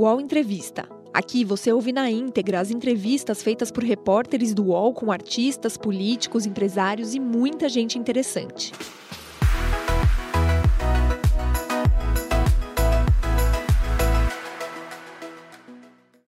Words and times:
UOL 0.00 0.18
Entrevista. 0.18 0.88
Aqui 1.12 1.44
você 1.44 1.70
ouve 1.70 1.92
na 1.92 2.10
íntegra 2.10 2.58
as 2.58 2.70
entrevistas 2.70 3.42
feitas 3.42 3.70
por 3.70 3.84
repórteres 3.84 4.54
do 4.54 4.68
UOL 4.68 4.94
com 4.94 5.12
artistas, 5.12 5.76
políticos, 5.76 6.46
empresários 6.46 7.14
e 7.14 7.20
muita 7.20 7.68
gente 7.68 7.98
interessante. 7.98 8.72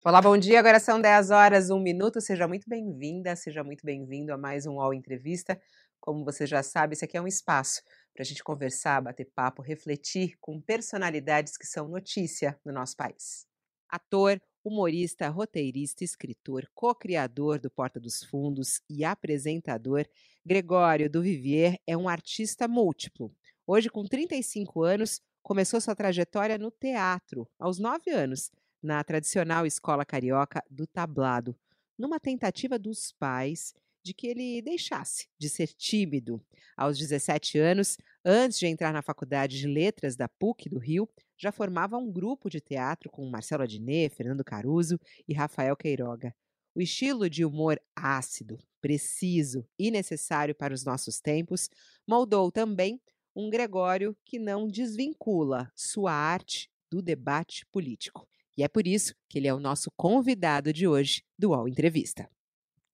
Olá, 0.04 0.20
bom 0.20 0.36
dia. 0.36 0.58
Agora 0.58 0.78
são 0.78 1.00
10 1.00 1.30
horas, 1.30 1.70
1 1.70 1.80
minuto. 1.80 2.20
Seja 2.20 2.46
muito 2.46 2.68
bem-vinda, 2.68 3.34
seja 3.34 3.64
muito 3.64 3.86
bem-vindo 3.86 4.34
a 4.34 4.36
mais 4.36 4.66
um 4.66 4.74
UOL 4.74 4.92
Entrevista. 4.92 5.58
Como 5.98 6.26
você 6.26 6.44
já 6.44 6.62
sabe, 6.62 6.92
esse 6.92 7.06
aqui 7.06 7.16
é 7.16 7.22
um 7.22 7.26
espaço 7.26 7.80
para 8.12 8.20
a 8.22 8.26
gente 8.26 8.44
conversar, 8.44 9.00
bater 9.00 9.30
papo, 9.34 9.62
refletir 9.62 10.34
com 10.42 10.60
personalidades 10.60 11.56
que 11.56 11.66
são 11.66 11.88
notícia 11.88 12.60
no 12.66 12.70
nosso 12.70 12.94
país. 12.98 13.50
Ator, 13.92 14.40
humorista, 14.64 15.28
roteirista, 15.28 16.02
escritor, 16.02 16.66
co-criador 16.74 17.58
do 17.60 17.70
Porta 17.70 18.00
dos 18.00 18.24
Fundos 18.24 18.80
e 18.88 19.04
apresentador, 19.04 20.06
Gregório 20.42 21.10
do 21.10 21.20
Vivier 21.20 21.78
é 21.86 21.94
um 21.94 22.08
artista 22.08 22.66
múltiplo. 22.66 23.30
Hoje, 23.66 23.90
com 23.90 24.02
35 24.02 24.82
anos, 24.82 25.20
começou 25.42 25.78
sua 25.78 25.94
trajetória 25.94 26.56
no 26.56 26.70
teatro, 26.70 27.46
aos 27.58 27.78
9 27.78 28.10
anos, 28.10 28.50
na 28.82 29.04
tradicional 29.04 29.66
escola 29.66 30.06
carioca 30.06 30.64
do 30.70 30.86
tablado, 30.86 31.54
numa 31.98 32.18
tentativa 32.18 32.78
dos 32.78 33.12
pais 33.12 33.74
de 34.02 34.14
que 34.14 34.26
ele 34.26 34.62
deixasse 34.62 35.28
de 35.38 35.50
ser 35.50 35.68
tímido. 35.68 36.42
Aos 36.74 36.96
17 36.96 37.58
anos, 37.58 37.98
antes 38.24 38.58
de 38.58 38.66
entrar 38.66 38.90
na 38.90 39.02
Faculdade 39.02 39.58
de 39.58 39.68
Letras 39.68 40.16
da 40.16 40.30
PUC 40.30 40.70
do 40.70 40.78
Rio, 40.78 41.06
já 41.42 41.50
formava 41.50 41.96
um 41.98 42.08
grupo 42.08 42.48
de 42.48 42.60
teatro 42.60 43.10
com 43.10 43.28
Marcelo 43.28 43.64
Adnet, 43.64 44.14
Fernando 44.14 44.44
Caruso 44.44 44.96
e 45.26 45.34
Rafael 45.34 45.74
Queiroga. 45.74 46.32
O 46.72 46.80
estilo 46.80 47.28
de 47.28 47.44
humor 47.44 47.80
ácido, 47.96 48.58
preciso 48.80 49.66
e 49.76 49.90
necessário 49.90 50.54
para 50.54 50.72
os 50.72 50.84
nossos 50.84 51.20
tempos 51.20 51.68
moldou 52.06 52.52
também 52.52 53.00
um 53.34 53.50
Gregório 53.50 54.16
que 54.24 54.38
não 54.38 54.68
desvincula 54.68 55.68
sua 55.74 56.12
arte 56.12 56.70
do 56.88 57.02
debate 57.02 57.66
político. 57.72 58.24
E 58.56 58.62
é 58.62 58.68
por 58.68 58.86
isso 58.86 59.12
que 59.28 59.38
ele 59.38 59.48
é 59.48 59.54
o 59.54 59.58
nosso 59.58 59.90
convidado 59.96 60.72
de 60.72 60.86
hoje 60.86 61.24
do 61.36 61.50
UOL 61.50 61.66
Entrevista. 61.66 62.28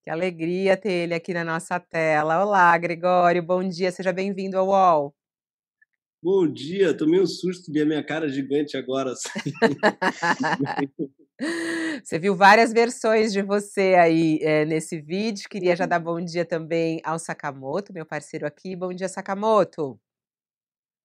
Que 0.02 0.08
alegria 0.08 0.74
ter 0.74 0.92
ele 0.92 1.14
aqui 1.14 1.34
na 1.34 1.44
nossa 1.44 1.78
tela. 1.78 2.42
Olá, 2.42 2.78
Gregório, 2.78 3.42
bom 3.42 3.62
dia, 3.68 3.92
seja 3.92 4.12
bem-vindo 4.12 4.56
ao 4.56 4.68
UOL. 4.68 5.17
Bom 6.20 6.52
dia, 6.52 6.96
tomei 6.96 7.20
um 7.20 7.26
susto, 7.26 7.72
vi 7.72 7.80
a 7.80 7.86
minha 7.86 8.02
cara 8.02 8.28
gigante 8.28 8.76
agora. 8.76 9.14
você 12.02 12.18
viu 12.18 12.34
várias 12.34 12.72
versões 12.72 13.32
de 13.32 13.40
você 13.40 13.94
aí 13.94 14.40
é, 14.42 14.64
nesse 14.64 15.00
vídeo. 15.00 15.48
Queria 15.48 15.76
já 15.76 15.86
dar 15.86 16.00
bom 16.00 16.20
dia 16.20 16.44
também 16.44 17.00
ao 17.04 17.20
Sakamoto, 17.20 17.92
meu 17.92 18.04
parceiro 18.04 18.44
aqui. 18.44 18.74
Bom 18.74 18.92
dia, 18.92 19.08
Sakamoto. 19.08 19.96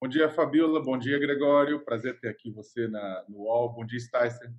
Bom 0.01 0.09
dia, 0.09 0.31
Fabiola. 0.31 0.81
Bom 0.81 0.97
dia, 0.97 1.19
Gregório. 1.19 1.85
Prazer 1.85 2.19
ter 2.19 2.29
aqui 2.29 2.51
você 2.51 2.87
na, 2.87 3.23
no 3.29 3.43
UOL. 3.43 3.71
Bom 3.71 3.85
dia, 3.85 3.99
Sticer. 3.99 4.51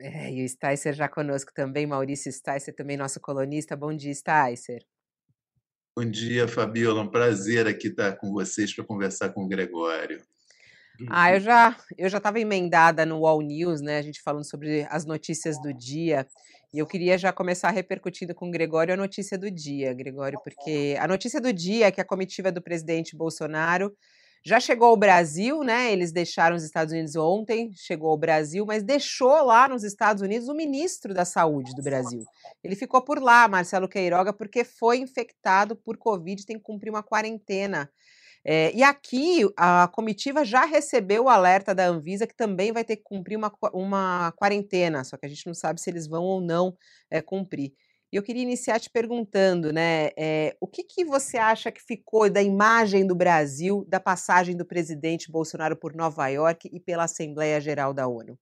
É, 0.00 0.32
e 0.32 0.42
o 0.42 0.48
Sticer 0.48 0.94
já 0.94 1.06
conosco 1.06 1.52
também, 1.52 1.86
Maurício 1.86 2.32
Sticer, 2.32 2.74
também 2.74 2.96
nosso 2.96 3.20
colunista. 3.20 3.76
Bom 3.76 3.94
dia, 3.94 4.14
Sticer. 4.14 4.86
Bom 5.98 6.08
dia, 6.08 6.46
Fabiola. 6.46 7.02
Um 7.02 7.08
prazer 7.08 7.66
aqui 7.66 7.88
estar 7.88 8.12
com 8.12 8.32
vocês 8.32 8.72
para 8.72 8.84
conversar 8.84 9.30
com 9.30 9.42
o 9.42 9.48
Gregório. 9.48 10.22
Ah, 11.08 11.34
eu 11.34 11.40
já 11.40 11.76
eu 11.98 12.08
já 12.08 12.18
estava 12.18 12.38
emendada 12.38 13.04
no 13.04 13.26
All 13.26 13.42
News, 13.42 13.80
né? 13.80 13.98
A 13.98 14.02
gente 14.02 14.22
falando 14.22 14.48
sobre 14.48 14.86
as 14.90 15.04
notícias 15.04 15.60
do 15.60 15.74
dia. 15.74 16.24
E 16.72 16.78
eu 16.78 16.86
queria 16.86 17.18
já 17.18 17.32
começar 17.32 17.70
repercutindo 17.70 18.32
com 18.32 18.46
o 18.46 18.50
Gregório 18.52 18.94
a 18.94 18.96
notícia 18.96 19.36
do 19.36 19.50
dia, 19.50 19.92
Gregório, 19.92 20.38
porque 20.44 20.96
a 21.00 21.08
notícia 21.08 21.40
do 21.40 21.52
dia 21.52 21.88
é 21.88 21.90
que 21.90 22.00
a 22.00 22.04
comitiva 22.04 22.52
do 22.52 22.62
presidente 22.62 23.16
Bolsonaro 23.16 23.92
já 24.44 24.60
chegou 24.60 24.88
ao 24.88 24.96
Brasil, 24.96 25.62
né? 25.62 25.92
Eles 25.92 26.12
deixaram 26.12 26.56
os 26.56 26.64
Estados 26.64 26.92
Unidos 26.92 27.16
ontem, 27.16 27.70
chegou 27.74 28.10
ao 28.10 28.16
Brasil, 28.16 28.64
mas 28.66 28.82
deixou 28.82 29.44
lá 29.44 29.68
nos 29.68 29.84
Estados 29.84 30.22
Unidos 30.22 30.48
o 30.48 30.54
ministro 30.54 31.12
da 31.12 31.24
Saúde 31.24 31.74
do 31.74 31.82
Brasil. 31.82 32.24
Ele 32.62 32.76
ficou 32.76 33.02
por 33.02 33.20
lá, 33.20 33.48
Marcelo 33.48 33.88
Queiroga, 33.88 34.32
porque 34.32 34.64
foi 34.64 34.98
infectado 34.98 35.76
por 35.76 35.96
Covid, 35.96 36.44
tem 36.46 36.56
que 36.56 36.62
cumprir 36.62 36.90
uma 36.90 37.02
quarentena. 37.02 37.90
É, 38.44 38.72
e 38.74 38.82
aqui 38.82 39.40
a 39.56 39.88
comitiva 39.88 40.44
já 40.44 40.64
recebeu 40.64 41.24
o 41.24 41.28
alerta 41.28 41.74
da 41.74 41.86
Anvisa 41.86 42.26
que 42.26 42.36
também 42.36 42.72
vai 42.72 42.84
ter 42.84 42.96
que 42.96 43.02
cumprir 43.02 43.36
uma, 43.36 43.52
uma 43.72 44.32
quarentena, 44.36 45.04
só 45.04 45.16
que 45.16 45.26
a 45.26 45.28
gente 45.28 45.46
não 45.46 45.54
sabe 45.54 45.80
se 45.80 45.90
eles 45.90 46.06
vão 46.06 46.22
ou 46.22 46.40
não 46.40 46.76
é, 47.10 47.20
cumprir. 47.20 47.72
E 48.10 48.16
eu 48.16 48.22
queria 48.22 48.42
iniciar 48.42 48.80
te 48.80 48.88
perguntando, 48.88 49.70
né, 49.70 50.08
é, 50.16 50.56
o 50.60 50.66
que, 50.66 50.82
que 50.82 51.04
você 51.04 51.36
acha 51.36 51.70
que 51.70 51.82
ficou 51.82 52.30
da 52.30 52.42
imagem 52.42 53.06
do 53.06 53.14
Brasil 53.14 53.86
da 53.86 54.00
passagem 54.00 54.56
do 54.56 54.64
presidente 54.64 55.30
Bolsonaro 55.30 55.76
por 55.76 55.94
Nova 55.94 56.26
York 56.28 56.70
e 56.72 56.80
pela 56.80 57.04
Assembleia 57.04 57.60
Geral 57.60 57.92
da 57.92 58.08
ONU? 58.08 58.38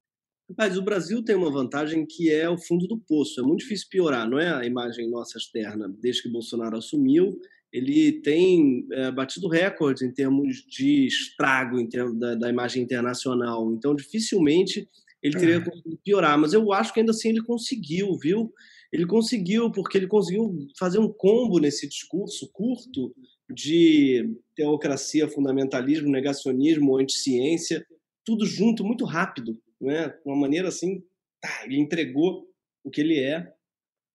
Mas 0.56 0.78
o 0.78 0.82
Brasil 0.82 1.24
tem 1.24 1.34
uma 1.34 1.50
vantagem 1.50 2.06
que 2.06 2.30
é 2.30 2.48
o 2.48 2.56
fundo 2.56 2.86
do 2.86 2.98
poço. 2.98 3.40
É 3.40 3.42
muito 3.42 3.60
difícil 3.60 3.88
piorar, 3.90 4.30
não 4.30 4.38
é 4.38 4.54
a 4.54 4.64
imagem 4.64 5.10
nossa 5.10 5.36
externa. 5.36 5.92
Desde 6.00 6.22
que 6.22 6.28
Bolsonaro 6.28 6.76
assumiu, 6.76 7.36
ele 7.72 8.20
tem 8.22 8.86
é, 8.92 9.10
batido 9.10 9.48
recordes 9.48 10.02
em 10.02 10.12
termos 10.12 10.58
de 10.68 11.06
estrago 11.06 11.80
em 11.80 11.88
termos 11.88 12.16
da, 12.16 12.36
da 12.36 12.48
imagem 12.48 12.84
internacional. 12.84 13.72
Então, 13.72 13.96
dificilmente 13.96 14.88
ele 15.20 15.36
teria 15.36 15.60
conseguido 15.60 15.98
piorar. 16.04 16.38
Mas 16.38 16.52
eu 16.52 16.72
acho 16.72 16.94
que 16.94 17.00
ainda 17.00 17.10
assim 17.10 17.30
ele 17.30 17.42
conseguiu, 17.42 18.16
viu? 18.16 18.52
Ele 18.92 19.06
conseguiu, 19.06 19.70
porque 19.70 19.98
ele 19.98 20.06
conseguiu 20.06 20.56
fazer 20.78 20.98
um 20.98 21.12
combo 21.12 21.58
nesse 21.58 21.88
discurso 21.88 22.48
curto 22.52 23.14
de 23.50 24.36
teocracia, 24.54 25.28
fundamentalismo, 25.28 26.10
negacionismo, 26.10 26.96
anticiência, 26.96 27.86
tudo 28.24 28.44
junto, 28.44 28.84
muito 28.84 29.04
rápido, 29.04 29.60
né? 29.80 30.08
de 30.08 30.20
uma 30.24 30.36
maneira 30.36 30.68
assim, 30.68 31.02
tá, 31.40 31.64
ele 31.64 31.78
entregou 31.78 32.46
o 32.84 32.90
que 32.90 33.00
ele 33.00 33.18
é, 33.18 33.52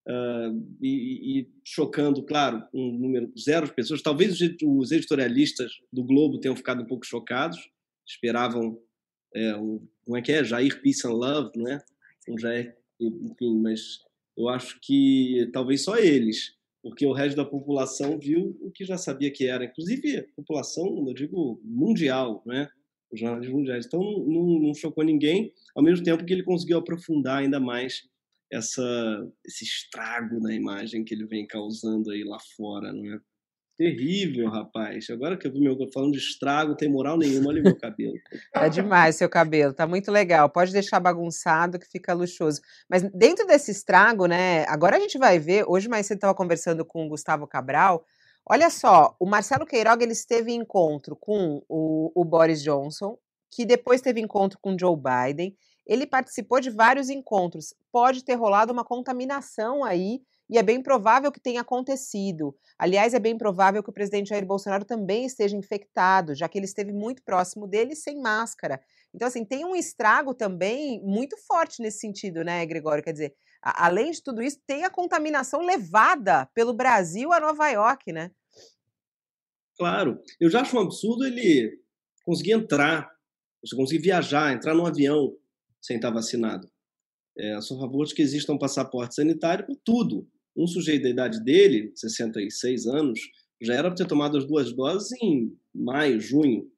uh, 0.07 0.77
e, 0.81 1.39
e, 1.39 1.49
chocando, 1.63 2.23
claro, 2.23 2.63
um 2.73 2.91
número 2.91 3.31
zero 3.37 3.67
de 3.67 3.73
pessoas. 3.73 4.01
Talvez 4.01 4.39
os 4.63 4.91
editorialistas 4.91 5.71
do 5.91 6.03
Globo 6.03 6.39
tenham 6.39 6.55
ficado 6.55 6.81
um 6.83 6.87
pouco 6.87 7.05
chocados, 7.05 7.57
esperavam, 8.05 8.77
é, 9.33 9.55
um, 9.55 9.85
como 10.05 10.17
é 10.17 10.21
que 10.21 10.31
é, 10.31 10.43
Jair 10.43 10.81
Peace 10.81 11.07
and 11.07 11.13
Love, 11.13 11.51
né? 11.57 11.79
Um 12.27 12.37
Jair, 12.37 12.75
enfim, 12.99 13.59
mas 13.61 13.99
eu 14.37 14.49
acho 14.49 14.79
que 14.81 15.49
talvez 15.53 15.83
só 15.83 15.97
eles, 15.97 16.55
porque 16.81 17.05
o 17.05 17.13
resto 17.13 17.37
da 17.37 17.45
população 17.45 18.17
viu 18.17 18.57
o 18.61 18.71
que 18.71 18.85
já 18.85 18.97
sabia 18.97 19.31
que 19.31 19.45
era, 19.45 19.65
inclusive 19.65 20.17
a 20.17 20.25
população, 20.35 21.05
eu 21.07 21.13
digo, 21.13 21.61
mundial, 21.63 22.41
né? 22.45 22.69
Os 23.11 23.19
jornais 23.19 23.47
mundiais. 23.49 23.85
Então 23.85 24.01
não, 24.01 24.59
não 24.59 24.73
chocou 24.73 25.03
ninguém, 25.03 25.53
ao 25.75 25.83
mesmo 25.83 26.03
tempo 26.03 26.25
que 26.25 26.33
ele 26.33 26.43
conseguiu 26.43 26.77
aprofundar 26.77 27.39
ainda 27.39 27.59
mais 27.59 28.09
essa, 28.51 28.83
esse 29.45 29.63
estrago 29.63 30.39
na 30.39 30.53
imagem 30.53 31.03
que 31.03 31.13
ele 31.13 31.25
vem 31.25 31.45
causando 31.45 32.11
aí 32.11 32.23
lá 32.23 32.39
fora, 32.55 32.91
não 32.91 33.13
é? 33.13 33.19
Terrível, 33.81 34.47
rapaz. 34.47 35.09
Agora 35.09 35.35
que 35.35 35.47
eu 35.47 35.51
vi 35.51 35.59
meu 35.59 35.75
falando 35.91 36.11
de 36.11 36.19
estrago, 36.19 36.75
tem 36.75 36.87
moral 36.87 37.17
nenhuma, 37.17 37.49
olha 37.49 37.63
meu 37.63 37.75
cabelo. 37.75 38.13
Tá 38.53 38.67
demais 38.69 39.15
seu 39.15 39.27
cabelo, 39.27 39.73
tá 39.73 39.87
muito 39.87 40.11
legal. 40.11 40.47
Pode 40.51 40.71
deixar 40.71 40.99
bagunçado 40.99 41.79
que 41.79 41.87
fica 41.87 42.13
luxuoso. 42.13 42.61
Mas 42.87 43.01
dentro 43.11 43.47
desse 43.47 43.71
estrago, 43.71 44.27
né? 44.27 44.65
Agora 44.67 44.97
a 44.97 44.99
gente 44.99 45.17
vai 45.17 45.39
ver. 45.39 45.65
Hoje 45.67 45.89
mais 45.89 46.05
você 46.05 46.13
estava 46.13 46.35
conversando 46.35 46.85
com 46.85 47.07
o 47.07 47.09
Gustavo 47.09 47.47
Cabral. 47.47 48.05
Olha 48.47 48.69
só, 48.69 49.15
o 49.19 49.25
Marcelo 49.25 49.65
Queiroga 49.65 50.03
ele 50.03 50.13
esteve 50.13 50.51
em 50.51 50.61
encontro 50.61 51.15
com 51.15 51.63
o, 51.67 52.11
o 52.13 52.23
Boris 52.23 52.61
Johnson, 52.61 53.17
que 53.49 53.65
depois 53.65 53.99
teve 53.99 54.21
encontro 54.21 54.59
com 54.61 54.77
Joe 54.77 54.95
Biden. 54.95 55.57
Ele 55.87 56.05
participou 56.05 56.59
de 56.59 56.69
vários 56.69 57.09
encontros. 57.09 57.73
Pode 57.91 58.23
ter 58.23 58.35
rolado 58.35 58.71
uma 58.71 58.85
contaminação 58.85 59.83
aí 59.83 60.21
e 60.51 60.57
é 60.57 60.63
bem 60.63 60.83
provável 60.83 61.31
que 61.31 61.39
tenha 61.39 61.61
acontecido. 61.61 62.53
Aliás, 62.77 63.13
é 63.13 63.19
bem 63.19 63.37
provável 63.37 63.81
que 63.81 63.89
o 63.89 63.93
presidente 63.93 64.27
Jair 64.27 64.45
Bolsonaro 64.45 64.83
também 64.83 65.25
esteja 65.25 65.55
infectado, 65.55 66.35
já 66.35 66.49
que 66.49 66.57
ele 66.57 66.65
esteve 66.65 66.91
muito 66.91 67.23
próximo 67.23 67.65
dele 67.65 67.95
sem 67.95 68.19
máscara. 68.19 68.81
Então, 69.15 69.29
assim, 69.29 69.45
tem 69.45 69.63
um 69.63 69.73
estrago 69.73 70.33
também 70.33 71.01
muito 71.03 71.37
forte 71.37 71.81
nesse 71.81 71.99
sentido, 71.99 72.43
né, 72.43 72.65
Gregório? 72.65 73.01
Quer 73.01 73.13
dizer, 73.13 73.35
a, 73.63 73.85
além 73.85 74.11
de 74.11 74.21
tudo 74.21 74.41
isso, 74.41 74.59
tem 74.67 74.83
a 74.83 74.89
contaminação 74.89 75.61
levada 75.61 76.45
pelo 76.53 76.73
Brasil 76.73 77.31
a 77.31 77.39
Nova 77.39 77.69
York, 77.69 78.11
né? 78.11 78.29
Claro. 79.77 80.21
Eu 80.37 80.49
já 80.49 80.61
acho 80.61 80.75
um 80.75 80.81
absurdo 80.81 81.25
ele 81.25 81.79
conseguir 82.25 82.51
entrar, 82.51 83.09
você 83.63 83.73
conseguir 83.73 84.01
viajar, 84.01 84.53
entrar 84.53 84.73
num 84.73 84.85
avião 84.85 85.33
sem 85.81 85.95
estar 85.95 86.11
vacinado. 86.11 86.69
É, 87.37 87.59
sou 87.61 87.77
a 87.77 87.81
favor 87.81 88.05
de 88.05 88.13
que 88.13 88.21
exista 88.21 88.51
um 88.51 88.57
passaporte 88.57 89.15
sanitário 89.15 89.65
para 89.65 89.75
tudo. 89.85 90.27
Um 90.55 90.67
sujeito 90.67 91.03
da 91.03 91.09
idade 91.09 91.43
dele, 91.43 91.91
66 91.95 92.87
anos, 92.87 93.19
já 93.61 93.73
era 93.73 93.89
para 93.89 93.95
ter 93.95 94.07
tomado 94.07 94.37
as 94.37 94.45
duas 94.45 94.73
doses 94.73 95.11
em 95.21 95.55
maio, 95.73 96.19
junho. 96.19 96.69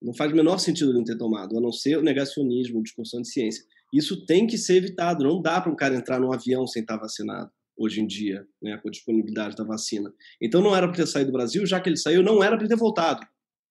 Não 0.00 0.14
faz 0.14 0.32
o 0.32 0.36
menor 0.36 0.58
sentido 0.58 0.90
ele 0.90 0.98
não 0.98 1.04
ter 1.04 1.16
tomado, 1.16 1.56
a 1.56 1.60
não 1.60 1.72
ser 1.72 1.98
o 1.98 2.02
negacionismo, 2.02 2.82
discussão 2.82 3.20
de 3.22 3.28
ciência. 3.28 3.64
Isso 3.92 4.24
tem 4.26 4.46
que 4.46 4.58
ser 4.58 4.76
evitado. 4.76 5.24
Não 5.24 5.40
dá 5.40 5.60
para 5.60 5.72
um 5.72 5.76
cara 5.76 5.94
entrar 5.94 6.20
num 6.20 6.32
avião 6.32 6.66
sem 6.66 6.82
estar 6.82 6.96
vacinado 6.96 7.50
hoje 7.76 8.00
em 8.00 8.06
dia, 8.06 8.46
né, 8.60 8.76
com 8.76 8.88
a 8.88 8.90
disponibilidade 8.90 9.54
da 9.54 9.64
vacina. 9.64 10.12
Então 10.42 10.60
não 10.60 10.74
era 10.74 10.88
para 10.88 10.96
ter 10.96 11.06
saído 11.06 11.30
do 11.30 11.36
Brasil, 11.36 11.64
já 11.64 11.80
que 11.80 11.88
ele 11.88 11.96
saiu, 11.96 12.22
não 12.22 12.42
era 12.42 12.58
para 12.58 12.66
ter 12.66 12.76
voltado. 12.76 13.24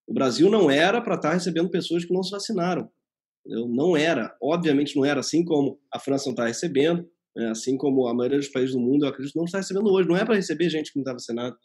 O 0.07 0.13
Brasil 0.13 0.49
não 0.49 0.71
era 0.71 1.01
para 1.01 1.15
estar 1.15 1.33
recebendo 1.33 1.69
pessoas 1.69 2.05
que 2.05 2.13
não 2.13 2.23
se 2.23 2.31
vacinaram. 2.31 2.89
Não 3.45 3.95
era. 3.95 4.35
Obviamente 4.41 4.95
não 4.95 5.03
era 5.03 5.19
assim 5.19 5.43
como 5.43 5.79
a 5.93 5.99
França 5.99 6.25
não 6.25 6.31
está 6.31 6.47
recebendo, 6.47 7.09
assim 7.45 7.77
como 7.77 8.07
a 8.07 8.13
maioria 8.13 8.39
dos 8.39 8.47
países 8.47 8.73
do 8.73 8.81
mundo, 8.81 9.05
eu 9.05 9.09
acredito, 9.09 9.35
não 9.35 9.45
está 9.45 9.59
recebendo 9.59 9.91
hoje. 9.91 10.07
Não 10.07 10.17
é 10.17 10.25
para 10.25 10.35
receber 10.35 10.69
gente 10.69 10.91
que 10.91 10.97
não 10.97 11.03
está 11.03 11.13
vacinada. 11.13 11.55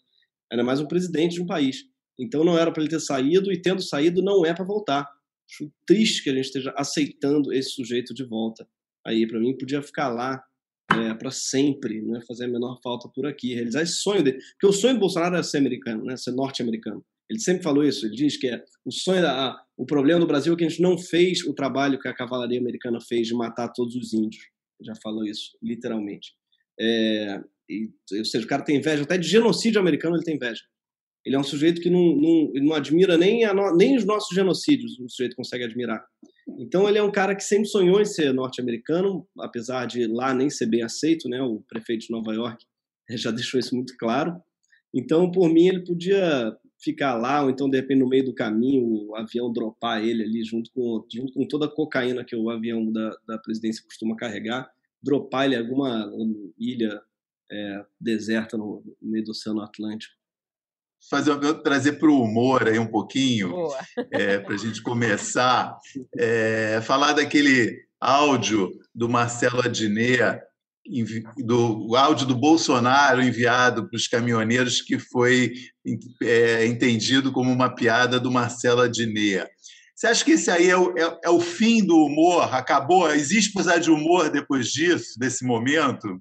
Era 0.53 0.63
mais 0.63 0.81
um 0.81 0.87
presidente 0.87 1.35
de 1.35 1.43
um 1.43 1.47
país. 1.47 1.85
Então 2.19 2.45
não 2.45 2.59
era 2.59 2.71
para 2.71 2.83
ele 2.83 2.91
ter 2.91 3.01
saído 3.01 3.51
e 3.53 3.61
tendo 3.61 3.83
saído 3.83 4.23
não 4.23 4.45
é 4.45 4.55
para 4.55 4.65
voltar. 4.65 5.09
Acho 5.51 5.71
triste 5.87 6.23
que 6.23 6.31
a 6.31 6.35
gente 6.35 6.47
esteja 6.47 6.73
aceitando 6.77 7.53
esse 7.53 7.71
sujeito 7.71 8.15
de 8.15 8.25
volta. 8.25 8.67
Aí 9.07 9.27
para 9.27 9.41
mim 9.41 9.57
podia 9.57 9.83
ficar 9.83 10.09
lá 10.09 10.43
é, 10.91 11.15
para 11.15 11.31
sempre, 11.31 12.03
não 12.03 12.17
é 12.17 12.21
fazer 12.21 12.45
a 12.45 12.49
menor 12.49 12.79
falta 12.83 13.09
por 13.09 13.27
aqui, 13.27 13.55
realizar 13.55 13.83
esse 13.83 13.95
sonho 13.95 14.23
dele. 14.23 14.39
Porque 14.53 14.67
o 14.67 14.73
sonho 14.73 14.95
do 14.95 15.01
Bolsonaro 15.01 15.37
é 15.37 15.43
ser 15.43 15.59
americano, 15.59 16.05
né? 16.05 16.17
ser 16.17 16.33
norte-americano. 16.33 17.05
Ele 17.31 17.41
sempre 17.41 17.63
falou 17.63 17.83
isso, 17.83 18.05
ele 18.05 18.15
diz 18.15 18.37
que 18.37 18.49
é 18.49 18.63
o 18.85 18.93
sonho, 18.93 19.23
da, 19.23 19.57
o 19.77 19.87
problema 19.87 20.21
do 20.21 20.27
Brasil 20.27 20.53
é 20.53 20.57
que 20.57 20.65
a 20.65 20.69
gente 20.69 20.83
não 20.83 20.99
fez 20.99 21.43
o 21.47 21.55
trabalho 21.55 21.99
que 21.99 22.09
a 22.09 22.15
cavalaria 22.15 22.61
americana 22.61 22.99
fez 23.01 23.27
de 23.27 23.35
matar 23.35 23.69
todos 23.69 23.95
os 23.97 24.13
índios. 24.13 24.45
Já 24.85 24.95
falou 25.03 25.25
isso, 25.25 25.57
literalmente. 25.63 26.33
É, 26.81 27.41
e, 27.69 27.91
ou 28.19 28.25
seja, 28.25 28.45
o 28.45 28.49
cara 28.49 28.65
tem 28.65 28.77
inveja, 28.77 29.03
até 29.03 29.17
de 29.17 29.29
genocídio 29.29 29.81
americano 29.81 30.17
ele 30.17 30.25
tem 30.25 30.37
inveja. 30.37 30.63
Ele 31.25 31.37
é 31.37 31.39
um 31.39 31.45
sujeito 31.45 31.81
que 31.81 31.89
não, 31.89 32.17
não, 32.17 32.53
não 32.55 32.75
admira 32.75 33.17
nem, 33.17 33.47
no, 33.55 33.77
nem 33.77 33.97
os 33.97 34.05
nossos 34.05 34.35
genocídios, 34.35 34.99
o 34.99 35.09
sujeito 35.09 35.37
consegue 35.37 35.65
admirar. 35.65 36.05
Então 36.59 36.89
ele 36.89 36.99
é 36.99 37.03
um 37.03 37.13
cara 37.13 37.37
que 37.37 37.45
sempre 37.45 37.67
sonhou 37.67 38.01
em 38.01 38.05
ser 38.05 38.33
norte-americano, 38.33 39.27
apesar 39.39 39.87
de 39.87 40.07
lá 40.07 40.35
nem 40.35 40.51
ser 40.51 40.67
bem 40.67 40.83
aceito, 40.83 41.29
né? 41.29 41.41
O 41.41 41.63
prefeito 41.69 42.07
de 42.07 42.11
Nova 42.11 42.35
York 42.35 42.65
já 43.11 43.31
deixou 43.33 43.61
isso 43.61 43.75
muito 43.75 43.97
claro. 43.97 44.35
Então, 44.95 45.31
por 45.31 45.49
mim, 45.49 45.69
ele 45.69 45.85
podia 45.85 46.55
ficar 46.83 47.15
lá, 47.15 47.43
ou 47.43 47.51
então, 47.51 47.71
de 47.71 47.77
repente, 47.77 48.01
no 48.01 48.09
meio 48.09 48.25
do 48.25 48.35
caminho, 48.35 49.09
o 49.09 49.17
avião 49.17 49.53
dropar 49.53 50.03
ele 50.03 50.23
ali, 50.23 50.45
junto 50.45 50.71
com, 50.73 51.07
junto 51.13 51.33
com 51.33 51.47
toda 51.47 51.67
a 51.67 51.71
cocaína 51.71 52.25
que 52.25 52.35
o 52.35 52.51
avião 52.51 52.91
da, 52.91 53.17
da 53.27 53.39
presidência 53.39 53.85
costuma 53.85 54.17
carregar, 54.17 54.71
dropar 55.03 55.45
ele 55.45 55.55
em 55.55 55.59
alguma 55.59 56.11
ilha 56.59 57.01
é, 57.51 57.85
deserta 58.01 58.57
no, 58.57 58.83
no 59.01 59.11
meio 59.11 59.25
do 59.25 59.31
Oceano 59.31 59.61
Atlântico. 59.61 60.15
Fazer 61.11 61.37
trazer 61.63 61.93
para 61.95 62.09
o 62.09 62.23
humor 62.23 62.69
aí 62.69 62.79
um 62.79 62.87
pouquinho, 62.87 63.53
é, 64.13 64.39
para 64.39 64.55
a 64.55 64.59
gente 64.59 64.81
começar, 64.83 65.77
é, 66.17 66.81
falar 66.81 67.13
daquele 67.13 67.77
áudio 68.01 68.71
do 68.95 69.09
Marcelo 69.09 69.61
Adnet, 69.61 70.41
do 71.39 71.95
áudio 71.97 72.27
do 72.27 72.35
Bolsonaro 72.35 73.23
enviado 73.23 73.89
para 73.89 73.97
os 73.97 74.09
caminhoneiros, 74.09 74.83
que 74.83 74.99
foi 74.99 75.53
é, 76.23 76.67
entendido 76.67 77.33
como 77.33 77.51
uma 77.51 77.75
piada 77.75 78.19
do 78.19 78.31
Marcelo 78.31 78.81
Adnet. 78.81 79.49
Você 79.95 80.07
acha 80.09 80.25
que 80.25 80.33
esse 80.33 80.51
aí 80.51 80.69
é 80.69 80.77
o, 80.77 80.97
é, 80.99 81.19
é 81.25 81.31
o 81.31 81.41
fim 81.41 81.85
do 81.85 81.97
humor? 81.97 82.53
Acabou? 82.53 83.09
Existe 83.11 83.53
possibilidade 83.53 83.85
de 83.85 83.91
humor 83.91 84.31
depois 84.31 84.67
disso, 84.69 85.19
desse 85.19 85.45
momento? 85.45 86.21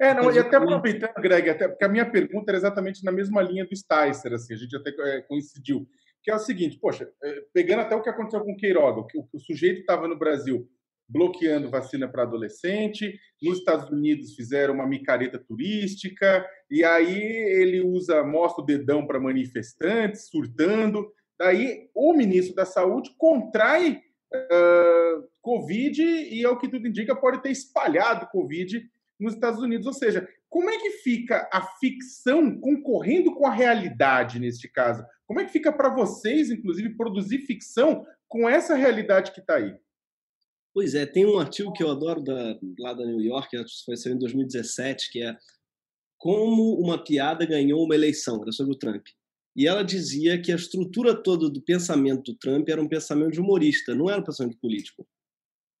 É, 0.00 0.12
não, 0.12 0.32
e 0.32 0.38
até 0.38 0.56
aproveitando, 0.56 1.14
Greg, 1.22 1.50
até, 1.50 1.68
porque 1.68 1.84
a 1.84 1.88
minha 1.88 2.10
pergunta 2.10 2.50
era 2.50 2.58
exatamente 2.58 3.04
na 3.04 3.12
mesma 3.12 3.40
linha 3.40 3.64
do 3.64 3.76
Sticer, 3.76 4.32
assim, 4.32 4.54
a 4.54 4.56
gente 4.56 4.76
até 4.76 4.90
é, 4.90 5.22
coincidiu, 5.22 5.86
que 6.20 6.32
é 6.32 6.34
o 6.34 6.40
seguinte, 6.40 6.76
poxa, 6.80 7.08
é, 7.22 7.42
pegando 7.52 7.82
até 7.82 7.94
o 7.94 8.02
que 8.02 8.10
aconteceu 8.10 8.40
com 8.40 8.52
o 8.52 8.56
Queiroga, 8.56 9.06
que 9.08 9.16
o, 9.16 9.28
o 9.32 9.38
sujeito 9.38 9.80
estava 9.80 10.08
no 10.08 10.18
Brasil 10.18 10.68
bloqueando 11.14 11.70
vacina 11.70 12.08
para 12.08 12.24
adolescente, 12.24 13.16
nos 13.40 13.58
Estados 13.58 13.88
Unidos 13.88 14.34
fizeram 14.34 14.74
uma 14.74 14.86
micareta 14.86 15.38
turística, 15.38 16.44
e 16.68 16.82
aí 16.84 17.22
ele 17.22 17.80
usa, 17.80 18.24
mostra 18.24 18.64
o 18.64 18.66
dedão 18.66 19.06
para 19.06 19.20
manifestantes, 19.20 20.26
surtando, 20.28 21.08
daí 21.38 21.88
o 21.94 22.12
ministro 22.12 22.56
da 22.56 22.64
Saúde 22.64 23.14
contrai 23.16 24.02
uh, 24.34 25.28
Covid 25.40 26.02
e, 26.02 26.44
ao 26.44 26.58
que 26.58 26.68
tudo 26.68 26.88
indica, 26.88 27.14
pode 27.14 27.40
ter 27.40 27.50
espalhado 27.50 28.26
Covid 28.32 28.84
nos 29.20 29.34
Estados 29.34 29.60
Unidos. 29.60 29.86
Ou 29.86 29.92
seja, 29.92 30.28
como 30.48 30.68
é 30.68 30.78
que 30.78 30.90
fica 30.90 31.48
a 31.52 31.62
ficção 31.78 32.58
concorrendo 32.58 33.32
com 33.36 33.46
a 33.46 33.54
realidade 33.54 34.40
neste 34.40 34.68
caso? 34.68 35.04
Como 35.26 35.38
é 35.38 35.44
que 35.44 35.52
fica 35.52 35.72
para 35.72 35.94
vocês, 35.94 36.50
inclusive, 36.50 36.96
produzir 36.96 37.38
ficção 37.46 38.04
com 38.26 38.48
essa 38.48 38.74
realidade 38.74 39.30
que 39.30 39.40
está 39.40 39.56
aí? 39.56 39.76
Pois 40.74 40.92
é, 40.96 41.06
tem 41.06 41.24
um 41.24 41.38
artigo 41.38 41.72
que 41.72 41.84
eu 41.84 41.90
adoro 41.90 42.20
da, 42.20 42.58
lá 42.80 42.92
da 42.92 43.06
New 43.06 43.20
York, 43.20 43.56
foi 43.86 43.96
saiu 43.96 44.16
em 44.16 44.18
2017, 44.18 45.12
que 45.12 45.22
é 45.22 45.38
Como 46.18 46.80
uma 46.80 47.02
piada 47.02 47.46
ganhou 47.46 47.84
uma 47.84 47.94
eleição, 47.94 48.42
era 48.42 48.50
sobre 48.50 48.74
o 48.74 48.78
Trump. 48.78 49.06
E 49.56 49.68
ela 49.68 49.84
dizia 49.84 50.40
que 50.42 50.50
a 50.50 50.56
estrutura 50.56 51.14
toda 51.14 51.48
do 51.48 51.62
pensamento 51.62 52.32
do 52.32 52.38
Trump 52.38 52.68
era 52.68 52.82
um 52.82 52.88
pensamento 52.88 53.30
de 53.34 53.40
humorista, 53.40 53.94
não 53.94 54.10
era 54.10 54.20
um 54.20 54.24
pensamento 54.24 54.58
político. 54.58 55.06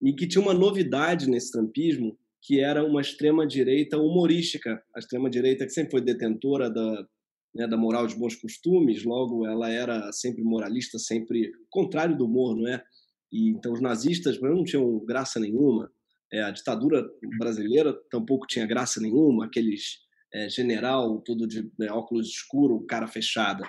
E 0.00 0.12
que 0.12 0.28
tinha 0.28 0.40
uma 0.40 0.54
novidade 0.54 1.28
nesse 1.28 1.50
trumpismo, 1.50 2.16
que 2.40 2.60
era 2.60 2.84
uma 2.84 3.00
extrema-direita 3.00 3.98
humorística. 3.98 4.80
A 4.94 5.00
extrema-direita 5.00 5.64
que 5.64 5.72
sempre 5.72 5.90
foi 5.90 6.02
detentora 6.02 6.70
da, 6.70 7.08
né, 7.52 7.66
da 7.66 7.76
moral 7.76 8.06
de 8.06 8.14
bons 8.14 8.36
costumes, 8.36 9.02
logo 9.02 9.44
ela 9.44 9.68
era 9.68 10.12
sempre 10.12 10.44
moralista, 10.44 11.00
sempre 11.00 11.50
contrário 11.68 12.16
do 12.16 12.26
humor, 12.26 12.54
não 12.54 12.68
é? 12.68 12.84
E, 13.34 13.50
então 13.50 13.72
os 13.72 13.80
nazistas 13.80 14.40
não 14.40 14.62
tinham 14.62 15.04
graça 15.04 15.40
nenhuma, 15.40 15.90
é, 16.32 16.40
a 16.42 16.50
ditadura 16.52 17.04
brasileira 17.38 17.92
tampouco 18.10 18.46
tinha 18.46 18.64
graça 18.64 19.00
nenhuma, 19.00 19.46
aqueles 19.46 19.98
é, 20.32 20.48
general 20.48 21.20
todo 21.20 21.46
de 21.46 21.70
né, 21.78 21.90
óculos 21.90 22.28
escuro, 22.28 22.86
cara 22.86 23.08
fechada. 23.08 23.64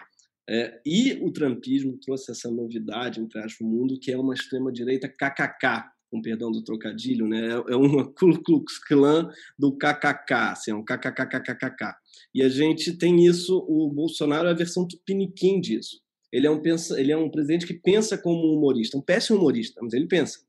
É, 0.47 0.79
e 0.85 1.13
o 1.23 1.31
trumpismo 1.31 1.97
trouxe 1.99 2.31
essa 2.31 2.51
novidade 2.51 3.19
entre 3.19 3.41
o 3.61 3.65
mundo, 3.65 3.99
que 3.99 4.11
é 4.11 4.17
uma 4.17 4.35
extrema-direita 4.35 5.09
kkk, 5.09 5.89
com 6.11 6.21
perdão 6.21 6.51
do 6.51 6.63
trocadilho, 6.63 7.27
né? 7.27 7.47
É, 7.47 7.73
é 7.73 7.75
uma 7.75 8.05
Ku 8.05 8.41
Klux 8.43 8.77
Klan 8.87 9.29
do 9.57 9.75
KKK, 9.75 10.33
assim, 10.51 10.71
é 10.71 10.75
um 10.75 10.85
KKKKKK. 10.85 11.95
E 12.33 12.43
a 12.43 12.49
gente 12.49 12.95
tem 12.97 13.25
isso, 13.25 13.57
o 13.67 13.91
Bolsonaro 13.91 14.47
é 14.47 14.51
a 14.51 14.55
versão 14.55 14.87
tupiniquim 14.87 15.59
disso. 15.59 16.04
Ele 16.35 16.47
é 16.47 16.51
um 16.51 16.61
pensa, 16.61 16.99
ele 16.99 17.13
é 17.13 17.17
um 17.17 17.29
presidente 17.29 17.65
que 17.65 17.73
pensa 17.73 18.17
como 18.17 18.45
um 18.45 18.57
humorista, 18.57 18.97
um 18.97 19.01
péssimo 19.01 19.39
humorista, 19.39 19.79
mas 19.81 19.93
ele 19.93 20.05
pensa. 20.05 20.39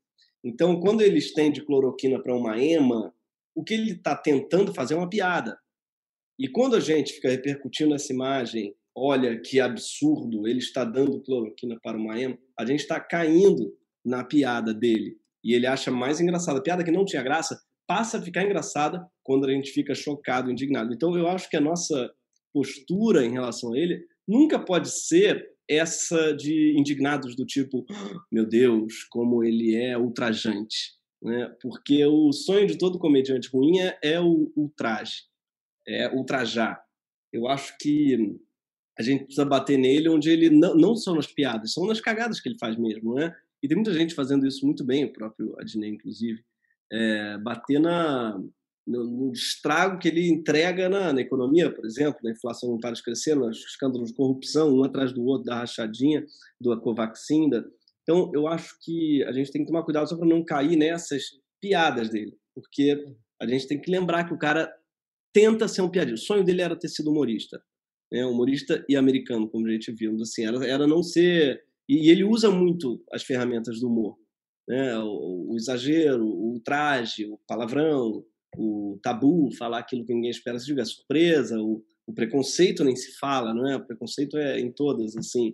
Então, 0.43 0.81
quando 0.81 0.99
ele 0.99 1.17
estende 1.17 1.63
cloroquina 1.63 2.21
para 2.21 2.35
uma 2.35 2.61
ema, 2.61 3.13
o 3.55 3.63
que 3.63 3.73
ele 3.73 3.93
está 3.93 4.13
tentando 4.13 4.73
fazer 4.73 4.95
é 4.95 4.97
uma 4.97 5.09
piada. 5.09 5.57
E 6.37 6.49
quando 6.49 6.75
a 6.75 6.81
gente 6.81 7.13
fica 7.13 7.29
repercutindo 7.29 7.95
essa 7.95 8.11
imagem, 8.11 8.75
olha 8.93 9.39
que 9.39 9.61
absurdo, 9.61 10.45
ele 10.45 10.59
está 10.59 10.83
dando 10.83 11.21
cloroquina 11.21 11.79
para 11.81 11.97
uma 11.97 12.19
ema, 12.19 12.37
a 12.59 12.65
gente 12.65 12.81
está 12.81 12.99
caindo 12.99 13.73
na 14.03 14.25
piada 14.25 14.73
dele 14.73 15.17
e 15.41 15.53
ele 15.53 15.67
acha 15.67 15.89
mais 15.89 16.19
engraçada. 16.19 16.59
A 16.59 16.63
piada 16.63 16.83
que 16.83 16.91
não 16.91 17.05
tinha 17.05 17.23
graça 17.23 17.57
passa 17.87 18.17
a 18.17 18.21
ficar 18.21 18.43
engraçada 18.43 19.07
quando 19.23 19.47
a 19.47 19.51
gente 19.51 19.71
fica 19.71 19.95
chocado, 19.95 20.51
indignado. 20.51 20.93
Então 20.93 21.17
eu 21.17 21.29
acho 21.29 21.49
que 21.49 21.55
a 21.55 21.61
nossa 21.61 22.11
postura 22.53 23.25
em 23.25 23.31
relação 23.31 23.71
a 23.71 23.79
ele 23.79 24.05
nunca 24.27 24.59
pode 24.59 24.89
ser 24.89 25.55
essa 25.69 26.33
de 26.33 26.73
indignados 26.77 27.35
do 27.35 27.45
tipo, 27.45 27.85
meu 28.31 28.45
Deus, 28.45 29.03
como 29.09 29.43
ele 29.43 29.75
é 29.75 29.97
ultrajante, 29.97 30.93
né? 31.21 31.53
Porque 31.61 32.05
o 32.05 32.31
sonho 32.31 32.67
de 32.67 32.77
todo 32.77 32.99
comediante 32.99 33.49
ruim 33.49 33.79
é, 33.79 33.97
é 34.01 34.19
o 34.19 34.51
ultraje, 34.55 35.23
é 35.87 36.09
ultrajar. 36.13 36.81
Eu 37.31 37.47
acho 37.47 37.77
que 37.79 38.37
a 38.97 39.03
gente 39.03 39.25
precisa 39.25 39.45
bater 39.45 39.77
nele 39.77 40.09
onde 40.09 40.29
ele 40.29 40.49
não, 40.49 40.75
não 40.75 40.95
são 40.95 41.15
nas 41.15 41.27
piadas, 41.27 41.73
são 41.73 41.85
nas 41.85 42.01
cagadas 42.01 42.39
que 42.39 42.49
ele 42.49 42.57
faz 42.57 42.77
mesmo, 42.77 43.13
né? 43.13 43.35
E 43.61 43.67
tem 43.67 43.75
muita 43.75 43.93
gente 43.93 44.15
fazendo 44.15 44.45
isso 44.47 44.65
muito 44.65 44.83
bem, 44.83 45.05
o 45.05 45.13
próprio 45.13 45.55
Adnei, 45.59 45.89
inclusive, 45.89 46.43
é, 46.91 47.37
bater 47.39 47.79
na, 47.79 48.39
no, 48.87 49.03
no, 49.03 49.31
estrago 49.31 49.99
que 49.99 50.07
ele 50.07 50.29
entrega 50.29 50.87
na, 50.87 51.11
na, 51.11 51.21
economia, 51.21 51.69
por 51.69 51.85
exemplo, 51.85 52.19
na 52.23 52.31
inflação 52.31 52.71
não 52.71 52.79
para 52.79 52.93
de 52.93 53.35
nos 53.35 53.57
escândalos 53.57 54.09
de 54.09 54.15
corrupção, 54.15 54.73
um 54.73 54.83
atrás 54.83 55.11
do 55.11 55.23
outro, 55.25 55.45
da 55.45 55.59
rachadinha, 55.59 56.25
do 56.59 56.79
Covaxin. 56.79 57.49
Da... 57.49 57.63
Então, 58.03 58.31
eu 58.33 58.47
acho 58.47 58.77
que 58.81 59.23
a 59.25 59.31
gente 59.31 59.51
tem 59.51 59.61
que 59.61 59.67
tomar 59.67 59.83
cuidado 59.83 60.07
só 60.07 60.15
para 60.15 60.27
não 60.27 60.43
cair 60.43 60.77
nessas 60.77 61.23
piadas 61.61 62.09
dele, 62.09 62.33
porque 62.55 63.05
a 63.41 63.47
gente 63.47 63.67
tem 63.67 63.79
que 63.79 63.91
lembrar 63.91 64.23
que 64.23 64.33
o 64.33 64.37
cara 64.37 64.73
tenta 65.33 65.67
ser 65.67 65.81
um 65.81 65.89
piadinho. 65.89 66.15
O 66.15 66.19
sonho 66.19 66.43
dele 66.43 66.61
era 66.61 66.75
ter 66.75 66.87
sido 66.87 67.11
humorista, 67.11 67.61
né? 68.11 68.25
humorista 68.25 68.85
e 68.87 68.95
americano, 68.95 69.49
como 69.49 69.67
a 69.67 69.71
gente 69.71 69.91
viu. 69.91 70.15
Assim, 70.21 70.45
era, 70.45 70.65
era 70.65 70.87
não 70.87 71.03
ser 71.03 71.67
e 71.89 72.09
ele 72.09 72.23
usa 72.23 72.51
muito 72.51 73.01
as 73.11 73.23
ferramentas 73.23 73.79
do 73.79 73.87
humor. 73.87 74.17
Né? 74.67 74.97
O, 74.99 75.53
o 75.53 75.55
exagero, 75.55 76.25
o 76.25 76.59
traje, 76.63 77.25
o 77.25 77.39
palavrão, 77.47 78.25
o 78.55 78.99
tabu, 79.01 79.49
falar 79.57 79.79
aquilo 79.79 80.05
que 80.05 80.13
ninguém 80.13 80.31
espera 80.31 80.59
se 80.59 80.65
diga, 80.65 80.81
a 80.81 80.85
surpresa, 80.85 81.59
o, 81.59 81.83
o, 82.07 82.13
preconceito 82.13 82.83
nem 82.83 82.95
se 82.95 83.17
fala, 83.17 83.53
não 83.53 83.67
é? 83.67 83.75
O 83.75 83.85
preconceito 83.85 84.37
é 84.37 84.59
em 84.59 84.71
todas, 84.71 85.15
assim. 85.17 85.53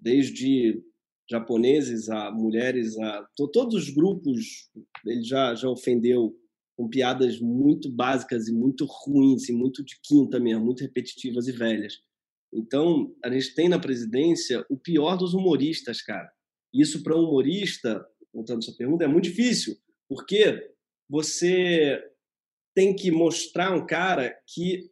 desde 0.00 0.82
japoneses 1.28 2.08
a 2.08 2.30
mulheres, 2.30 2.96
a 2.98 3.26
todos 3.52 3.74
os 3.74 3.90
grupos, 3.90 4.70
ele 5.04 5.22
já, 5.22 5.54
já 5.54 5.68
ofendeu 5.68 6.36
com 6.76 6.88
piadas 6.88 7.40
muito 7.40 7.90
básicas 7.90 8.48
e 8.48 8.52
muito 8.52 8.84
ruins, 8.84 9.48
e 9.48 9.52
muito 9.52 9.82
de 9.84 9.98
quinta 10.02 10.38
mesmo, 10.38 10.64
muito 10.64 10.82
repetitivas 10.82 11.48
e 11.48 11.52
velhas. 11.52 11.94
Então, 12.52 13.12
a 13.24 13.30
gente 13.30 13.54
tem 13.54 13.68
na 13.68 13.78
presidência 13.78 14.64
o 14.70 14.78
pior 14.78 15.16
dos 15.16 15.34
humoristas, 15.34 16.00
cara. 16.02 16.30
Isso 16.72 17.02
para 17.02 17.16
um 17.16 17.24
humorista, 17.24 18.06
voltando 18.32 18.58
à 18.58 18.62
sua 18.62 18.76
pergunta, 18.76 19.04
é 19.04 19.08
muito 19.08 19.24
difícil, 19.24 19.76
porque 20.08 20.75
você 21.08 22.02
tem 22.74 22.94
que 22.94 23.10
mostrar 23.10 23.74
um 23.74 23.86
cara 23.86 24.36
que 24.46 24.90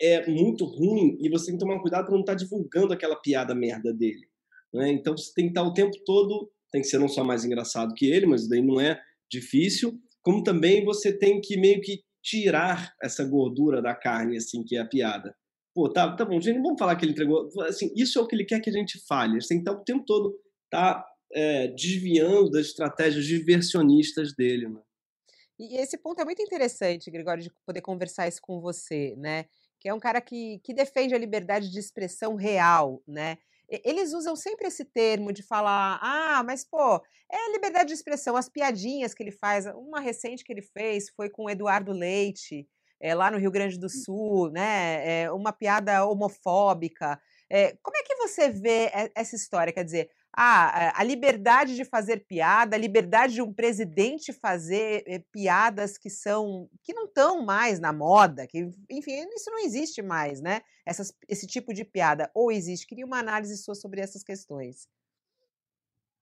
é 0.00 0.26
muito 0.26 0.64
ruim 0.64 1.16
e 1.20 1.28
você 1.28 1.46
tem 1.46 1.56
que 1.56 1.64
tomar 1.64 1.80
cuidado 1.80 2.06
para 2.06 2.14
não 2.14 2.20
estar 2.20 2.32
tá 2.32 2.38
divulgando 2.38 2.92
aquela 2.92 3.16
piada 3.16 3.54
merda 3.54 3.92
dele. 3.92 4.26
Né? 4.72 4.90
Então 4.90 5.16
você 5.16 5.32
tem 5.34 5.46
que 5.46 5.50
estar 5.50 5.62
tá 5.62 5.68
o 5.68 5.74
tempo 5.74 5.96
todo, 6.04 6.50
tem 6.70 6.80
que 6.80 6.88
ser 6.88 6.98
não 6.98 7.08
só 7.08 7.24
mais 7.24 7.44
engraçado 7.44 7.94
que 7.94 8.06
ele, 8.06 8.26
mas 8.26 8.48
daí 8.48 8.62
não 8.62 8.80
é 8.80 9.00
difícil, 9.30 9.98
como 10.22 10.42
também 10.42 10.84
você 10.84 11.16
tem 11.16 11.40
que 11.40 11.56
meio 11.56 11.80
que 11.80 12.02
tirar 12.22 12.92
essa 13.00 13.24
gordura 13.24 13.80
da 13.80 13.94
carne, 13.94 14.36
assim, 14.36 14.64
que 14.64 14.76
é 14.76 14.80
a 14.80 14.86
piada. 14.86 15.34
Pô, 15.72 15.88
tá, 15.88 16.16
tá 16.16 16.24
bom, 16.24 16.40
gente, 16.40 16.60
vamos 16.60 16.78
falar 16.78 16.96
que 16.96 17.04
ele 17.04 17.12
entregou. 17.12 17.48
Assim, 17.62 17.92
isso 17.94 18.18
é 18.18 18.22
o 18.22 18.26
que 18.26 18.34
ele 18.34 18.44
quer 18.44 18.60
que 18.60 18.70
a 18.70 18.72
gente 18.72 18.98
fale. 19.06 19.38
Que 19.38 19.54
estar 19.54 19.72
tá 19.72 19.78
o 19.78 19.84
tempo 19.84 20.04
todo 20.04 20.36
tá, 20.68 21.06
é, 21.32 21.68
desviando 21.68 22.50
das 22.50 22.66
estratégias 22.66 23.24
diversionistas 23.24 24.34
dele. 24.34 24.68
Né? 24.68 24.80
E 25.58 25.76
esse 25.76 25.96
ponto 25.96 26.20
é 26.20 26.24
muito 26.24 26.42
interessante, 26.42 27.10
Gregório, 27.10 27.42
de 27.42 27.50
poder 27.64 27.80
conversar 27.80 28.28
isso 28.28 28.40
com 28.42 28.60
você, 28.60 29.14
né? 29.16 29.46
Que 29.80 29.88
é 29.88 29.94
um 29.94 30.00
cara 30.00 30.20
que, 30.20 30.58
que 30.62 30.74
defende 30.74 31.14
a 31.14 31.18
liberdade 31.18 31.70
de 31.70 31.78
expressão 31.78 32.34
real, 32.34 33.02
né? 33.06 33.38
Eles 33.68 34.12
usam 34.12 34.36
sempre 34.36 34.68
esse 34.68 34.84
termo 34.84 35.32
de 35.32 35.42
falar, 35.42 35.98
ah, 36.00 36.42
mas 36.44 36.64
pô, 36.64 37.02
é 37.30 37.52
liberdade 37.52 37.88
de 37.88 37.94
expressão, 37.94 38.36
as 38.36 38.48
piadinhas 38.48 39.12
que 39.12 39.22
ele 39.22 39.32
faz. 39.32 39.66
Uma 39.66 39.98
recente 39.98 40.44
que 40.44 40.52
ele 40.52 40.62
fez 40.62 41.08
foi 41.10 41.28
com 41.28 41.44
o 41.44 41.50
Eduardo 41.50 41.92
Leite, 41.92 42.68
é, 43.00 43.14
lá 43.14 43.30
no 43.30 43.38
Rio 43.38 43.50
Grande 43.50 43.78
do 43.78 43.86
hum. 43.86 43.90
Sul, 43.90 44.50
né? 44.50 45.22
É, 45.22 45.32
uma 45.32 45.52
piada 45.52 46.04
homofóbica. 46.06 47.20
É, 47.50 47.76
como 47.82 47.96
é 47.96 48.02
que 48.02 48.16
você 48.16 48.50
vê 48.50 48.90
essa 49.14 49.34
história? 49.34 49.72
Quer 49.72 49.84
dizer, 49.84 50.10
ah, 50.38 50.92
a 51.00 51.02
liberdade 51.02 51.74
de 51.74 51.84
fazer 51.84 52.26
piada, 52.26 52.76
a 52.76 52.78
liberdade 52.78 53.32
de 53.32 53.40
um 53.40 53.52
presidente 53.52 54.34
fazer 54.34 55.02
eh, 55.06 55.24
piadas 55.32 55.96
que 55.96 56.10
são 56.10 56.68
que 56.82 56.92
não 56.92 57.06
estão 57.06 57.42
mais 57.42 57.80
na 57.80 57.90
moda, 57.90 58.46
que 58.46 58.68
enfim, 58.90 59.12
isso 59.34 59.50
não 59.50 59.64
existe 59.64 60.02
mais, 60.02 60.42
né? 60.42 60.60
Essas, 60.84 61.10
esse 61.26 61.46
tipo 61.46 61.72
de 61.72 61.86
piada 61.86 62.30
ou 62.34 62.52
existe? 62.52 62.86
Queria 62.86 63.06
uma 63.06 63.18
análise 63.18 63.56
sua 63.56 63.74
sobre 63.74 64.02
essas 64.02 64.22
questões. 64.22 64.86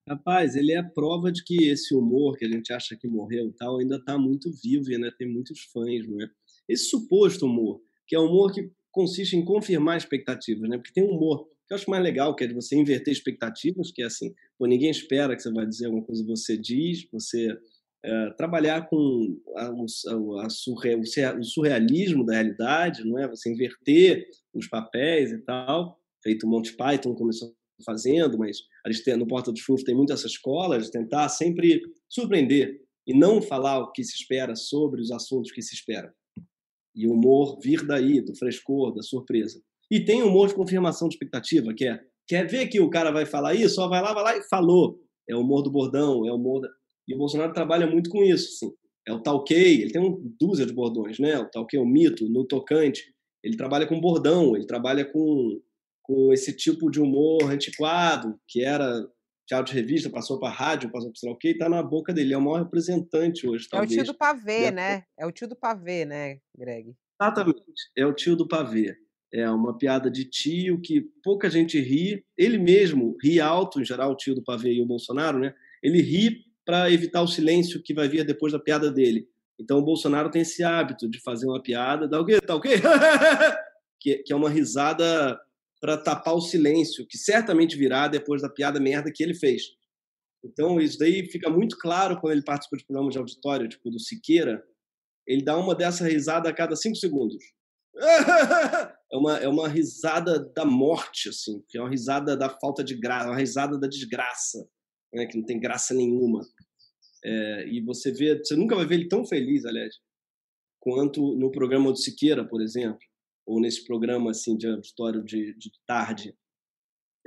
Rapaz, 0.08 0.54
ele 0.54 0.72
é 0.72 0.78
a 0.78 0.88
prova 0.88 1.32
de 1.32 1.42
que 1.42 1.68
esse 1.68 1.92
humor 1.92 2.36
que 2.36 2.44
a 2.44 2.48
gente 2.48 2.72
acha 2.72 2.96
que 2.96 3.08
morreu 3.08 3.52
tal 3.58 3.78
ainda 3.78 3.96
está 3.96 4.16
muito 4.16 4.52
vivo 4.62 4.92
e 4.92 5.16
tem 5.16 5.26
muitos 5.26 5.64
fãs, 5.72 6.06
não 6.06 6.22
é? 6.22 6.28
Esse 6.68 6.84
suposto 6.84 7.46
humor, 7.46 7.80
que 8.06 8.14
é 8.14 8.20
um 8.20 8.26
humor 8.26 8.52
que 8.52 8.70
consiste 8.92 9.34
em 9.34 9.44
confirmar 9.44 9.96
expectativas, 9.96 10.68
né? 10.68 10.76
Porque 10.76 10.92
tem 10.92 11.02
humor 11.02 11.48
eu 11.74 11.76
acho 11.76 11.90
mais 11.90 12.02
legal, 12.02 12.34
que 12.34 12.44
é 12.44 12.46
de 12.46 12.54
você 12.54 12.76
inverter 12.76 13.12
expectativas, 13.12 13.90
que 13.90 14.02
é 14.02 14.06
assim, 14.06 14.32
pô, 14.58 14.66
ninguém 14.66 14.90
espera 14.90 15.34
que 15.34 15.42
você 15.42 15.52
vai 15.52 15.66
dizer 15.66 15.86
alguma 15.86 16.04
coisa 16.04 16.24
você 16.24 16.56
diz, 16.56 17.06
você 17.12 17.48
é, 18.04 18.30
trabalhar 18.36 18.88
com 18.88 19.40
a, 19.56 19.66
a, 19.66 20.46
a 20.46 20.50
surre, 20.50 20.96
o 20.96 21.44
surrealismo 21.44 22.24
da 22.24 22.34
realidade, 22.34 23.04
não 23.04 23.18
é? 23.18 23.28
Você 23.28 23.52
inverter 23.52 24.26
os 24.52 24.68
papéis 24.68 25.32
e 25.32 25.38
tal, 25.38 25.98
feito 26.22 26.46
Monty 26.46 26.76
Python 26.76 27.14
começou 27.14 27.54
fazendo, 27.84 28.38
mas 28.38 28.58
a 28.86 28.92
gente 28.92 29.04
tem, 29.04 29.16
no 29.16 29.26
Porta 29.26 29.50
dos 29.50 29.62
Fundos 29.62 29.82
tem 29.82 29.94
muito 29.94 30.12
essa 30.12 30.26
escola 30.26 30.78
de 30.78 30.90
tentar 30.90 31.28
sempre 31.28 31.82
surpreender 32.08 32.80
e 33.06 33.12
não 33.12 33.42
falar 33.42 33.80
o 33.80 33.90
que 33.90 34.04
se 34.04 34.14
espera 34.14 34.54
sobre 34.54 35.00
os 35.00 35.10
assuntos 35.10 35.50
que 35.50 35.60
se 35.60 35.74
espera. 35.74 36.14
E 36.94 37.06
o 37.08 37.12
humor 37.12 37.58
vir 37.60 37.84
daí, 37.84 38.20
do 38.20 38.34
frescor, 38.36 38.94
da 38.94 39.02
surpresa. 39.02 39.60
E 39.90 40.04
tem 40.04 40.22
humor 40.22 40.48
de 40.48 40.54
confirmação 40.54 41.08
de 41.08 41.14
expectativa, 41.14 41.74
que 41.74 41.86
é 41.86 42.00
quer 42.26 42.46
ver 42.46 42.68
que 42.68 42.80
o 42.80 42.90
cara 42.90 43.10
vai 43.10 43.26
falar 43.26 43.54
isso, 43.54 43.74
só 43.76 43.88
vai 43.88 44.02
lá, 44.02 44.12
vai 44.12 44.24
lá 44.24 44.36
e 44.36 44.42
falou. 44.48 44.98
É 45.28 45.34
o 45.34 45.40
humor 45.40 45.62
do 45.62 45.70
bordão, 45.70 46.26
é 46.26 46.32
o 46.32 46.36
humor 46.36 46.60
da... 46.60 46.68
E 47.06 47.14
o 47.14 47.18
Bolsonaro 47.18 47.52
trabalha 47.52 47.86
muito 47.86 48.10
com 48.10 48.22
isso, 48.22 48.48
assim. 48.48 48.74
É 49.06 49.12
o 49.12 49.20
talquei, 49.20 49.82
ele 49.82 49.92
tem 49.92 50.00
uma 50.00 50.18
dúzia 50.40 50.64
de 50.64 50.72
bordões, 50.72 51.18
né? 51.18 51.38
O 51.38 51.50
talquei 51.50 51.78
é 51.78 51.82
o 51.82 51.86
mito, 51.86 52.26
no 52.28 52.46
tocante. 52.46 53.14
Ele 53.42 53.56
trabalha 53.56 53.86
com 53.86 54.00
bordão, 54.00 54.56
ele 54.56 54.66
trabalha 54.66 55.04
com, 55.04 55.60
com 56.02 56.32
esse 56.32 56.56
tipo 56.56 56.90
de 56.90 57.00
humor 57.00 57.50
antiquado, 57.50 58.38
que 58.48 58.64
era 58.64 59.06
teatro 59.46 59.74
de 59.74 59.78
revista, 59.78 60.08
passou 60.08 60.40
para 60.40 60.50
rádio, 60.50 60.90
passou 60.90 61.10
para 61.10 61.18
sei 61.18 61.28
lá 61.28 61.34
o 61.34 61.38
quê, 61.38 61.50
e 61.50 61.58
tá 61.58 61.68
na 61.68 61.82
boca 61.82 62.14
dele. 62.14 62.32
É 62.32 62.38
o 62.38 62.40
maior 62.40 62.62
representante 62.62 63.46
hoje, 63.46 63.68
talvez. 63.68 63.92
É 63.92 63.94
o 63.94 64.04
tio 64.04 64.12
do 64.12 64.16
pavê, 64.16 64.70
né? 64.70 65.04
É 65.18 65.26
o 65.26 65.32
tio 65.32 65.48
do 65.48 65.56
pavê, 65.56 66.06
né, 66.06 66.38
Greg? 66.56 66.94
Exatamente. 67.20 67.62
É 67.94 68.06
o 68.06 68.14
tio 68.14 68.34
do 68.34 68.48
pavê 68.48 68.96
é 69.34 69.50
uma 69.50 69.76
piada 69.76 70.08
de 70.08 70.24
tio 70.24 70.80
que 70.80 71.00
pouca 71.20 71.50
gente 71.50 71.80
ri. 71.80 72.24
Ele 72.38 72.56
mesmo 72.56 73.16
ri 73.20 73.40
alto, 73.40 73.80
em 73.80 73.84
geral, 73.84 74.12
o 74.12 74.16
tio 74.16 74.32
do 74.32 74.44
pavê 74.44 74.74
e 74.74 74.80
o 74.80 74.86
Bolsonaro, 74.86 75.40
né? 75.40 75.52
Ele 75.82 76.00
ri 76.00 76.44
para 76.64 76.88
evitar 76.90 77.20
o 77.20 77.26
silêncio 77.26 77.82
que 77.82 77.92
vai 77.92 78.08
vir 78.08 78.24
depois 78.24 78.52
da 78.52 78.60
piada 78.60 78.92
dele. 78.92 79.28
Então 79.58 79.78
o 79.78 79.84
Bolsonaro 79.84 80.30
tem 80.30 80.42
esse 80.42 80.62
hábito 80.62 81.10
de 81.10 81.20
fazer 81.20 81.46
uma 81.46 81.60
piada, 81.60 82.06
dá 82.06 82.20
o 82.20 82.24
quê? 82.24 82.40
Tá 82.40 82.54
o 82.54 82.60
quê? 82.60 82.74
que, 84.00 84.18
que 84.18 84.32
é 84.32 84.36
uma 84.36 84.48
risada 84.48 85.36
para 85.80 85.98
tapar 85.98 86.34
o 86.34 86.40
silêncio, 86.40 87.04
que 87.06 87.18
certamente 87.18 87.76
virá 87.76 88.06
depois 88.06 88.40
da 88.40 88.48
piada 88.48 88.78
merda 88.78 89.12
que 89.12 89.22
ele 89.22 89.34
fez. 89.34 89.62
Então 90.44 90.80
isso 90.80 90.96
daí 90.96 91.26
fica 91.26 91.50
muito 91.50 91.76
claro 91.76 92.20
quando 92.20 92.34
ele 92.34 92.44
participa 92.44 92.76
de 92.76 92.84
programas 92.84 93.12
de 93.12 93.18
auditório, 93.18 93.68
tipo 93.68 93.90
do 93.90 93.98
Siqueira, 93.98 94.62
ele 95.26 95.42
dá 95.42 95.56
uma 95.56 95.74
dessa 95.74 96.06
risada 96.06 96.48
a 96.48 96.52
cada 96.52 96.76
cinco 96.76 96.96
segundos. 96.96 97.42
é 99.12 99.16
uma, 99.16 99.36
é 99.38 99.48
uma 99.48 99.68
risada 99.68 100.38
da 100.38 100.64
morte, 100.64 101.28
assim, 101.28 101.62
que 101.68 101.78
é 101.78 101.80
uma 101.80 101.90
risada 101.90 102.36
da 102.36 102.48
falta 102.48 102.82
de 102.82 102.94
graça, 102.94 103.28
uma 103.28 103.38
risada 103.38 103.78
da 103.78 103.86
desgraça, 103.86 104.68
né, 105.12 105.26
que 105.26 105.38
não 105.38 105.44
tem 105.44 105.60
graça 105.60 105.94
nenhuma. 105.94 106.40
É, 107.24 107.68
e 107.68 107.80
você 107.80 108.12
vê, 108.12 108.38
você 108.38 108.56
nunca 108.56 108.76
vai 108.76 108.84
ver 108.84 108.96
ele 108.96 109.08
tão 109.08 109.24
feliz, 109.24 109.64
aliás, 109.64 109.94
quanto 110.80 111.34
no 111.36 111.50
programa 111.50 111.90
do 111.90 111.98
Siqueira, 111.98 112.46
por 112.46 112.60
exemplo, 112.60 113.00
ou 113.46 113.60
nesse 113.60 113.84
programa 113.84 114.30
assim 114.30 114.56
de 114.56 114.66
auditório 114.66 115.22
de, 115.22 115.54
de 115.54 115.70
tarde. 115.86 116.36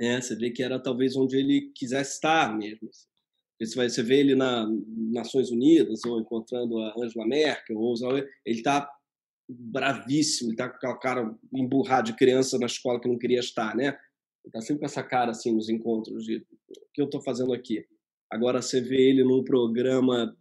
É, 0.00 0.20
você 0.20 0.36
vê 0.36 0.50
que 0.50 0.62
era 0.62 0.80
talvez 0.80 1.16
onde 1.16 1.36
ele 1.36 1.72
quisesse 1.74 2.14
estar 2.14 2.56
mesmo. 2.56 2.88
Assim. 2.88 3.08
Você, 3.60 3.74
vai, 3.74 3.88
você 3.88 4.02
vê 4.02 4.20
ele 4.20 4.36
na 4.36 4.68
Nações 5.12 5.50
Unidas, 5.50 6.04
ou 6.04 6.20
encontrando 6.20 6.78
a 6.78 6.94
Angela 6.96 7.26
Merkel, 7.26 7.76
ou 7.76 7.94
ele 8.16 8.28
está 8.58 8.88
bravíssimo, 9.48 10.50
ele 10.50 10.56
tá 10.56 10.68
com 10.68 10.76
aquela 10.76 10.98
cara 10.98 11.34
emburrada 11.52 12.04
de 12.04 12.16
criança 12.16 12.58
na 12.58 12.66
escola 12.66 13.00
que 13.00 13.08
não 13.08 13.18
queria 13.18 13.40
estar, 13.40 13.74
né? 13.74 13.98
Ele 14.44 14.52
tá 14.52 14.60
sempre 14.60 14.80
com 14.80 14.86
essa 14.86 15.02
cara 15.02 15.30
assim 15.30 15.54
nos 15.54 15.68
encontros 15.68 16.24
de 16.24 16.36
o 16.36 16.92
que 16.92 17.00
eu 17.00 17.06
estou 17.06 17.22
fazendo 17.22 17.52
aqui. 17.52 17.84
Agora 18.30 18.60
você 18.60 18.80
vê 18.80 19.08
ele 19.08 19.24
num 19.24 19.42
programa 19.42 20.36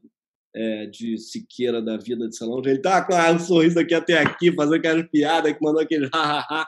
é, 0.54 0.88
de 0.88 1.18
Siqueira 1.18 1.82
da 1.82 1.98
vida 1.98 2.28
de 2.28 2.36
salão, 2.36 2.62
ele 2.66 2.80
tá 2.80 3.06
com 3.06 3.14
um 3.16 3.40
sorriso 3.40 3.80
aqui 3.80 3.94
até 3.94 4.18
aqui, 4.18 4.52
fazendo 4.54 4.76
aquelas 4.76 5.10
piadas 5.10 5.54
que 5.54 5.64
mandou 5.64 5.82
aquele 5.82 6.10
hahaha. 6.14 6.68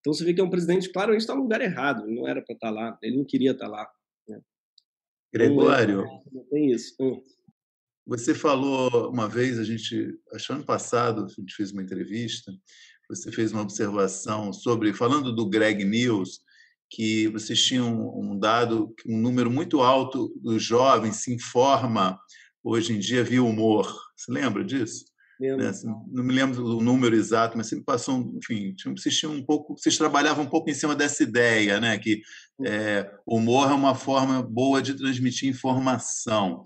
Então 0.00 0.14
você 0.14 0.24
vê 0.24 0.32
que 0.32 0.40
é 0.40 0.44
um 0.44 0.50
presidente, 0.50 0.90
claro, 0.90 1.10
ele 1.10 1.18
está 1.18 1.34
no 1.34 1.42
lugar 1.42 1.60
errado, 1.60 2.04
ele 2.04 2.14
não 2.14 2.28
era 2.28 2.40
para 2.40 2.54
estar 2.54 2.68
tá 2.68 2.72
lá, 2.72 2.98
ele 3.02 3.16
não 3.16 3.24
queria 3.24 3.50
estar 3.50 3.66
tá 3.66 3.70
lá. 3.70 3.90
Né? 4.28 4.40
Gregório. 5.32 6.04
Não, 6.32 6.44
tem 6.44 6.70
isso. 6.70 6.94
Hum. 7.00 7.20
Você 8.06 8.34
falou 8.34 9.10
uma 9.10 9.28
vez, 9.28 9.58
a 9.58 9.64
gente, 9.64 10.14
acho 10.32 10.52
ano 10.52 10.64
passado, 10.64 11.24
a 11.24 11.40
gente 11.40 11.54
fez 11.54 11.72
uma 11.72 11.82
entrevista, 11.82 12.52
você 13.08 13.32
fez 13.32 13.52
uma 13.52 13.62
observação 13.62 14.52
sobre, 14.52 14.92
falando 14.92 15.34
do 15.34 15.48
Greg 15.48 15.84
News, 15.84 16.40
que 16.88 17.26
vocês 17.28 17.60
tinham 17.60 18.16
um 18.16 18.38
dado, 18.38 18.94
um 19.06 19.18
número 19.18 19.50
muito 19.50 19.80
alto 19.80 20.32
dos 20.36 20.62
jovens 20.62 21.16
se 21.16 21.34
informa 21.34 22.18
hoje 22.62 22.92
em 22.92 22.98
dia 22.98 23.24
via 23.24 23.42
humor. 23.42 23.92
Você 24.16 24.30
lembra 24.30 24.64
disso? 24.64 25.06
Né? 25.38 25.68
Assim, 25.68 25.88
não 26.08 26.24
me 26.24 26.32
lembro 26.32 26.62
do 26.62 26.80
número 26.80 27.14
exato, 27.14 27.58
mas 27.58 27.66
sempre 27.66 27.84
passou, 27.84 28.32
enfim, 28.36 28.74
vocês 28.96 29.22
um 29.24 29.42
pouco, 29.42 29.76
vocês 29.76 29.98
trabalhavam 29.98 30.44
um 30.44 30.48
pouco 30.48 30.70
em 30.70 30.74
cima 30.74 30.94
dessa 30.94 31.22
ideia, 31.22 31.78
né, 31.78 31.98
que 31.98 32.22
é, 32.64 33.10
humor 33.26 33.70
é 33.70 33.74
uma 33.74 33.94
forma 33.94 34.42
boa 34.42 34.80
de 34.80 34.94
transmitir 34.94 35.48
informação. 35.48 36.64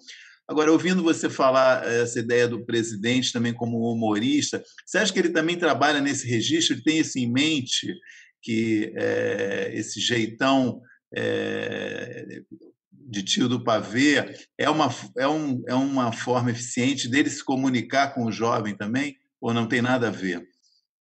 Agora, 0.51 0.73
ouvindo 0.73 1.01
você 1.01 1.31
falar 1.31 1.87
essa 1.87 2.19
ideia 2.19 2.49
do 2.49 2.67
presidente 2.67 3.33
também 3.33 3.55
como 3.55 3.89
humorista, 3.89 4.61
você 4.85 4.99
acha 4.99 5.13
que 5.13 5.21
ele 5.21 5.29
também 5.29 5.57
trabalha 5.57 6.01
nesse 6.01 6.27
registro? 6.27 6.75
Ele 6.75 6.83
tem 6.83 6.99
isso 6.99 7.17
em 7.21 7.31
mente, 7.31 7.97
que 8.43 8.93
é, 8.97 9.71
esse 9.73 10.01
jeitão 10.01 10.83
é, 11.15 12.43
de 12.91 13.23
tio 13.23 13.49
do 13.49 13.63
pavê 13.63 14.35
é 14.59 14.69
uma, 14.69 14.89
é, 15.17 15.29
um, 15.29 15.63
é 15.69 15.75
uma 15.75 16.11
forma 16.11 16.51
eficiente 16.51 17.07
dele 17.07 17.31
se 17.31 17.45
comunicar 17.45 18.13
com 18.13 18.25
o 18.25 18.33
jovem 18.33 18.77
também? 18.77 19.17
Ou 19.41 19.55
não 19.55 19.69
tem 19.69 19.81
nada 19.81 20.09
a 20.09 20.11
ver? 20.11 20.45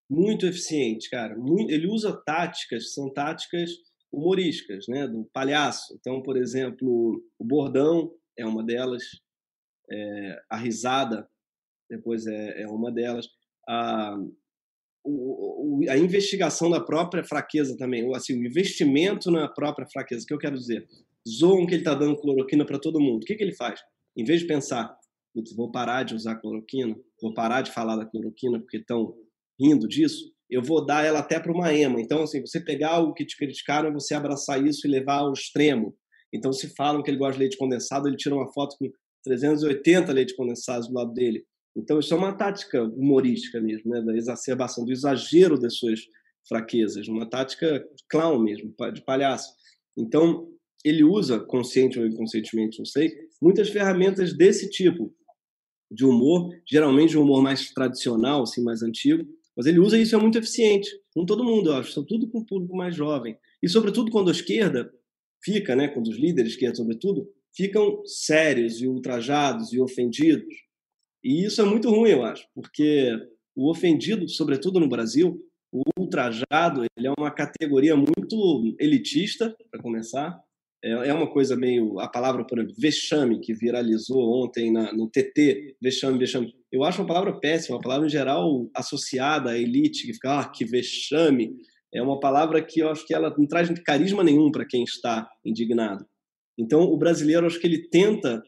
Muito 0.08 0.46
eficiente, 0.46 1.10
cara. 1.10 1.36
Ele 1.68 1.88
usa 1.88 2.14
táticas, 2.24 2.94
são 2.94 3.12
táticas 3.12 3.72
humorísticas, 4.14 4.86
né, 4.88 5.08
do 5.08 5.28
palhaço. 5.34 5.98
Então, 6.00 6.22
por 6.22 6.38
exemplo, 6.38 7.20
o 7.40 7.44
bordão 7.44 8.12
é 8.38 8.46
uma 8.46 8.64
delas, 8.64 9.04
é, 9.92 10.42
a 10.50 10.58
risada 10.58 11.28
depois 11.90 12.28
é, 12.28 12.62
é 12.62 12.68
uma 12.68 12.92
delas, 12.92 13.28
a, 13.68 14.16
o, 15.04 15.82
o, 15.82 15.90
a 15.90 15.98
investigação 15.98 16.70
da 16.70 16.80
própria 16.80 17.24
fraqueza 17.24 17.76
também, 17.78 18.14
assim, 18.16 18.40
o 18.40 18.46
investimento 18.46 19.32
na 19.32 19.48
própria 19.48 19.88
fraqueza, 19.92 20.26
que 20.28 20.34
eu 20.34 20.38
quero 20.38 20.58
dizer, 20.58 20.88
zoam 21.28 21.66
que 21.66 21.74
ele 21.74 21.82
está 21.82 21.96
dando 21.96 22.20
cloroquina 22.20 22.66
para 22.66 22.80
todo 22.80 23.00
mundo. 23.00 23.24
O 23.24 23.26
que, 23.26 23.36
que 23.36 23.44
ele 23.44 23.56
faz? 23.56 23.80
Em 24.16 24.24
vez 24.24 24.42
de 24.42 24.48
pensar, 24.48 24.96
vou 25.56 25.72
parar 25.72 26.04
de 26.04 26.16
usar 26.16 26.36
cloroquina, 26.36 26.96
vou 27.22 27.34
parar 27.34 27.62
de 27.62 27.72
falar 27.72 27.96
da 27.96 28.06
cloroquina 28.06 28.60
porque 28.60 28.78
estão 28.78 29.16
rindo 29.60 29.88
disso, 29.88 30.32
eu 30.50 30.64
vou 30.64 30.86
dar 30.86 31.06
ela 31.06 31.20
até 31.20 31.40
para 31.40 31.52
uma 31.52 31.74
ema. 31.74 32.02
Então, 32.02 32.24
assim, 32.24 32.42
você 32.42 32.60
pegar 32.60 32.92
algo 32.92 33.14
que 33.14 33.26
te 33.26 33.38
criticaram, 33.38 33.94
você 33.94 34.14
abraçar 34.14 34.66
isso 34.66 34.88
e 34.88 34.90
levar 34.90 35.20
ao 35.20 35.34
extremo. 35.34 35.96
Então, 36.34 36.52
se 36.52 36.74
falam 36.76 37.04
que 37.04 37.10
ele 37.10 37.18
gosta 37.18 37.34
de 37.34 37.40
leite 37.40 37.58
condensado, 37.58 38.08
ele 38.08 38.18
tira 38.18 38.36
uma 38.36 38.52
foto 38.52 38.76
com 38.78 38.92
380 39.24 40.12
leite 40.12 40.36
condensados 40.36 40.88
do 40.88 40.94
lado 40.94 41.14
dele. 41.14 41.44
Então, 41.76 42.00
isso 42.00 42.14
é 42.14 42.18
uma 42.18 42.34
tática 42.34 42.84
humorística 42.84 43.62
mesmo, 43.62 43.92
né? 43.92 44.02
da 44.02 44.16
exacerbação, 44.16 44.86
do 44.86 44.92
exagero 44.92 45.60
das 45.60 45.76
suas 45.78 46.02
fraquezas, 46.48 47.08
uma 47.08 47.30
tática 47.30 47.86
clown 48.10 48.40
mesmo, 48.40 48.74
de 48.94 49.02
palhaço. 49.04 49.54
Então, 49.98 50.50
ele 50.84 51.04
usa, 51.04 51.40
consciente 51.40 52.00
ou 52.00 52.06
inconscientemente, 52.06 52.80
não 52.80 52.86
sei, 52.86 53.14
muitas 53.42 53.70
ferramentas 53.70 54.34
desse 54.34 54.70
tipo 54.70 55.14
de 55.92 56.06
humor, 56.06 56.50
geralmente 56.68 57.18
um 57.18 57.24
humor 57.24 57.42
mais 57.42 57.72
tradicional, 57.72 58.44
assim, 58.44 58.64
mais 58.64 58.82
antigo, 58.82 59.28
mas 59.56 59.66
ele 59.66 59.80
usa 59.80 59.98
isso 59.98 60.16
é 60.16 60.20
muito 60.20 60.38
eficiente, 60.38 60.90
com 61.14 61.26
todo 61.26 61.44
mundo, 61.44 61.70
eu 61.70 61.76
acho, 61.76 61.92
sobretudo 61.92 62.30
com 62.30 62.40
o 62.40 62.46
público 62.46 62.76
mais 62.76 62.96
jovem. 62.96 63.38
E, 63.62 63.68
sobretudo, 63.68 64.12
quando 64.12 64.30
a 64.30 64.32
esquerda 64.32 64.92
fica, 65.44 65.76
né, 65.76 65.88
quando 65.90 66.08
os 66.08 66.18
líderes 66.18 66.54
esquerda, 66.54 66.76
sobretudo, 66.76 67.30
ficam 67.60 68.02
sérios 68.06 68.82
e 68.82 68.88
ultrajados 68.88 69.74
e 69.74 69.82
ofendidos. 69.82 70.56
E 71.22 71.44
isso 71.44 71.62
é 71.62 71.66
muito 71.66 71.90
ruim, 71.90 72.12
eu 72.12 72.24
acho, 72.24 72.48
porque 72.56 73.12
o 73.54 73.70
ofendido, 73.70 74.30
sobretudo 74.30 74.80
no 74.80 74.88
Brasil, 74.88 75.38
o 75.70 75.84
ultrajado, 76.00 76.86
ele 76.98 77.08
é 77.08 77.12
uma 77.18 77.30
categoria 77.30 77.98
muito 77.98 78.76
elitista, 78.80 79.54
para 79.70 79.82
começar, 79.82 80.40
é, 80.82 81.10
é 81.10 81.14
uma 81.14 81.30
coisa 81.30 81.58
meio. 81.58 82.00
A 82.00 82.08
palavra, 82.08 82.46
por 82.48 82.58
exemplo, 82.58 82.76
vexame, 82.80 83.42
que 83.42 83.54
viralizou 83.54 84.42
ontem 84.42 84.72
na, 84.72 84.94
no 84.94 85.10
TT, 85.10 85.76
vexame, 85.82 86.18
vexame. 86.18 86.56
Eu 86.72 86.86
acho 86.86 87.02
uma 87.02 87.08
palavra 87.08 87.38
péssima, 87.42 87.76
uma 87.76 87.82
palavra 87.82 88.08
em 88.08 88.10
geral 88.10 88.70
associada 88.74 89.52
à 89.52 89.58
elite, 89.58 90.08
que 90.08 90.14
fica, 90.14 90.40
ah, 90.40 90.50
que 90.50 90.64
vexame. 90.64 91.58
É 91.94 92.02
uma 92.02 92.22
palavra 92.22 92.64
que 92.64 92.80
eu 92.80 92.90
acho 92.90 93.06
que 93.06 93.14
ela 93.14 93.36
não 93.38 93.46
traz 93.46 93.70
carisma 93.82 94.24
nenhum 94.24 94.50
para 94.50 94.66
quem 94.66 94.84
está 94.84 95.30
indignado. 95.44 96.06
Então, 96.60 96.82
o 96.82 96.98
brasileiro, 96.98 97.46
acho 97.46 97.60
que 97.60 97.66
ele 97.66 97.88
tenta, 97.88 98.44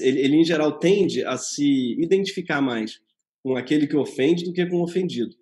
ele, 0.00 0.20
ele 0.20 0.36
em 0.36 0.44
geral 0.44 0.78
tende 0.78 1.24
a 1.24 1.38
se 1.38 1.96
identificar 1.98 2.60
mais 2.60 3.00
com 3.42 3.56
aquele 3.56 3.86
que 3.86 3.96
ofende 3.96 4.44
do 4.44 4.52
que 4.52 4.66
com 4.66 4.76
o 4.76 4.84
ofendido. 4.84 5.34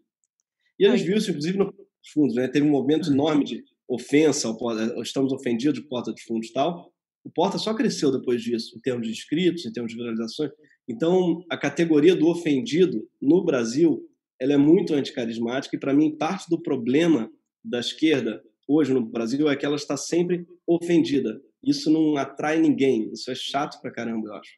E 0.78 0.86
a 0.86 0.96
gente 0.96 1.06
viu 1.06 1.16
isso, 1.16 1.30
inclusive, 1.30 1.58
no 1.58 1.74
fundo, 2.12 2.34
né? 2.34 2.46
Teve 2.46 2.64
um 2.64 2.70
momento 2.70 3.10
enorme 3.10 3.44
de 3.44 3.64
ofensa, 3.88 4.56
estamos 5.02 5.32
ofendidos 5.32 5.80
de 5.80 5.88
Porta 5.88 6.12
dos 6.12 6.22
Fundos 6.22 6.48
e 6.48 6.52
tal. 6.52 6.92
O 7.24 7.30
Porta 7.30 7.58
só 7.58 7.74
cresceu 7.74 8.12
depois 8.12 8.40
disso, 8.40 8.76
em 8.76 8.80
termos 8.80 9.06
de 9.06 9.12
inscritos, 9.12 9.66
em 9.66 9.72
termos 9.72 9.90
de 9.90 9.98
viralizações. 9.98 10.52
Então, 10.88 11.44
a 11.50 11.56
categoria 11.56 12.14
do 12.14 12.28
ofendido 12.28 13.08
no 13.20 13.44
Brasil 13.44 14.08
ela 14.38 14.52
é 14.52 14.56
muito 14.56 14.94
anticarismática 14.94 15.74
e, 15.74 15.80
para 15.80 15.94
mim, 15.94 16.16
parte 16.16 16.48
do 16.48 16.62
problema 16.62 17.30
da 17.64 17.80
esquerda 17.80 18.44
hoje 18.66 18.92
no 18.92 19.04
Brasil 19.04 19.48
é 19.48 19.56
que 19.56 19.66
ela 19.66 19.76
está 19.76 19.96
sempre 19.96 20.46
ofendida. 20.66 21.40
Isso 21.62 21.90
não 21.90 22.16
atrai 22.16 22.58
ninguém. 22.58 23.10
Isso 23.12 23.30
é 23.30 23.34
chato 23.34 23.80
pra 23.80 23.90
caramba, 23.90 24.28
eu 24.28 24.34
acho. 24.34 24.52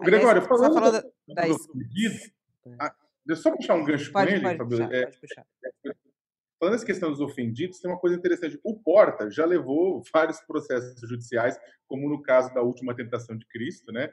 Gregório, 0.00 0.42
falando, 0.42 0.74
falando 0.74 0.92
da, 0.92 1.34
da... 1.34 1.46
do 1.46 1.54
ofendido, 1.54 2.14
ah, 2.80 2.94
deixa 3.26 3.40
eu 3.40 3.42
só 3.42 3.56
puxar 3.56 3.74
um 3.74 3.84
gancho 3.84 4.10
pode, 4.10 4.40
com 4.40 4.48
ele, 4.48 4.56
Fabio. 4.56 4.82
É, 4.84 5.04
pode 5.06 5.20
puxar. 5.20 5.46
É, 5.64 5.92
Falando 6.62 6.74
nessa 6.74 6.86
questão 6.86 7.10
dos 7.10 7.20
ofendidos, 7.20 7.80
tem 7.80 7.90
uma 7.90 7.98
coisa 7.98 8.16
interessante. 8.16 8.56
O 8.62 8.78
Porta 8.78 9.28
já 9.28 9.44
levou 9.44 10.00
vários 10.14 10.40
processos 10.42 10.96
judiciais, 11.08 11.58
como 11.88 12.08
no 12.08 12.22
caso 12.22 12.54
da 12.54 12.62
última 12.62 12.94
tentação 12.94 13.36
de 13.36 13.44
Cristo, 13.46 13.90
né? 13.90 14.08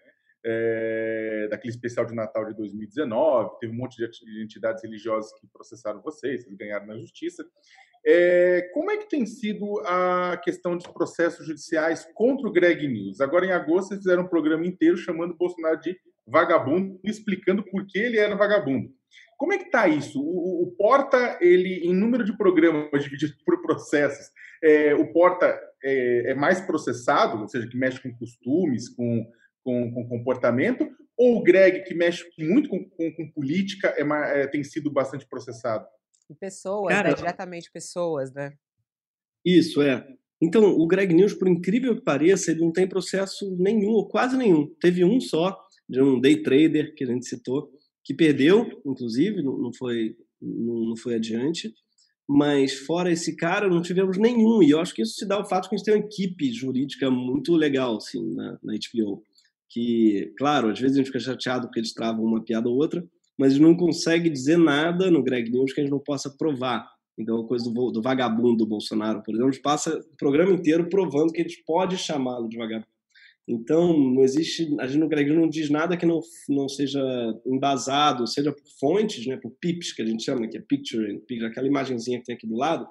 É, 0.46 1.48
daquele 1.50 1.74
especial 1.74 2.06
de 2.06 2.16
Natal 2.16 2.46
de 2.46 2.56
2019, 2.56 3.60
teve 3.60 3.74
um 3.74 3.76
monte 3.76 3.98
de 3.98 4.42
entidades 4.42 4.82
religiosas 4.82 5.34
que 5.34 5.46
processaram 5.48 6.02
vocês, 6.02 6.44
vocês 6.44 6.56
ganharam 6.56 6.88
na 6.88 6.98
justiça. 6.98 7.46
É, 8.06 8.70
como 8.74 8.90
é 8.90 8.98
que 8.98 9.10
tem 9.10 9.26
sido 9.26 9.82
a 9.86 10.40
questão 10.44 10.78
dos 10.78 10.88
processos 10.88 11.46
judiciais 11.46 12.08
contra 12.14 12.48
o 12.48 12.52
Greg 12.52 12.88
News? 12.88 13.20
Agora, 13.20 13.46
em 13.46 13.52
agosto, 13.52 13.90
vocês 13.90 14.00
fizeram 14.00 14.24
um 14.24 14.30
programa 14.30 14.66
inteiro 14.66 14.96
chamando 14.96 15.32
o 15.32 15.38
Bolsonaro 15.38 15.80
de 15.80 15.98
vagabundo, 16.26 17.00
explicando 17.04 17.64
por 17.64 17.86
que 17.86 18.00
ele 18.00 18.18
era 18.18 18.36
vagabundo. 18.36 18.90
Como 19.38 19.54
é 19.54 19.58
que 19.58 19.66
está 19.66 19.88
isso? 19.88 20.22
O, 20.22 20.64
o, 20.64 20.72
Porta, 20.78 21.38
ele, 21.42 21.88
em 21.88 21.94
número 21.94 22.24
de 22.24 22.38
programas 22.38 22.90
dividido 23.04 23.34
por 23.46 23.62
processos, 23.62 24.32
é, 24.62 24.94
o 24.94 25.12
Porta 25.12 25.60
é, 25.84 26.32
é, 26.32 26.36
mais 26.36 26.62
processado, 26.62 27.42
ou 27.42 27.48
seja, 27.48 27.68
que 27.68 27.78
mexe 27.78 28.02
com 28.02 28.14
costumes, 28.16 28.90
com, 28.90 29.26
com, 29.64 29.92
com 29.92 30.08
comportamento, 30.08 30.90
ou 31.18 31.38
o 31.38 31.44
Greg, 31.44 31.84
que 31.84 31.94
mexe 31.94 32.26
muito 32.40 32.70
com, 32.70 32.90
com, 32.90 33.12
com 33.12 33.32
política, 33.32 33.94
é, 33.98 34.42
é, 34.42 34.48
tem 34.48 34.64
sido 34.64 34.90
bastante 34.90 35.28
processado? 35.28 35.86
Pessoas, 36.40 36.94
Cara, 36.94 37.10
né? 37.10 37.16
diretamente 37.16 37.72
pessoas, 37.72 38.32
né? 38.32 38.54
Isso, 39.44 39.82
é. 39.82 40.08
Então, 40.42 40.64
o 40.64 40.88
Greg 40.88 41.14
News, 41.14 41.34
por 41.34 41.50
incrível 41.50 41.96
que 41.96 42.04
pareça, 42.04 42.52
ele 42.52 42.62
não 42.62 42.72
tem 42.72 42.88
processo 42.88 43.54
nenhum, 43.58 43.90
ou 43.90 44.08
quase 44.08 44.38
nenhum. 44.38 44.74
Teve 44.80 45.04
um 45.04 45.20
só, 45.20 45.58
de 45.88 46.02
um 46.02 46.22
day 46.22 46.42
trader, 46.42 46.96
que 46.96 47.04
a 47.04 47.08
gente 47.08 47.26
citou, 47.26 47.70
que 48.04 48.14
perdeu, 48.14 48.82
inclusive, 48.86 49.42
não 49.44 49.74
foi, 49.74 50.16
não 50.42 50.96
foi 50.96 51.16
adiante. 51.16 51.74
Mas 52.28 52.74
fora 52.74 53.12
esse 53.12 53.36
cara, 53.36 53.68
não 53.68 53.82
tivemos 53.82 54.18
nenhum. 54.18 54.64
E 54.64 54.70
eu 54.70 54.80
acho 54.80 54.94
que 54.94 55.02
isso 55.02 55.16
se 55.16 55.28
dá 55.28 55.36
ao 55.36 55.50
fato 55.50 55.68
que 55.68 55.76
a 55.76 55.78
gente 55.78 55.86
tem 55.86 55.96
uma 55.96 56.06
equipe 56.06 56.54
jurídica 56.54 57.10
muito 57.10 57.56
legal 57.56 57.98
assim, 57.98 58.34
na, 58.34 58.58
na 58.64 58.74
HBO. 58.74 59.24
Que, 59.70 60.34
claro, 60.38 60.70
às 60.70 60.80
vezes 60.80 60.96
a 60.96 61.00
gente 61.00 61.08
fica 61.08 61.20
chateado 61.20 61.68
porque 61.68 61.80
eles 61.80 61.94
travam 61.94 62.24
uma 62.24 62.44
piada 62.44 62.68
ou 62.68 62.76
outra, 62.76 63.06
mas 63.38 63.58
não 63.60 63.76
consegue 63.76 64.30
dizer 64.30 64.58
nada 64.58 65.10
no 65.12 65.24
Greg 65.24 65.52
News 65.52 65.72
que 65.72 65.80
a 65.80 65.84
gente 65.84 65.92
não 65.92 66.00
possa 66.00 66.30
provar. 66.30 66.90
Então, 67.18 67.42
a 67.42 67.48
coisa 67.48 67.70
do, 67.70 67.92
do 67.92 68.02
vagabundo 68.02 68.58
do 68.58 68.66
Bolsonaro, 68.66 69.22
por 69.24 69.36
exemplo, 69.36 69.62
passa 69.62 69.98
o 69.98 70.18
programa 70.18 70.52
inteiro 70.52 70.90
provando 70.90 71.34
que 71.34 71.42
gente 71.42 71.64
pode 71.66 71.98
chamá-lo 71.98 72.48
de 72.48 72.58
vagabundo. 72.58 72.88
Então, 73.48 73.98
não 73.98 74.22
existe, 74.22 74.70
a 74.80 74.86
gente 74.86 75.00
no 75.00 75.10
grego 75.10 75.34
não 75.34 75.50
diz 75.50 75.72
nada 75.72 75.98
que 75.98 76.06
não, 76.06 76.20
não 76.48 76.70
seja 76.70 77.02
embasado, 77.48 78.28
seja 78.28 78.52
por 78.52 78.64
fontes, 78.80 79.26
né, 79.26 79.38
por 79.38 79.52
pips, 79.60 79.92
que 79.92 80.04
a 80.04 80.06
gente 80.06 80.24
chama, 80.24 80.48
que 80.48 80.58
é 80.58 80.62
picture, 80.62 81.20
aquela 81.46 81.68
imagenzinha 81.68 82.20
que 82.20 82.26
tem 82.26 82.36
aqui 82.36 82.46
do 82.46 82.56
lado, 82.56 82.88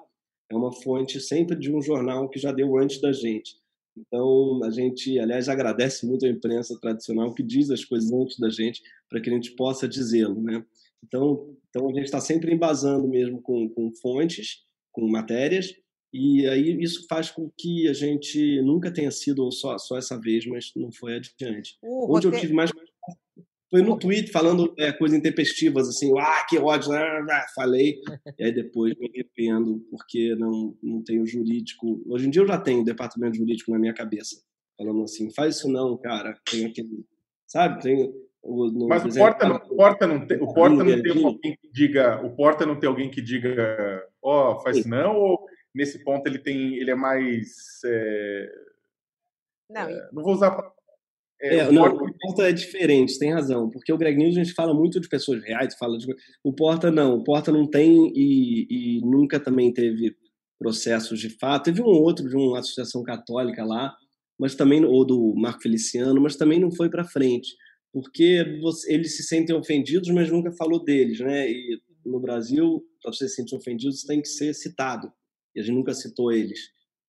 é 0.51 0.55
uma 0.55 0.73
fonte 0.73 1.19
sempre 1.21 1.57
de 1.57 1.73
um 1.73 1.81
jornal 1.81 2.27
que 2.29 2.37
já 2.37 2.51
deu 2.51 2.77
antes 2.77 2.99
da 2.99 3.13
gente. 3.13 3.55
Então, 3.99 4.63
a 4.63 4.69
gente, 4.69 5.19
aliás, 5.19 5.49
agradece 5.49 6.05
muito 6.05 6.25
a 6.25 6.29
imprensa 6.29 6.79
tradicional 6.79 7.33
que 7.33 7.43
diz 7.43 7.69
as 7.69 7.83
coisas 7.83 8.11
antes 8.11 8.37
da 8.39 8.49
gente, 8.49 8.81
para 9.09 9.19
que 9.19 9.29
a 9.29 9.33
gente 9.33 9.51
possa 9.51 9.87
dizê-lo, 9.87 10.41
né? 10.41 10.63
Então, 11.03 11.55
então, 11.69 11.87
a 11.89 11.93
gente 11.93 12.05
está 12.05 12.19
sempre 12.19 12.53
embasando 12.53 13.07
mesmo 13.07 13.41
com, 13.41 13.69
com 13.69 13.91
fontes, 13.91 14.63
com 14.91 15.07
matérias, 15.07 15.73
e 16.11 16.47
aí 16.47 16.81
isso 16.81 17.05
faz 17.07 17.29
com 17.29 17.49
que 17.55 17.87
a 17.87 17.93
gente 17.93 18.61
nunca 18.63 18.91
tenha 18.91 19.11
sido 19.11 19.51
só, 19.51 19.77
só 19.77 19.97
essa 19.97 20.19
vez, 20.19 20.45
mas 20.47 20.71
não 20.75 20.91
foi 20.91 21.15
adiante. 21.15 21.77
Uh, 21.83 22.11
Onde 22.11 22.27
eu 22.27 22.31
tive 22.31 22.53
mais 22.53 22.71
foi 23.69 23.81
no 23.81 23.97
tweet 23.97 24.31
falando 24.31 24.73
é, 24.77 24.91
coisas 24.91 25.17
intempestivas, 25.17 25.87
assim, 25.87 26.11
ah, 26.17 26.45
que 26.47 26.57
ódio, 26.57 26.91
né, 26.91 27.21
né, 27.21 27.45
falei, 27.55 27.99
e 28.37 28.43
aí 28.43 28.51
depois 28.51 28.95
me 28.97 29.09
arrependo 29.13 29.79
porque 29.89 30.35
não, 30.35 30.75
não 30.81 31.03
tenho 31.03 31.25
jurídico. 31.25 32.01
Hoje 32.07 32.27
em 32.27 32.29
dia 32.29 32.41
eu 32.41 32.47
já 32.47 32.57
tenho 32.57 32.83
departamento 32.83 33.37
jurídico 33.37 33.71
na 33.71 33.79
minha 33.79 33.93
cabeça, 33.93 34.41
falando 34.77 35.03
assim, 35.03 35.31
faz 35.33 35.57
isso 35.57 35.69
não, 35.69 35.97
cara, 35.97 36.35
tem 36.49 36.65
aquele, 36.65 37.05
sabe, 37.47 37.81
tem... 37.81 38.13
O, 38.41 38.71
no, 38.71 38.87
Mas 38.87 39.03
o 39.03 39.19
Porta, 39.19 39.49
não, 39.49 39.55
o 39.57 39.75
Porta 39.75 40.07
não 40.07 40.25
tem, 40.25 40.37
o 40.37 40.53
Porta 40.53 40.81
não 40.81 41.01
tem 41.01 41.25
alguém 41.25 41.57
que 41.57 41.69
diga, 41.73 42.25
o 42.25 42.33
Porta 42.33 42.65
não 42.65 42.79
tem 42.79 42.87
alguém 42.87 43.11
que 43.11 43.21
diga, 43.21 44.07
ó, 44.23 44.53
oh, 44.53 44.59
faz 44.61 44.77
isso 44.77 44.87
não, 44.87 45.13
ou 45.13 45.45
nesse 45.73 46.03
ponto 46.03 46.25
ele 46.27 46.39
tem, 46.39 46.75
ele 46.75 46.91
é 46.91 46.95
mais. 46.95 47.79
É, 47.85 48.51
não, 49.69 49.81
é, 49.81 50.09
não 50.11 50.23
vou 50.23 50.33
usar. 50.33 50.57
É, 51.41 51.57
é, 51.57 51.71
não, 51.71 51.85
o 51.85 52.13
Porta 52.19 52.49
é 52.49 52.51
diferente, 52.51 53.17
tem 53.17 53.31
razão, 53.31 53.69
porque 53.69 53.93
o 53.93 53.97
Greg 53.97 54.17
News 54.17 54.35
a 54.35 54.43
gente 54.43 54.53
fala 54.53 54.73
muito 54.73 54.99
de 54.99 55.07
pessoas 55.07 55.41
reais, 55.41 55.75
fala 55.77 55.97
de, 55.97 56.05
o 56.43 56.51
Porta 56.51 56.91
não, 56.91 57.15
o 57.15 57.23
Porta 57.23 57.51
não 57.51 57.65
tem 57.65 58.11
e, 58.13 58.67
e 58.69 59.01
nunca 59.01 59.39
também 59.39 59.71
teve 59.71 60.15
processos 60.59 61.19
de 61.19 61.29
fato. 61.29 61.65
Teve 61.65 61.81
um 61.81 61.85
outro 61.85 62.27
de 62.27 62.35
uma 62.35 62.59
associação 62.59 63.01
católica 63.01 63.63
lá, 63.63 63.95
mas 64.37 64.53
também 64.53 64.83
ou 64.83 65.05
do 65.05 65.33
Marco 65.35 65.61
Feliciano, 65.61 66.19
mas 66.19 66.35
também 66.35 66.59
não 66.59 66.71
foi 66.71 66.89
para 66.89 67.05
frente, 67.05 67.55
porque 67.93 68.59
você, 68.61 68.93
eles 68.93 69.15
se 69.15 69.23
sentem 69.23 69.55
ofendidos, 69.55 70.09
mas 70.09 70.29
nunca 70.29 70.51
falou 70.51 70.83
deles, 70.83 71.19
né? 71.19 71.49
E 71.49 71.79
no 72.05 72.19
Brasil, 72.19 72.83
para 73.01 73.13
você 73.13 73.27
se 73.29 73.35
sentir 73.35 73.55
ofendido, 73.55 73.93
você 73.93 74.05
tem 74.05 74.21
que 74.21 74.27
ser 74.27 74.53
citado 74.53 75.11
e 75.55 75.61
a 75.61 75.63
gente 75.63 75.75
nunca 75.75 75.93
citou 75.93 76.31
eles. 76.31 76.59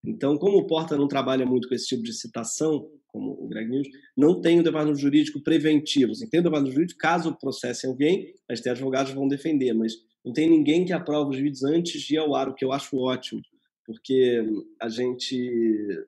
Então, 0.04 0.38
como 0.38 0.58
o 0.58 0.66
Porta 0.66 0.96
não 0.96 1.08
trabalha 1.08 1.44
muito 1.44 1.68
com 1.68 1.74
esse 1.74 1.86
tipo 1.86 2.02
de 2.02 2.12
citação, 2.12 2.88
como 3.12 3.33
o 3.33 3.49
Greg 3.49 3.70
News, 3.70 3.88
não 4.16 4.40
tem 4.40 4.61
o 4.61 4.62
departamento 4.62 5.01
jurídico 5.01 5.40
preventivo. 5.40 6.12
Assim, 6.12 6.29
tem 6.29 6.40
o 6.40 6.42
departamento 6.42 6.75
jurídico, 6.75 7.01
caso 7.01 7.37
processem 7.38 7.90
alguém, 7.90 8.35
as 8.49 8.64
advogados 8.66 9.12
vão 9.12 9.29
defender, 9.29 9.73
mas 9.73 9.94
não 10.25 10.33
tem 10.33 10.49
ninguém 10.49 10.85
que 10.85 10.92
aprova 10.92 11.31
os 11.31 11.37
vídeos 11.37 11.64
antes 11.64 12.01
de 12.03 12.14
ir 12.14 12.18
ao 12.18 12.35
ar, 12.35 12.49
o 12.49 12.55
que 12.55 12.64
eu 12.64 12.73
acho 12.73 12.96
ótimo, 12.96 13.40
porque 13.87 14.42
a 14.81 14.88
gente, 14.88 16.07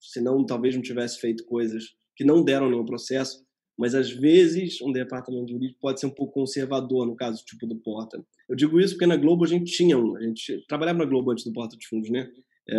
senão 0.00 0.44
talvez 0.44 0.74
não 0.74 0.82
tivesse 0.82 1.18
feito 1.18 1.44
coisas 1.44 1.84
que 2.14 2.24
não 2.24 2.44
deram 2.44 2.70
nenhum 2.70 2.84
processo, 2.84 3.44
mas 3.78 3.94
às 3.94 4.10
vezes 4.10 4.78
um 4.82 4.92
departamento 4.92 5.52
jurídico 5.52 5.80
pode 5.80 6.00
ser 6.00 6.06
um 6.06 6.10
pouco 6.10 6.34
conservador, 6.34 7.06
no 7.06 7.16
caso 7.16 7.42
tipo 7.46 7.66
do 7.66 7.76
Porta. 7.76 8.22
Eu 8.46 8.54
digo 8.54 8.78
isso 8.78 8.92
porque 8.92 9.06
na 9.06 9.16
Globo 9.16 9.42
a 9.42 9.48
gente 9.48 9.72
tinha 9.72 9.96
um, 9.96 10.16
a 10.16 10.22
gente 10.22 10.62
trabalhava 10.68 10.98
na 10.98 11.06
Globo 11.06 11.30
antes 11.30 11.44
do 11.44 11.52
Porta 11.52 11.76
dos 11.76 11.86
Fundos, 11.86 12.10
né? 12.10 12.30
É, 12.68 12.76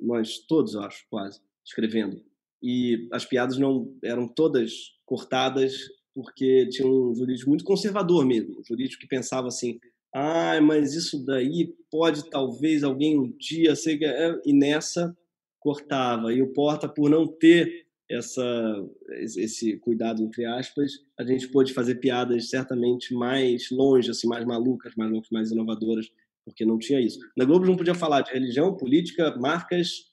nós 0.00 0.38
todos, 0.40 0.74
acho, 0.74 1.06
quase, 1.08 1.40
escrevendo. 1.64 2.20
E 2.62 3.08
as 3.10 3.24
piadas 3.24 3.58
não 3.58 3.92
eram 4.02 4.28
todas 4.28 4.72
cortadas 5.04 5.74
porque 6.14 6.68
tinha 6.68 6.86
um 6.86 7.14
jurídico 7.14 7.48
muito 7.48 7.64
conservador 7.64 8.24
mesmo, 8.24 8.60
um 8.60 8.64
jurídico 8.64 9.00
que 9.00 9.08
pensava 9.08 9.48
assim, 9.48 9.80
ah, 10.14 10.60
mas 10.60 10.94
isso 10.94 11.24
daí 11.24 11.74
pode 11.90 12.28
talvez 12.28 12.84
alguém 12.84 13.18
um 13.18 13.32
dia 13.38 13.74
ser... 13.74 13.98
E 14.44 14.52
nessa 14.52 15.16
cortava. 15.58 16.32
E 16.34 16.42
o 16.42 16.52
Porta, 16.52 16.88
por 16.88 17.08
não 17.08 17.26
ter 17.26 17.86
essa, 18.10 18.84
esse 19.20 19.78
cuidado, 19.78 20.22
entre 20.22 20.44
aspas, 20.44 20.92
a 21.18 21.24
gente 21.24 21.48
pôde 21.48 21.72
fazer 21.72 21.94
piadas 21.94 22.50
certamente 22.50 23.14
mais 23.14 23.70
longe, 23.70 24.10
assim, 24.10 24.26
mais 24.26 24.44
malucas, 24.44 24.92
mais 24.96 25.10
loucas, 25.10 25.30
mais 25.30 25.50
inovadoras, 25.50 26.10
porque 26.44 26.64
não 26.64 26.78
tinha 26.78 27.00
isso. 27.00 27.18
Na 27.36 27.44
Globo 27.44 27.64
não 27.64 27.76
podia 27.76 27.94
falar 27.94 28.20
de 28.22 28.32
religião, 28.32 28.76
política, 28.76 29.34
marcas, 29.36 30.11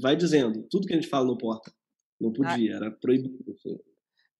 vai 0.00 0.16
dizendo, 0.16 0.66
tudo 0.70 0.86
que 0.86 0.92
a 0.92 0.96
gente 0.96 1.08
fala 1.08 1.26
no 1.26 1.38
porta. 1.38 1.72
Não 2.20 2.30
ah. 2.30 2.34
podia, 2.34 2.76
era 2.76 2.90
proibido. 2.90 3.44
Assim. 3.52 3.78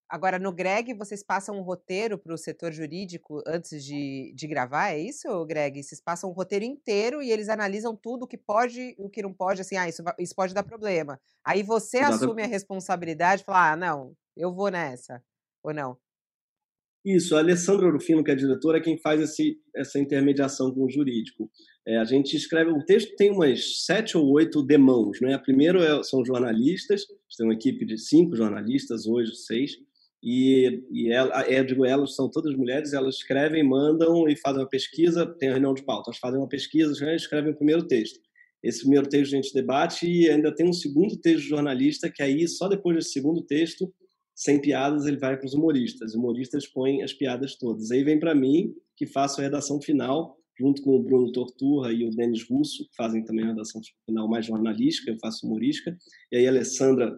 Agora, 0.08 0.38
no 0.38 0.50
Greg, 0.50 0.94
vocês 0.94 1.22
passam 1.22 1.58
um 1.58 1.62
roteiro 1.62 2.16
para 2.16 2.32
o 2.32 2.38
setor 2.38 2.72
jurídico 2.72 3.42
antes 3.46 3.84
de, 3.84 4.32
de 4.34 4.46
gravar, 4.46 4.92
é 4.92 4.98
isso, 4.98 5.28
Greg? 5.44 5.82
Vocês 5.82 6.00
passam 6.00 6.30
um 6.30 6.32
roteiro 6.32 6.64
inteiro 6.64 7.22
e 7.22 7.30
eles 7.30 7.50
analisam 7.50 7.94
tudo 7.94 8.22
o 8.22 8.26
que 8.26 8.38
pode 8.38 8.96
e 8.98 9.04
o 9.04 9.10
que 9.10 9.22
não 9.22 9.34
pode, 9.34 9.60
assim, 9.60 9.76
ah, 9.76 9.86
isso, 9.86 10.02
isso 10.18 10.34
pode 10.34 10.54
dar 10.54 10.62
problema. 10.62 11.20
Aí 11.44 11.62
você 11.62 11.98
Exatamente. 11.98 12.24
assume 12.24 12.42
a 12.42 12.46
responsabilidade 12.46 13.42
e 13.42 13.44
fala, 13.44 13.72
ah, 13.72 13.76
não, 13.76 14.16
eu 14.34 14.50
vou 14.50 14.70
nessa, 14.70 15.22
ou 15.62 15.74
não? 15.74 15.98
Isso, 17.04 17.36
a 17.36 17.40
Alessandra 17.40 17.90
Rufino, 17.90 18.24
que 18.24 18.30
é 18.30 18.34
diretora, 18.34 18.78
é 18.78 18.82
quem 18.82 18.98
faz 18.98 19.20
esse, 19.20 19.60
essa 19.74 19.98
intermediação 19.98 20.72
com 20.72 20.84
o 20.84 20.90
jurídico. 20.90 21.50
É, 21.88 21.96
a 21.96 22.04
gente 22.04 22.36
escreve, 22.36 22.70
o 22.70 22.84
texto 22.84 23.16
tem 23.16 23.30
umas 23.30 23.86
sete 23.86 24.18
ou 24.18 24.30
oito 24.32 24.62
demãos, 24.62 25.22
né? 25.22 25.38
Primeiro 25.38 25.82
é, 25.82 26.02
são 26.02 26.22
jornalistas, 26.22 27.06
tem 27.34 27.46
uma 27.46 27.54
equipe 27.54 27.86
de 27.86 27.96
cinco 27.96 28.36
jornalistas, 28.36 29.06
hoje 29.06 29.34
seis, 29.34 29.72
e, 30.22 30.82
e 30.92 31.10
ela, 31.10 31.50
é, 31.50 31.64
digo, 31.64 31.86
elas 31.86 32.14
são 32.14 32.28
todas 32.28 32.54
mulheres, 32.54 32.92
elas 32.92 33.14
escrevem, 33.14 33.64
mandam 33.64 34.28
e 34.28 34.36
fazem 34.36 34.60
uma 34.60 34.68
pesquisa, 34.68 35.24
tem 35.38 35.48
a 35.48 35.52
reunião 35.52 35.72
de 35.72 35.82
pauta, 35.82 36.10
elas 36.10 36.18
fazem 36.18 36.38
uma 36.38 36.48
pesquisa, 36.48 36.92
escrevem 37.14 37.52
o 37.52 37.56
primeiro 37.56 37.86
texto. 37.86 38.20
Esse 38.62 38.80
primeiro 38.80 39.08
texto 39.08 39.32
a 39.32 39.36
gente 39.36 39.54
debate 39.54 40.06
e 40.06 40.28
ainda 40.28 40.54
tem 40.54 40.68
um 40.68 40.74
segundo 40.74 41.16
texto 41.16 41.46
jornalista, 41.46 42.10
que 42.10 42.22
aí, 42.22 42.46
só 42.48 42.68
depois 42.68 42.96
desse 42.96 43.12
segundo 43.12 43.40
texto, 43.40 43.90
sem 44.34 44.60
piadas, 44.60 45.06
ele 45.06 45.16
vai 45.16 45.38
para 45.38 45.46
os 45.46 45.54
humoristas. 45.54 46.10
Os 46.10 46.16
humoristas 46.16 46.66
põem 46.66 47.02
as 47.02 47.14
piadas 47.14 47.56
todas. 47.56 47.90
Aí 47.90 48.04
vem 48.04 48.20
para 48.20 48.34
mim, 48.34 48.74
que 48.94 49.06
faço 49.06 49.40
a 49.40 49.44
redação 49.44 49.80
final, 49.80 50.37
junto 50.58 50.82
com 50.82 50.96
o 50.96 51.02
Bruno 51.02 51.30
Torturra 51.30 51.92
e 51.92 52.04
o 52.04 52.10
Denis 52.10 52.48
Russo, 52.48 52.84
que 52.88 52.96
fazem 52.96 53.24
também 53.24 53.44
a 53.44 53.48
redação 53.48 53.80
final 54.04 54.28
mais 54.28 54.44
jornalística, 54.44 55.10
eu 55.10 55.18
faço 55.20 55.46
humorística. 55.46 55.96
E 56.32 56.36
aí 56.36 56.46
a 56.46 56.50
Alessandra 56.50 57.16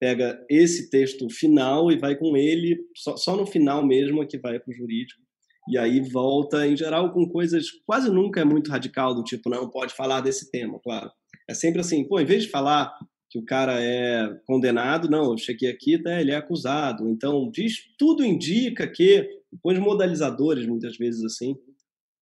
pega 0.00 0.42
esse 0.48 0.88
texto 0.88 1.28
final 1.28 1.92
e 1.92 1.98
vai 1.98 2.16
com 2.16 2.36
ele, 2.36 2.80
só, 2.96 3.16
só 3.16 3.36
no 3.36 3.46
final 3.46 3.86
mesmo 3.86 4.22
é 4.22 4.26
que 4.26 4.38
vai 4.38 4.58
para 4.58 4.70
o 4.70 4.74
jurídico. 4.74 5.20
E 5.68 5.76
aí 5.76 6.00
volta, 6.00 6.66
em 6.66 6.76
geral, 6.76 7.12
com 7.12 7.28
coisas 7.28 7.66
quase 7.84 8.10
nunca 8.10 8.40
é 8.40 8.44
muito 8.44 8.70
radical, 8.70 9.14
do 9.14 9.22
tipo, 9.22 9.50
não 9.50 9.68
pode 9.68 9.94
falar 9.94 10.22
desse 10.22 10.50
tema, 10.50 10.80
claro. 10.82 11.10
É 11.48 11.52
sempre 11.52 11.80
assim, 11.80 12.02
pô, 12.04 12.18
em 12.18 12.24
vez 12.24 12.44
de 12.44 12.48
falar 12.48 12.92
que 13.28 13.38
o 13.38 13.44
cara 13.44 13.80
é 13.80 14.36
condenado, 14.46 15.08
não, 15.08 15.30
eu 15.30 15.38
cheguei 15.38 15.70
aqui, 15.70 16.02
tá, 16.02 16.20
ele 16.20 16.32
é 16.32 16.36
acusado. 16.36 17.08
Então, 17.08 17.48
diz, 17.50 17.74
tudo 17.96 18.24
indica 18.24 18.88
que, 18.88 19.28
depois 19.52 19.78
modalizadores, 19.78 20.66
muitas 20.66 20.96
vezes 20.96 21.22
assim, 21.22 21.54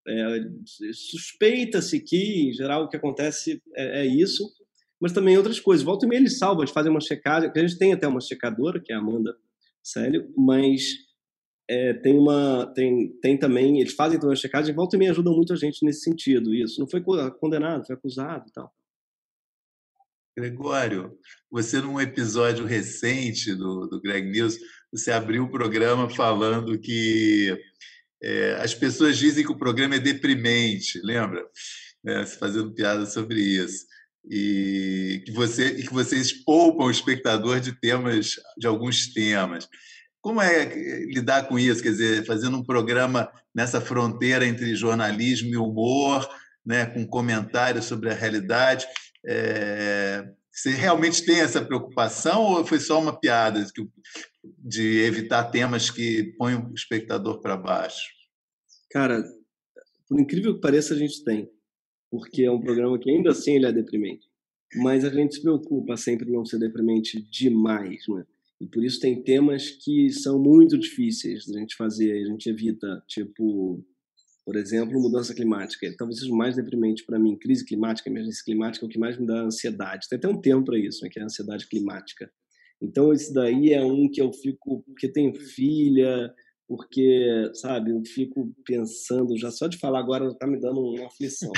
é, 0.06 0.40
suspeita-se 0.92 2.00
que, 2.00 2.48
em 2.48 2.52
geral, 2.52 2.84
o 2.84 2.88
que 2.88 2.96
acontece 2.96 3.62
é, 3.74 4.02
é 4.02 4.06
isso, 4.06 4.44
mas 5.00 5.12
também 5.12 5.36
outras 5.36 5.60
coisas. 5.60 5.84
Volta 5.84 6.06
e 6.06 6.08
meia 6.08 6.20
eles 6.20 6.38
salvam, 6.38 6.62
eles 6.62 6.72
fazem 6.72 6.90
uma 6.90 7.00
checagem, 7.00 7.50
a 7.54 7.58
gente 7.58 7.78
tem 7.78 7.92
até 7.92 8.06
uma 8.06 8.20
checadora, 8.20 8.80
que 8.80 8.92
é 8.92 8.96
a 8.96 8.98
Amanda 8.98 9.36
Célio, 9.82 10.32
mas 10.36 10.82
é, 11.68 11.92
tem 11.94 12.18
uma 12.18 12.66
tem, 12.74 13.12
tem 13.20 13.38
também, 13.38 13.80
eles 13.80 13.94
fazem 13.94 14.18
também 14.18 14.30
uma 14.30 14.40
checagem, 14.40 14.74
volta 14.74 14.96
e 14.96 14.98
meia 14.98 15.10
ajudam 15.10 15.34
muito 15.34 15.52
a 15.52 15.56
gente 15.56 15.84
nesse 15.84 16.00
sentido, 16.00 16.54
isso. 16.54 16.80
Não 16.80 16.88
foi 16.88 17.02
condenado, 17.38 17.86
foi 17.86 17.94
acusado 17.94 18.46
e 18.48 18.52
tal. 18.52 18.72
Gregório, 20.36 21.18
você 21.50 21.80
num 21.80 22.00
episódio 22.00 22.64
recente 22.64 23.54
do, 23.54 23.86
do 23.86 24.00
Greg 24.00 24.30
News, 24.30 24.56
você 24.92 25.10
abriu 25.10 25.44
o 25.44 25.50
programa 25.50 26.08
falando 26.08 26.78
que 26.78 27.58
é, 28.22 28.58
as 28.60 28.74
pessoas 28.74 29.16
dizem 29.16 29.44
que 29.44 29.52
o 29.52 29.58
programa 29.58 29.96
é 29.96 30.00
deprimente, 30.00 31.00
lembra? 31.02 31.44
É, 32.06 32.24
fazendo 32.26 32.72
piada 32.72 33.06
sobre 33.06 33.40
isso 33.40 33.86
e 34.28 35.22
que, 35.24 35.32
você, 35.32 35.68
e 35.68 35.82
que 35.86 35.92
vocês 35.92 36.32
poupam 36.44 36.84
o 36.84 36.90
espectador 36.90 37.60
de 37.60 37.72
temas, 37.72 38.34
de 38.56 38.66
alguns 38.66 39.12
temas. 39.12 39.68
Como 40.20 40.42
é 40.42 40.66
lidar 41.06 41.48
com 41.48 41.58
isso? 41.58 41.82
Quer 41.82 41.90
dizer, 41.90 42.26
fazendo 42.26 42.58
um 42.58 42.64
programa 42.64 43.30
nessa 43.54 43.80
fronteira 43.80 44.46
entre 44.46 44.74
jornalismo 44.74 45.48
e 45.48 45.56
humor, 45.56 46.28
né, 46.64 46.84
com 46.86 47.06
comentários 47.06 47.86
sobre 47.86 48.10
a 48.10 48.14
realidade. 48.14 48.86
É, 49.26 50.28
você 50.52 50.70
realmente 50.70 51.24
tem 51.24 51.40
essa 51.40 51.62
preocupação 51.62 52.42
ou 52.42 52.66
foi 52.66 52.80
só 52.80 53.00
uma 53.00 53.18
piada 53.18 53.64
de 54.44 55.00
evitar 55.00 55.50
temas 55.50 55.90
que 55.90 56.34
põem 56.38 56.54
o 56.54 56.74
espectador 56.74 57.40
para 57.40 57.56
baixo? 57.56 58.08
Cara, 58.90 59.22
por 60.08 60.20
incrível 60.20 60.54
que 60.54 60.60
pareça, 60.60 60.94
a 60.94 60.98
gente 60.98 61.22
tem 61.24 61.50
porque 62.10 62.42
é 62.44 62.50
um 62.50 62.60
programa 62.60 62.98
que 62.98 63.10
ainda 63.10 63.30
assim 63.30 63.56
ele 63.56 63.66
é 63.66 63.72
deprimente. 63.72 64.26
Mas 64.76 65.04
a 65.04 65.10
gente 65.10 65.36
se 65.36 65.42
preocupa 65.42 65.96
sempre 65.96 66.28
em 66.28 66.32
não 66.32 66.44
ser 66.44 66.58
deprimente 66.58 67.22
demais, 67.30 68.02
né? 68.08 68.24
E 68.60 68.66
por 68.66 68.84
isso 68.84 69.00
tem 69.00 69.22
temas 69.22 69.70
que 69.70 70.10
são 70.10 70.38
muito 70.38 70.76
difíceis 70.76 71.46
da 71.46 71.60
gente 71.60 71.76
fazer, 71.76 72.12
a 72.12 72.24
gente 72.26 72.50
evita, 72.50 73.02
tipo, 73.06 73.84
por 74.44 74.56
exemplo, 74.56 75.00
mudança 75.00 75.32
climática. 75.32 75.94
Talvez 75.96 76.18
seja 76.18 76.32
o 76.32 76.36
mais 76.36 76.56
deprimente 76.56 77.04
para 77.04 77.18
mim. 77.18 77.38
Crise 77.38 77.64
climática, 77.64 78.10
emergência 78.10 78.42
climática 78.44 78.84
é 78.84 78.86
o 78.86 78.90
que 78.90 78.98
mais 78.98 79.16
me 79.18 79.26
dá 79.26 79.42
ansiedade. 79.42 80.08
Tem 80.08 80.18
até 80.18 80.28
um 80.28 80.40
termo 80.40 80.64
para 80.64 80.78
isso, 80.78 81.04
né, 81.04 81.10
que 81.10 81.18
é 81.18 81.22
a 81.22 81.26
ansiedade 81.26 81.68
climática. 81.68 82.30
Então, 82.80 83.12
esse 83.12 83.32
daí 83.32 83.72
é 83.72 83.84
um 83.84 84.08
que 84.10 84.20
eu 84.20 84.32
fico, 84.32 84.82
porque 84.86 85.10
tenho 85.10 85.34
filha, 85.34 86.32
porque, 86.68 87.50
sabe, 87.54 87.90
eu 87.90 88.02
fico 88.04 88.52
pensando, 88.64 89.38
já 89.38 89.50
só 89.50 89.66
de 89.66 89.78
falar 89.78 90.00
agora 90.00 90.28
está 90.28 90.46
me 90.46 90.60
dando 90.60 90.80
uma 90.80 91.06
aflição. 91.06 91.50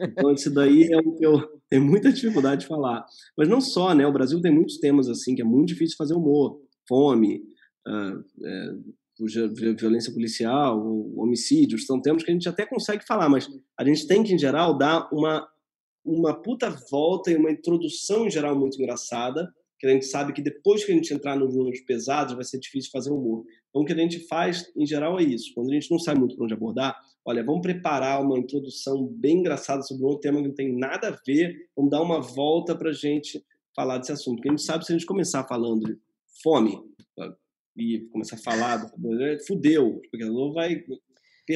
Então, 0.00 0.32
isso 0.32 0.54
daí 0.54 0.84
é 0.84 0.98
o 0.98 1.14
que 1.16 1.26
eu 1.26 1.34
tenho 1.68 1.84
muita 1.84 2.12
dificuldade 2.12 2.62
de 2.62 2.68
falar. 2.68 3.04
Mas 3.36 3.48
não 3.48 3.60
só, 3.60 3.92
né? 3.92 4.06
O 4.06 4.12
Brasil 4.12 4.40
tem 4.40 4.54
muitos 4.54 4.78
temas 4.78 5.08
assim 5.08 5.34
que 5.34 5.42
é 5.42 5.44
muito 5.44 5.68
difícil 5.68 5.96
fazer 5.96 6.14
humor. 6.14 6.60
Fome, 6.88 7.42
uh, 7.88 8.94
violência 9.78 10.12
policial, 10.12 10.80
homicídios, 11.16 11.84
são 11.84 12.00
temas 12.00 12.22
que 12.22 12.30
a 12.30 12.34
gente 12.34 12.48
até 12.48 12.64
consegue 12.64 13.04
falar, 13.06 13.28
mas 13.28 13.48
a 13.78 13.84
gente 13.84 14.06
tem 14.06 14.22
que, 14.22 14.32
em 14.32 14.38
geral, 14.38 14.76
dar 14.76 15.08
uma, 15.12 15.46
uma 16.04 16.40
puta 16.40 16.70
volta 16.90 17.30
e 17.30 17.36
uma 17.36 17.50
introdução, 17.50 18.26
em 18.26 18.30
geral, 18.30 18.58
muito 18.58 18.80
engraçada, 18.80 19.52
que 19.82 19.86
a 19.88 19.90
gente 19.90 20.06
sabe 20.06 20.32
que 20.32 20.40
depois 20.40 20.84
que 20.84 20.92
a 20.92 20.94
gente 20.94 21.12
entrar 21.12 21.36
nos 21.36 21.56
números 21.56 21.80
pesados 21.80 22.36
vai 22.36 22.44
ser 22.44 22.60
difícil 22.60 22.88
fazer 22.92 23.10
humor. 23.10 23.44
Então, 23.68 23.82
o 23.82 23.84
que 23.84 23.92
a 23.92 23.96
gente 23.96 24.20
faz, 24.28 24.70
em 24.76 24.86
geral, 24.86 25.18
é 25.18 25.24
isso. 25.24 25.52
Quando 25.56 25.70
a 25.70 25.74
gente 25.74 25.90
não 25.90 25.98
sabe 25.98 26.20
muito 26.20 26.36
para 26.36 26.44
onde 26.44 26.54
abordar, 26.54 26.96
olha, 27.24 27.42
vamos 27.42 27.62
preparar 27.62 28.22
uma 28.22 28.38
introdução 28.38 29.08
bem 29.08 29.38
engraçada 29.38 29.82
sobre 29.82 30.06
um 30.06 30.20
tema 30.20 30.40
que 30.40 30.46
não 30.46 30.54
tem 30.54 30.72
nada 30.72 31.08
a 31.08 31.18
ver, 31.26 31.68
vamos 31.74 31.90
dar 31.90 32.00
uma 32.00 32.20
volta 32.20 32.76
para 32.76 32.90
a 32.90 32.92
gente 32.92 33.44
falar 33.74 33.98
desse 33.98 34.12
assunto. 34.12 34.36
Porque 34.36 34.50
a 34.50 34.52
gente 34.52 34.62
sabe 34.62 34.86
se 34.86 34.92
a 34.92 34.96
gente 34.96 35.06
começar 35.06 35.42
falando 35.48 35.80
de 35.80 35.98
fome 36.44 36.80
e 37.76 38.02
começar 38.12 38.36
a 38.36 38.38
falar, 38.38 38.88
fudeu, 39.48 40.00
o 40.14 40.52
vai 40.52 40.84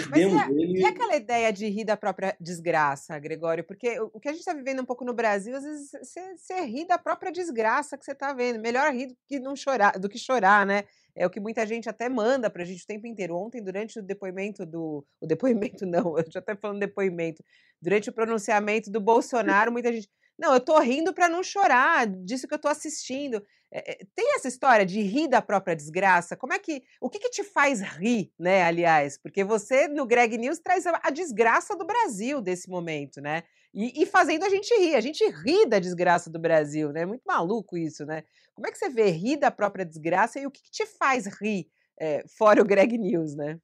Perdemos 0.02 0.34
Mas 0.34 0.48
é, 0.48 0.52
ele. 0.52 0.80
E 0.80 0.84
aquela 0.84 1.16
ideia 1.16 1.52
de 1.52 1.66
rir 1.68 1.84
da 1.84 1.96
própria 1.96 2.36
desgraça, 2.40 3.18
Gregório? 3.18 3.64
Porque 3.64 3.98
o 4.00 4.20
que 4.20 4.28
a 4.28 4.32
gente 4.32 4.40
está 4.40 4.52
vivendo 4.52 4.82
um 4.82 4.84
pouco 4.84 5.04
no 5.04 5.14
Brasil, 5.14 5.56
às 5.56 5.64
vezes 5.64 5.90
você 6.36 6.60
ri 6.64 6.86
da 6.86 6.98
própria 6.98 7.32
desgraça 7.32 7.96
que 7.96 8.04
você 8.04 8.12
está 8.12 8.32
vendo. 8.32 8.60
Melhor 8.60 8.92
rir 8.92 9.08
do 9.08 9.16
que, 9.26 9.38
não 9.38 9.56
chorar, 9.56 9.98
do 9.98 10.08
que 10.08 10.18
chorar, 10.18 10.66
né? 10.66 10.84
É 11.14 11.26
o 11.26 11.30
que 11.30 11.40
muita 11.40 11.66
gente 11.66 11.88
até 11.88 12.08
manda 12.08 12.50
para 12.50 12.62
a 12.62 12.66
gente 12.66 12.84
o 12.84 12.86
tempo 12.86 13.06
inteiro. 13.06 13.36
Ontem, 13.36 13.62
durante 13.62 13.98
o 13.98 14.02
depoimento 14.02 14.66
do. 14.66 15.04
O 15.20 15.26
depoimento 15.26 15.84
não, 15.86 16.18
eu 16.18 16.24
já 16.30 16.40
até 16.40 16.54
falando 16.54 16.78
depoimento. 16.78 17.42
Durante 17.80 18.10
o 18.10 18.12
pronunciamento 18.12 18.90
do 18.90 19.00
Bolsonaro, 19.00 19.72
muita 19.72 19.92
gente. 19.92 20.08
Não, 20.38 20.52
eu 20.52 20.60
tô 20.60 20.78
rindo 20.78 21.14
para 21.14 21.28
não 21.28 21.42
chorar 21.42 22.06
disso 22.06 22.46
que 22.46 22.54
eu 22.54 22.58
tô 22.58 22.68
assistindo. 22.68 23.42
É, 23.72 24.04
tem 24.14 24.34
essa 24.36 24.48
história 24.48 24.86
de 24.86 25.00
rir 25.00 25.28
da 25.28 25.42
própria 25.42 25.74
desgraça? 25.74 26.36
Como 26.36 26.52
é 26.52 26.58
que. 26.58 26.82
O 27.00 27.08
que, 27.08 27.18
que 27.18 27.30
te 27.30 27.42
faz 27.42 27.80
rir, 27.80 28.32
né? 28.38 28.62
Aliás, 28.62 29.18
porque 29.18 29.42
você 29.42 29.88
no 29.88 30.06
Greg 30.06 30.36
News 30.38 30.58
traz 30.58 30.86
a, 30.86 31.00
a 31.02 31.10
desgraça 31.10 31.76
do 31.76 31.86
Brasil 31.86 32.40
desse 32.40 32.68
momento, 32.68 33.20
né? 33.20 33.42
E, 33.74 34.02
e, 34.02 34.06
fazendo 34.06 34.44
a 34.44 34.48
gente 34.48 34.72
rir. 34.78 34.94
A 34.94 35.00
gente 35.00 35.24
ri 35.28 35.66
da 35.66 35.78
desgraça 35.78 36.30
do 36.30 36.38
Brasil, 36.38 36.92
né? 36.92 37.02
É 37.02 37.06
muito 37.06 37.22
maluco 37.26 37.76
isso, 37.76 38.06
né? 38.06 38.22
Como 38.54 38.66
é 38.66 38.70
que 38.70 38.78
você 38.78 38.88
vê 38.88 39.10
rir 39.10 39.36
da 39.36 39.50
própria 39.50 39.84
desgraça 39.84 40.40
e 40.40 40.46
o 40.46 40.50
que, 40.50 40.62
que 40.62 40.70
te 40.70 40.86
faz 40.86 41.26
rir, 41.26 41.68
é, 42.00 42.24
fora 42.38 42.62
o 42.62 42.64
Greg 42.64 42.96
News, 42.96 43.34
né? 43.34 43.58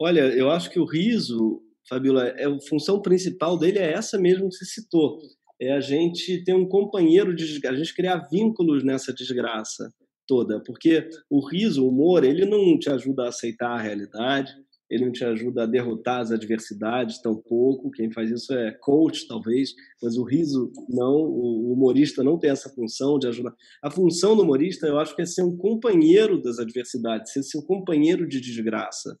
Olha, 0.00 0.22
eu 0.36 0.50
acho 0.50 0.68
que 0.68 0.80
o 0.80 0.84
riso, 0.84 1.62
Fabiola, 1.88 2.28
é, 2.30 2.46
a 2.46 2.60
função 2.68 3.00
principal 3.00 3.56
dele 3.56 3.78
é 3.78 3.92
essa 3.92 4.18
mesmo 4.18 4.48
que 4.48 4.56
você 4.56 4.64
citou 4.64 5.20
é 5.62 5.72
a 5.72 5.80
gente 5.80 6.42
ter 6.42 6.54
um 6.54 6.66
companheiro 6.66 7.34
de 7.34 7.46
desgraça, 7.46 7.76
a 7.76 7.78
gente 7.78 7.94
criar 7.94 8.28
vínculos 8.28 8.82
nessa 8.82 9.12
desgraça 9.12 9.92
toda, 10.26 10.60
porque 10.60 11.08
o 11.30 11.40
riso, 11.46 11.84
o 11.84 11.88
humor, 11.88 12.24
ele 12.24 12.44
não 12.44 12.76
te 12.76 12.90
ajuda 12.90 13.24
a 13.24 13.28
aceitar 13.28 13.70
a 13.70 13.80
realidade, 13.80 14.52
ele 14.90 15.04
não 15.04 15.12
te 15.12 15.24
ajuda 15.24 15.62
a 15.62 15.66
derrotar 15.66 16.20
as 16.20 16.32
adversidades, 16.32 17.22
tampouco. 17.22 17.90
Quem 17.92 18.10
faz 18.10 18.30
isso 18.30 18.52
é 18.52 18.72
coach, 18.72 19.26
talvez, 19.26 19.72
mas 20.02 20.18
o 20.18 20.24
riso 20.24 20.70
não, 20.88 21.14
o 21.14 21.72
humorista 21.72 22.22
não 22.22 22.38
tem 22.38 22.50
essa 22.50 22.68
função 22.68 23.18
de 23.18 23.28
ajudar. 23.28 23.54
A 23.82 23.90
função 23.90 24.36
do 24.36 24.42
humorista, 24.42 24.86
eu 24.86 24.98
acho 24.98 25.14
que 25.16 25.22
é 25.22 25.26
ser 25.26 25.44
um 25.44 25.56
companheiro 25.56 26.42
das 26.42 26.58
adversidades, 26.58 27.32
ser 27.32 27.42
seu 27.42 27.62
companheiro 27.62 28.28
de 28.28 28.38
desgraça. 28.38 29.16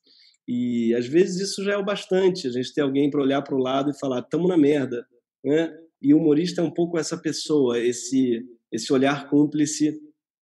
E 0.46 0.92
às 0.94 1.06
vezes 1.06 1.50
isso 1.50 1.62
já 1.62 1.74
é 1.74 1.76
o 1.78 1.84
bastante, 1.84 2.48
a 2.48 2.50
gente 2.50 2.74
ter 2.74 2.82
alguém 2.82 3.08
para 3.08 3.22
olhar 3.22 3.40
para 3.42 3.54
o 3.54 3.62
lado 3.62 3.90
e 3.90 3.98
falar: 3.98 4.18
estamos 4.18 4.48
na 4.48 4.58
merda, 4.58 5.06
né? 5.44 5.72
E 6.02 6.12
o 6.12 6.18
humorista 6.18 6.60
é 6.60 6.64
um 6.64 6.70
pouco 6.70 6.98
essa 6.98 7.16
pessoa, 7.16 7.78
esse 7.78 8.44
esse 8.72 8.90
olhar 8.90 9.28
cúmplice 9.28 10.00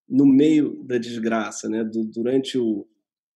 no 0.08 0.24
meio 0.24 0.84
da 0.84 0.96
desgraça, 0.98 1.68
né? 1.68 1.82
Do, 1.82 2.04
durante 2.04 2.56
o, 2.56 2.86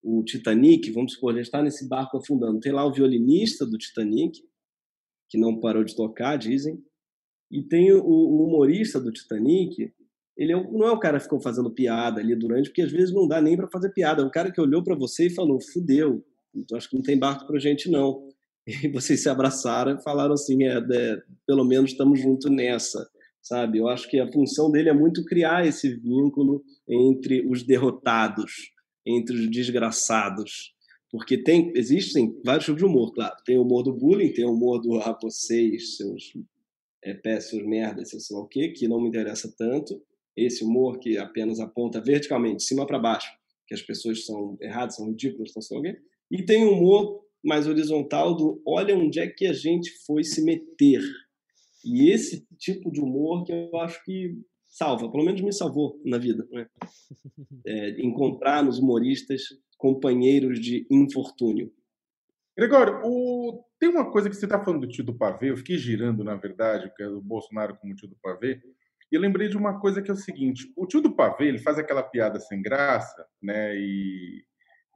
o 0.02 0.22
Titanic, 0.22 0.90
vamos 0.92 1.14
supor, 1.14 1.32
ele 1.32 1.40
está 1.40 1.60
nesse 1.60 1.88
barco 1.88 2.16
afundando. 2.16 2.60
Tem 2.60 2.72
lá 2.72 2.86
o 2.86 2.92
violinista 2.92 3.66
do 3.66 3.76
Titanic, 3.76 4.40
que 5.28 5.36
não 5.36 5.58
parou 5.58 5.82
de 5.82 5.96
tocar, 5.96 6.36
dizem, 6.36 6.80
e 7.50 7.62
tem 7.62 7.92
o, 7.92 8.04
o 8.04 8.46
humorista 8.46 9.00
do 9.00 9.12
Titanic. 9.12 9.92
Ele 10.36 10.52
é, 10.52 10.56
não 10.56 10.86
é 10.86 10.90
o 10.92 10.98
cara 10.98 11.18
que 11.18 11.24
ficou 11.24 11.40
fazendo 11.40 11.70
piada 11.70 12.20
ali 12.20 12.34
durante, 12.36 12.68
porque 12.68 12.82
às 12.82 12.90
vezes 12.90 13.12
não 13.12 13.26
dá 13.26 13.40
nem 13.40 13.56
para 13.56 13.68
fazer 13.68 13.90
piada. 13.90 14.22
É 14.22 14.24
o 14.24 14.30
cara 14.30 14.50
que 14.50 14.60
olhou 14.60 14.82
para 14.82 14.96
você 14.96 15.26
e 15.26 15.34
falou: 15.34 15.60
"Fudeu, 15.60 16.24
acho 16.74 16.88
que 16.88 16.96
não 16.96 17.02
tem 17.02 17.18
barco 17.18 17.46
para 17.46 17.58
gente 17.58 17.90
não". 17.90 18.28
E 18.66 18.88
vocês 18.88 19.22
se 19.22 19.28
abraçaram 19.28 19.96
e 19.96 20.02
falaram 20.02 20.34
assim, 20.34 20.64
é, 20.64 20.78
é, 20.78 21.22
pelo 21.46 21.64
menos 21.64 21.92
estamos 21.92 22.20
juntos 22.20 22.50
nessa, 22.50 23.08
sabe? 23.42 23.78
Eu 23.78 23.88
acho 23.88 24.08
que 24.08 24.18
a 24.18 24.30
função 24.30 24.70
dele 24.70 24.88
é 24.88 24.94
muito 24.94 25.24
criar 25.24 25.66
esse 25.66 25.94
vínculo 25.94 26.64
entre 26.88 27.46
os 27.48 27.62
derrotados, 27.62 28.72
entre 29.06 29.36
os 29.36 29.50
desgraçados, 29.50 30.74
porque 31.10 31.38
tem 31.38 31.72
existem 31.76 32.36
vários 32.44 32.64
tipos 32.64 32.80
de 32.80 32.86
humor, 32.86 33.12
claro. 33.12 33.36
Tem 33.44 33.56
o 33.56 33.62
humor 33.62 33.82
do 33.82 33.92
bullying, 33.92 34.32
tem 34.32 34.44
o 34.44 34.52
humor 34.52 34.80
do 34.80 34.98
ah, 34.98 35.16
vocês, 35.22 35.96
seus 35.96 36.32
é, 37.04 37.14
péssimos 37.14 37.64
merdas, 37.66 38.10
sei 38.10 38.36
lá 38.36 38.42
o 38.42 38.48
quê, 38.48 38.70
que 38.70 38.88
não 38.88 39.00
me 39.00 39.08
interessa 39.08 39.52
tanto. 39.56 40.02
Esse 40.36 40.64
humor 40.64 40.98
que 40.98 41.16
apenas 41.16 41.60
aponta 41.60 42.00
verticalmente, 42.00 42.56
de 42.56 42.64
cima 42.64 42.84
para 42.84 42.98
baixo, 42.98 43.28
que 43.68 43.74
as 43.74 43.82
pessoas 43.82 44.24
são 44.24 44.56
erradas, 44.60 44.96
são 44.96 45.06
ridículas, 45.06 45.52
não 45.54 45.62
sei 45.62 45.78
o 45.78 45.82
quê. 45.82 45.96
E 46.30 46.44
tem 46.44 46.64
o 46.64 46.72
humor 46.72 47.23
mais 47.44 47.66
horizontal 47.66 48.34
do 48.34 48.62
olha 48.66 48.96
onde 48.96 49.20
é 49.20 49.28
que 49.28 49.46
a 49.46 49.52
gente 49.52 49.90
foi 50.06 50.24
se 50.24 50.42
meter. 50.42 51.02
E 51.84 52.10
esse 52.10 52.46
tipo 52.58 52.90
de 52.90 53.00
humor 53.00 53.44
que 53.44 53.52
eu 53.52 53.76
acho 53.80 54.02
que 54.04 54.38
salva, 54.64 55.10
pelo 55.10 55.24
menos 55.24 55.40
me 55.40 55.52
salvou 55.52 56.00
na 56.04 56.18
vida. 56.18 56.46
Né? 56.50 56.66
É, 57.66 57.98
encontrar 58.02 58.62
nos 58.62 58.78
humoristas 58.78 59.42
companheiros 59.78 60.60
de 60.60 60.86
infortúnio. 60.90 61.72
Gregório, 62.56 63.00
o... 63.02 63.64
tem 63.78 63.88
uma 63.88 64.10
coisa 64.10 64.28
que 64.28 64.36
você 64.36 64.44
está 64.44 64.62
falando 64.62 64.82
do 64.82 64.88
tio 64.88 65.02
do 65.02 65.16
pavê, 65.16 65.50
eu 65.50 65.56
fiquei 65.56 65.78
girando, 65.78 66.22
na 66.22 66.36
verdade, 66.36 66.92
que 66.94 67.02
é 67.02 67.08
o 67.08 67.22
Bolsonaro 67.22 67.76
como 67.76 67.94
tio 67.94 68.08
do 68.08 68.16
pavê, 68.22 68.60
e 69.10 69.16
eu 69.16 69.20
lembrei 69.20 69.48
de 69.48 69.56
uma 69.56 69.80
coisa 69.80 70.02
que 70.02 70.10
é 70.10 70.14
o 70.14 70.16
seguinte: 70.16 70.72
o 70.76 70.86
tio 70.86 71.00
do 71.00 71.14
pavê 71.14 71.46
ele 71.48 71.58
faz 71.58 71.78
aquela 71.78 72.02
piada 72.02 72.40
sem 72.40 72.60
graça, 72.60 73.26
né? 73.42 73.76
E 73.76 74.44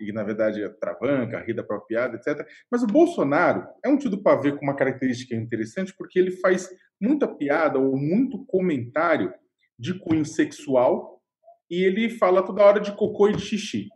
e 0.00 0.12
na 0.12 0.22
verdade 0.22 0.62
é 0.62 0.68
travanca, 0.68 1.40
ri 1.40 1.52
da 1.52 1.62
própria 1.62 1.87
piada, 1.87 2.16
etc. 2.16 2.46
Mas 2.70 2.82
o 2.82 2.87
Bolsonaro 2.87 3.66
é 3.84 3.88
um 3.88 3.96
tio 3.96 4.11
do 4.11 4.22
pavê 4.22 4.52
com 4.52 4.64
uma 4.64 4.76
característica 4.76 5.34
interessante 5.34 5.94
porque 5.96 6.18
ele 6.18 6.30
faz 6.30 6.68
muita 7.00 7.26
piada 7.26 7.78
ou 7.78 7.96
muito 7.96 8.44
comentário 8.46 9.32
de 9.78 9.94
cunho 9.94 10.24
sexual 10.24 11.22
e 11.70 11.84
ele 11.84 12.08
fala 12.08 12.42
toda 12.42 12.62
hora 12.62 12.80
de 12.80 12.92
cocô 12.92 13.28
e 13.28 13.37
de 13.37 13.42
xixi. 13.42 13.88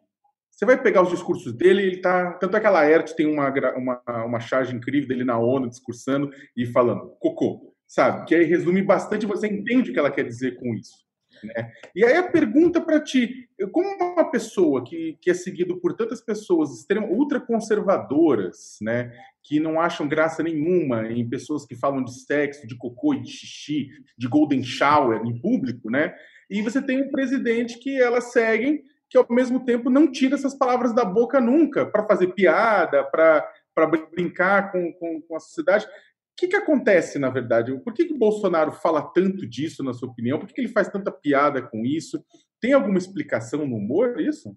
Você 0.51 0.67
vai 0.67 0.81
pegar 0.81 1.03
os 1.03 1.09
discursos 1.09 1.53
dele, 1.53 1.83
ele 1.83 1.97
tá. 1.97 2.35
Tanto 2.35 2.57
é 2.57 2.61
que 2.61 2.67
a 2.67 2.71
Laerte 2.71 3.17
tem 3.17 3.27
uma, 3.27 3.53
uma, 3.75 4.25
uma 4.25 4.41
charge 4.41 4.77
incrível 4.77 5.09
dele 5.09 5.25
na 5.25 5.39
ONU 5.39 5.69
discursando 5.69 6.31
e 6.57 6.67
falando 6.67 7.17
cocô, 7.19 7.75
sabe? 7.89 8.27
Que 8.27 8.35
aí 8.35 8.45
resume 8.45 8.83
bastante, 8.83 9.27
você 9.27 9.49
entende 9.49 9.91
o 9.91 9.93
que 9.93 9.99
ela 9.99 10.11
quer 10.11 10.25
dizer 10.25 10.57
com 10.61 10.75
isso. 10.75 11.02
Né? 11.45 11.73
E 11.95 12.05
aí 12.05 12.17
a 12.17 12.31
pergunta 12.31 12.81
para 12.81 13.01
ti, 13.01 13.49
como 13.73 13.89
uma 13.97 14.31
pessoa 14.31 14.85
que, 14.85 15.19
que 15.21 15.31
é 15.31 15.35
seguido 15.35 15.81
por 15.81 15.95
tantas 15.95 16.21
pessoas 16.21 16.87
ultraconservadoras, 17.11 18.79
né, 18.81 19.13
que 19.43 19.59
não 19.59 19.81
acham 19.81 20.09
graça 20.09 20.43
nenhuma 20.43 21.09
em 21.09 21.29
pessoas 21.29 21.67
que 21.67 21.75
falam 21.75 22.05
de 22.05 22.13
sexo, 22.25 22.67
de 22.67 22.77
cocô 22.77 23.15
e 23.15 23.23
de 23.23 23.31
xixi, 23.31 23.89
de 24.17 24.29
golden 24.29 24.63
shower 24.63 25.23
em 25.25 25.41
público, 25.41 25.91
né? 25.91 26.15
E 26.49 26.63
você 26.63 26.81
tem 26.81 27.03
um 27.03 27.11
presidente 27.11 27.79
que 27.79 28.01
elas 28.01 28.33
seguem, 28.33 28.83
que 29.11 29.19
ao 29.19 29.27
mesmo 29.31 29.65
tempo 29.65 29.91
não 29.91 30.11
tira 30.11 30.37
essas 30.37 30.55
palavras 30.55 30.95
da 30.95 31.05
boca 31.05 31.41
nunca, 31.41 31.85
para 31.85 32.07
fazer 32.07 32.29
piada, 32.29 33.05
para 33.05 33.87
brincar 34.15 34.71
com, 34.71 34.93
com, 34.93 35.21
com 35.23 35.37
a 35.37 35.41
sociedade 35.41 35.87
que, 36.37 36.49
que 36.49 36.57
acontece, 36.57 37.19
na 37.19 37.31
verdade? 37.31 37.77
Por 37.81 37.93
que, 37.93 38.07
que 38.07 38.15
o 38.15 38.19
Bolsonaro 38.19 38.73
fala 38.73 39.03
tanto 39.03 39.47
disso, 39.47 39.83
na 39.83 39.93
sua 39.93 40.09
opinião? 40.09 40.39
Por 40.39 40.49
que, 40.49 40.55
que 40.55 40.61
ele 40.61 40.69
faz 40.69 40.89
tanta 40.89 41.11
piada 41.11 41.63
com 41.63 41.85
isso? 41.85 42.25
Tem 42.61 42.73
alguma 42.73 42.99
explicação 42.99 43.67
no 43.67 43.77
humor 43.77 44.21
isso? 44.21 44.57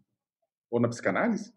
Ou 0.72 0.80
na 0.80 0.88
psicanálise? 0.88 1.54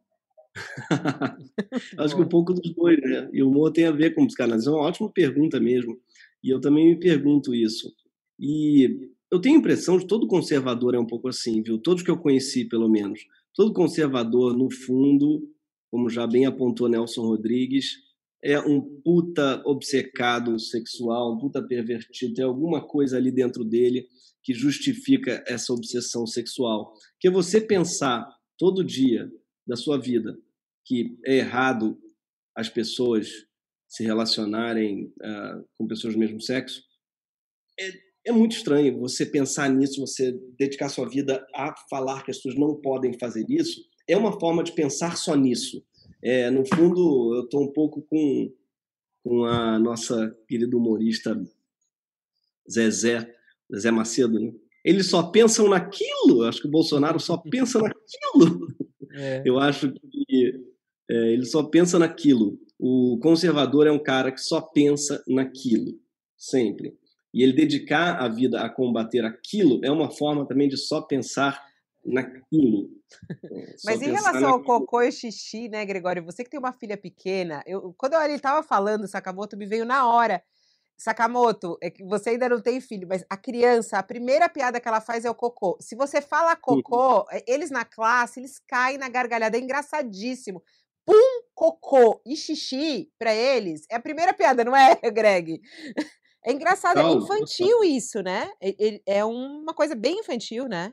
Acho 1.98 2.16
que 2.16 2.22
um 2.22 2.28
pouco 2.28 2.52
dos 2.52 2.74
dois, 2.74 3.00
né? 3.00 3.28
E 3.32 3.42
o 3.42 3.48
humor 3.48 3.70
tem 3.70 3.86
a 3.86 3.92
ver 3.92 4.14
com 4.14 4.26
psicanálise. 4.26 4.66
É 4.66 4.70
uma 4.70 4.82
ótima 4.82 5.10
pergunta 5.10 5.60
mesmo. 5.60 5.98
E 6.42 6.50
eu 6.50 6.60
também 6.60 6.86
me 6.86 6.96
pergunto 6.96 7.54
isso. 7.54 7.92
E 8.38 9.10
eu 9.30 9.40
tenho 9.40 9.56
a 9.56 9.58
impressão 9.58 9.98
de 9.98 10.06
todo 10.06 10.26
conservador 10.26 10.94
é 10.94 10.98
um 10.98 11.06
pouco 11.06 11.28
assim, 11.28 11.62
viu? 11.62 11.78
Todos 11.78 12.02
que 12.02 12.10
eu 12.10 12.18
conheci, 12.18 12.64
pelo 12.64 12.88
menos. 12.88 13.20
Todo 13.54 13.72
conservador, 13.72 14.56
no 14.56 14.70
fundo, 14.70 15.48
como 15.90 16.08
já 16.08 16.26
bem 16.26 16.46
apontou 16.46 16.88
Nelson 16.88 17.22
Rodrigues, 17.22 18.07
é 18.42 18.58
um 18.60 18.80
puta 19.02 19.62
obcecado 19.66 20.58
sexual, 20.58 21.34
um 21.34 21.38
puta 21.38 21.62
pervertido, 21.62 22.34
tem 22.34 22.44
alguma 22.44 22.86
coisa 22.86 23.16
ali 23.16 23.30
dentro 23.30 23.64
dele 23.64 24.06
que 24.42 24.54
justifica 24.54 25.42
essa 25.46 25.72
obsessão 25.72 26.26
sexual. 26.26 26.92
Que 27.18 27.28
você 27.28 27.60
pensar 27.60 28.26
todo 28.56 28.84
dia 28.84 29.30
da 29.66 29.76
sua 29.76 29.98
vida 29.98 30.38
que 30.84 31.18
é 31.26 31.36
errado 31.36 31.98
as 32.56 32.68
pessoas 32.68 33.28
se 33.86 34.02
relacionarem 34.02 35.12
uh, 35.22 35.64
com 35.76 35.86
pessoas 35.86 36.14
do 36.14 36.20
mesmo 36.20 36.40
sexo, 36.40 36.82
é, 37.78 37.92
é 38.26 38.32
muito 38.32 38.56
estranho 38.56 38.98
você 38.98 39.24
pensar 39.24 39.70
nisso, 39.70 40.00
você 40.00 40.32
dedicar 40.58 40.88
sua 40.88 41.08
vida 41.08 41.46
a 41.54 41.74
falar 41.90 42.24
que 42.24 42.30
as 42.30 42.38
pessoas 42.38 42.56
não 42.56 42.80
podem 42.80 43.18
fazer 43.18 43.44
isso. 43.48 43.82
É 44.08 44.16
uma 44.16 44.38
forma 44.40 44.64
de 44.64 44.72
pensar 44.72 45.16
só 45.16 45.34
nisso. 45.36 45.84
É, 46.22 46.50
no 46.50 46.64
fundo, 46.66 47.34
eu 47.34 47.44
estou 47.44 47.62
um 47.62 47.72
pouco 47.72 48.02
com, 48.02 48.52
com 49.22 49.44
a 49.44 49.78
nossa 49.78 50.36
querida 50.48 50.76
humorista 50.76 51.40
Zezé, 52.70 53.34
Zezé 53.72 53.90
Macedo, 53.90 54.38
né? 54.38 54.52
Eles 54.84 55.10
só 55.10 55.22
pensam 55.24 55.68
naquilo. 55.68 56.44
Acho 56.44 56.62
que 56.62 56.68
o 56.68 56.70
Bolsonaro 56.70 57.20
só 57.20 57.36
pensa 57.36 57.78
naquilo. 57.82 58.68
É. 59.12 59.42
Eu 59.44 59.58
acho 59.58 59.92
que 59.92 60.54
é, 61.10 61.32
ele 61.32 61.44
só 61.44 61.62
pensa 61.62 61.98
naquilo. 61.98 62.58
O 62.78 63.18
conservador 63.20 63.86
é 63.86 63.92
um 63.92 63.98
cara 63.98 64.30
que 64.30 64.40
só 64.40 64.60
pensa 64.60 65.22
naquilo, 65.26 65.98
sempre. 66.36 66.96
E 67.34 67.42
ele 67.42 67.52
dedicar 67.52 68.16
a 68.22 68.28
vida 68.28 68.60
a 68.60 68.68
combater 68.68 69.24
aquilo 69.24 69.80
é 69.84 69.90
uma 69.90 70.10
forma 70.10 70.46
também 70.46 70.68
de 70.68 70.76
só 70.76 71.00
pensar 71.00 71.67
naquilo. 72.12 72.88
É, 73.50 73.74
Mas 73.86 74.02
em 74.02 74.10
relação 74.10 74.32
naquilo. 74.34 74.52
ao 74.52 74.62
cocô 74.62 75.00
e 75.00 75.10
xixi, 75.10 75.66
né, 75.70 75.82
Gregório? 75.86 76.22
Você 76.24 76.44
que 76.44 76.50
tem 76.50 76.60
uma 76.60 76.74
filha 76.74 76.94
pequena, 76.94 77.62
eu, 77.66 77.94
quando 77.96 78.12
ele 78.16 78.34
estava 78.34 78.62
falando, 78.62 79.08
Sakamoto 79.08 79.56
me 79.56 79.64
veio 79.64 79.86
na 79.86 80.06
hora. 80.06 80.42
Sakamoto, 80.98 81.78
é 81.80 81.90
que 81.90 82.04
você 82.04 82.30
ainda 82.30 82.48
não 82.50 82.60
tem 82.60 82.82
filho, 82.82 83.08
mas 83.08 83.24
a 83.30 83.36
criança, 83.36 83.98
a 83.98 84.02
primeira 84.02 84.46
piada 84.46 84.78
que 84.78 84.86
ela 84.86 85.00
faz 85.00 85.24
é 85.24 85.30
o 85.30 85.34
cocô. 85.34 85.78
Se 85.80 85.96
você 85.96 86.20
fala 86.20 86.54
cocô, 86.54 87.20
uhum. 87.20 87.24
eles 87.46 87.70
na 87.70 87.84
classe, 87.84 88.40
eles 88.40 88.60
caem 88.66 88.98
na 88.98 89.08
gargalhada, 89.08 89.56
é 89.56 89.60
engraçadíssimo. 89.60 90.62
Pum, 91.06 91.42
cocô 91.54 92.20
e 92.26 92.36
xixi, 92.36 93.10
para 93.18 93.34
eles, 93.34 93.86
é 93.90 93.96
a 93.96 94.00
primeira 94.00 94.34
piada, 94.34 94.64
não 94.64 94.76
é, 94.76 94.96
Greg? 95.10 95.60
É 96.44 96.52
engraçado, 96.52 96.98
é 96.98 97.12
infantil 97.12 97.84
isso, 97.84 98.22
né? 98.22 98.50
É 99.06 99.24
uma 99.24 99.72
coisa 99.72 99.94
bem 99.94 100.18
infantil, 100.20 100.66
né? 100.68 100.92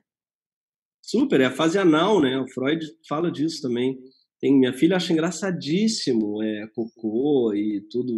Super, 1.06 1.40
é 1.40 1.46
a 1.46 1.52
fase 1.52 1.78
anal, 1.78 2.20
né? 2.20 2.36
O 2.40 2.48
Freud 2.48 2.84
fala 3.08 3.32
disso 3.32 3.62
também. 3.62 3.96
Tem, 4.42 4.58
minha 4.58 4.74
filha 4.74 4.96
acha 4.96 5.14
engraçadíssimo 5.14 6.42
é, 6.42 6.68
cocô 6.74 7.54
e 7.54 7.82
tudo. 7.92 8.12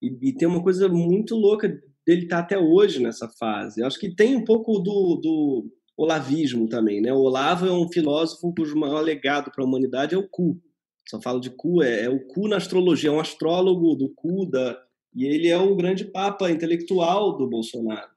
E, 0.00 0.06
e, 0.22 0.32
tem 0.32 0.46
uma 0.46 0.62
coisa 0.62 0.88
muito 0.88 1.34
louca 1.34 1.68
dele 2.06 2.22
estar 2.22 2.36
tá 2.36 2.42
até 2.42 2.56
hoje 2.56 3.02
nessa 3.02 3.28
fase. 3.28 3.80
Eu 3.80 3.88
acho 3.88 3.98
que 3.98 4.14
tem 4.14 4.36
um 4.36 4.44
pouco 4.44 4.78
do, 4.78 5.16
do 5.16 5.68
olavismo 5.96 6.68
também, 6.68 7.00
né? 7.00 7.12
O 7.12 7.22
Olavo 7.22 7.66
é 7.66 7.72
um 7.72 7.90
filósofo 7.90 8.54
cujo 8.54 8.78
maior 8.78 9.00
legado 9.00 9.50
para 9.50 9.64
a 9.64 9.66
humanidade 9.66 10.14
é 10.14 10.18
o 10.18 10.28
cu. 10.28 10.62
Só 11.08 11.20
falo 11.20 11.40
de 11.40 11.50
cu, 11.50 11.82
é, 11.82 12.04
é, 12.04 12.08
o 12.08 12.24
cu 12.28 12.46
na 12.46 12.58
astrologia, 12.58 13.10
é 13.10 13.12
um 13.12 13.18
astrólogo 13.18 13.96
do 13.96 14.10
cu, 14.14 14.46
da, 14.46 14.80
e 15.12 15.24
ele 15.24 15.48
é 15.48 15.58
o 15.58 15.74
grande 15.74 16.04
papa 16.04 16.52
intelectual 16.52 17.36
do 17.36 17.48
Bolsonaro. 17.48 18.10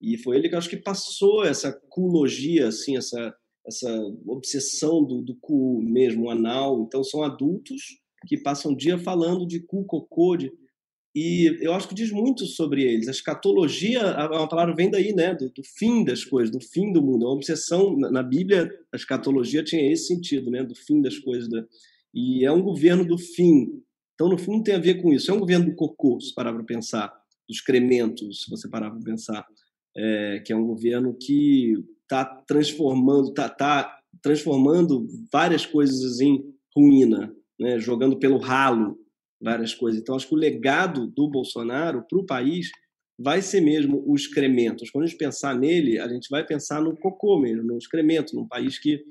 E 0.00 0.16
foi 0.16 0.36
ele 0.36 0.48
que 0.48 0.54
acho 0.54 0.70
que 0.70 0.76
passou 0.78 1.44
essa 1.44 1.70
culogia, 1.90 2.68
assim, 2.68 2.96
essa, 2.96 3.34
essa 3.68 3.88
obsessão 4.26 5.04
do, 5.04 5.20
do 5.22 5.36
cu 5.36 5.80
mesmo, 5.82 6.30
anal. 6.30 6.82
Então, 6.82 7.04
são 7.04 7.22
adultos 7.22 8.00
que 8.26 8.38
passam 8.38 8.72
o 8.72 8.76
dia 8.76 8.98
falando 8.98 9.46
de 9.46 9.60
cu, 9.60 9.84
cocô, 9.84 10.36
de... 10.36 10.50
E 11.14 11.58
eu 11.60 11.72
acho 11.72 11.88
que 11.88 11.94
diz 11.94 12.10
muito 12.10 12.46
sobre 12.46 12.82
eles. 12.82 13.08
A 13.08 13.10
escatologia, 13.10 14.00
é 14.00 14.26
uma 14.26 14.48
palavra 14.48 14.74
vem 14.74 14.90
daí, 14.90 15.12
né? 15.12 15.34
Do, 15.34 15.50
do, 15.50 15.62
fim 15.64 16.04
das 16.04 16.24
coisas, 16.24 16.50
do 16.50 16.60
fim 16.60 16.92
do 16.92 17.02
mundo. 17.02 17.24
É 17.24 17.28
uma 17.28 17.34
obsessão. 17.34 17.96
Na 17.96 18.22
Bíblia, 18.22 18.70
a 18.92 18.96
escatologia 18.96 19.64
tinha 19.64 19.90
esse 19.90 20.06
sentido, 20.06 20.50
né? 20.50 20.62
Do 20.62 20.74
fim 20.74 21.00
das 21.00 21.18
coisas. 21.18 21.48
Da... 21.48 21.64
E 22.14 22.44
é 22.44 22.52
um 22.52 22.62
governo 22.62 23.04
do 23.04 23.18
fim. 23.18 23.82
Então, 24.14 24.28
no 24.28 24.38
fundo, 24.38 24.62
tem 24.62 24.74
a 24.74 24.78
ver 24.78 25.02
com 25.02 25.12
isso. 25.12 25.30
É 25.30 25.34
um 25.34 25.40
governo 25.40 25.66
do 25.66 25.74
cocô, 25.74 26.20
se 26.20 26.32
parar 26.34 26.52
para 26.52 26.62
pensar. 26.62 27.08
Dos 27.48 27.58
excrementos, 27.58 28.44
se 28.44 28.50
você 28.50 28.68
parar 28.68 28.90
para 28.90 29.00
pensar. 29.00 29.44
É, 29.96 30.40
que 30.46 30.52
é 30.52 30.56
um 30.56 30.66
governo 30.66 31.16
que 31.20 31.74
está 32.08 32.24
transformando, 32.24 33.34
tá, 33.34 33.50
tá 33.50 33.98
transformando 34.22 35.06
várias 35.30 35.66
coisas 35.66 36.20
em 36.20 36.42
ruína, 36.74 37.34
né? 37.60 37.78
jogando 37.78 38.18
pelo 38.18 38.38
ralo 38.38 38.98
várias 39.40 39.74
coisas. 39.74 40.00
Então, 40.00 40.16
acho 40.16 40.26
que 40.26 40.34
o 40.34 40.38
legado 40.38 41.06
do 41.06 41.28
Bolsonaro 41.28 42.04
para 42.08 42.18
o 42.18 42.26
país 42.26 42.70
vai 43.20 43.42
ser 43.42 43.60
mesmo 43.60 44.02
o 44.06 44.14
excremento. 44.16 44.84
Quando 44.90 45.04
a 45.04 45.06
gente 45.06 45.18
pensar 45.18 45.54
nele, 45.54 45.98
a 45.98 46.08
gente 46.08 46.28
vai 46.30 46.44
pensar 46.44 46.80
no 46.80 46.96
cocô 46.96 47.38
mesmo, 47.38 47.62
no 47.62 47.76
excremento, 47.76 48.34
num 48.34 48.48
país 48.48 48.78
que 48.78 49.04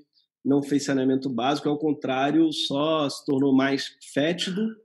não 0.44 0.64
fez 0.64 0.84
saneamento 0.84 1.30
básico, 1.30 1.70
ao 1.70 1.78
contrário, 1.78 2.52
só 2.52 3.10
se 3.10 3.24
tornou 3.26 3.54
mais 3.54 3.96
fétido 4.14 4.76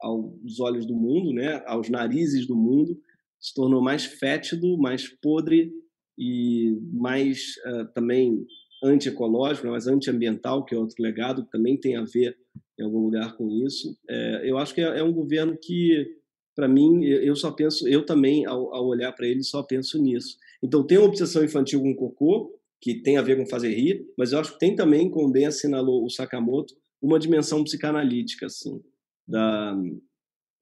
aos 0.00 0.60
olhos 0.60 0.86
do 0.86 0.94
mundo, 0.94 1.32
né? 1.32 1.62
aos 1.66 1.88
narizes 1.88 2.46
do 2.46 2.54
mundo, 2.54 3.00
se 3.40 3.54
tornou 3.54 3.80
mais 3.80 4.04
fétido, 4.04 4.76
mais 4.76 5.08
podre 5.08 5.72
e 6.18 6.78
mais 6.92 7.56
uh, 7.66 7.86
também 7.92 8.46
antiecológico, 8.82 9.66
né, 9.66 9.72
mas 9.72 9.86
antiambiental, 9.86 10.64
que 10.64 10.74
é 10.74 10.78
outro 10.78 11.02
legado, 11.02 11.44
que 11.44 11.50
também 11.50 11.76
tem 11.76 11.96
a 11.96 12.04
ver 12.04 12.36
em 12.78 12.82
algum 12.82 13.00
lugar 13.00 13.36
com 13.36 13.50
isso. 13.50 13.96
É, 14.08 14.42
eu 14.44 14.58
acho 14.58 14.74
que 14.74 14.80
é, 14.80 14.98
é 14.98 15.02
um 15.02 15.12
governo 15.12 15.56
que, 15.56 16.18
para 16.54 16.68
mim, 16.68 17.04
eu 17.04 17.34
só 17.34 17.50
penso, 17.50 17.88
eu 17.88 18.04
também, 18.04 18.44
ao, 18.46 18.74
ao 18.74 18.86
olhar 18.86 19.12
para 19.12 19.26
ele, 19.26 19.42
só 19.42 19.62
penso 19.62 20.00
nisso. 20.00 20.36
Então, 20.62 20.84
tem 20.84 20.98
uma 20.98 21.06
obsessão 21.06 21.44
infantil 21.44 21.80
com 21.80 21.94
cocô, 21.94 22.58
que 22.80 22.94
tem 23.00 23.16
a 23.16 23.22
ver 23.22 23.38
com 23.38 23.46
fazer 23.46 23.74
rir, 23.74 24.06
mas 24.18 24.32
eu 24.32 24.38
acho 24.38 24.52
que 24.52 24.58
tem 24.58 24.76
também, 24.76 25.10
como 25.10 25.32
bem 25.32 25.46
assinalou 25.46 26.04
o 26.04 26.10
Sakamoto, 26.10 26.74
uma 27.00 27.18
dimensão 27.18 27.64
psicanalítica, 27.64 28.46
assim, 28.46 28.82
da, 29.26 29.74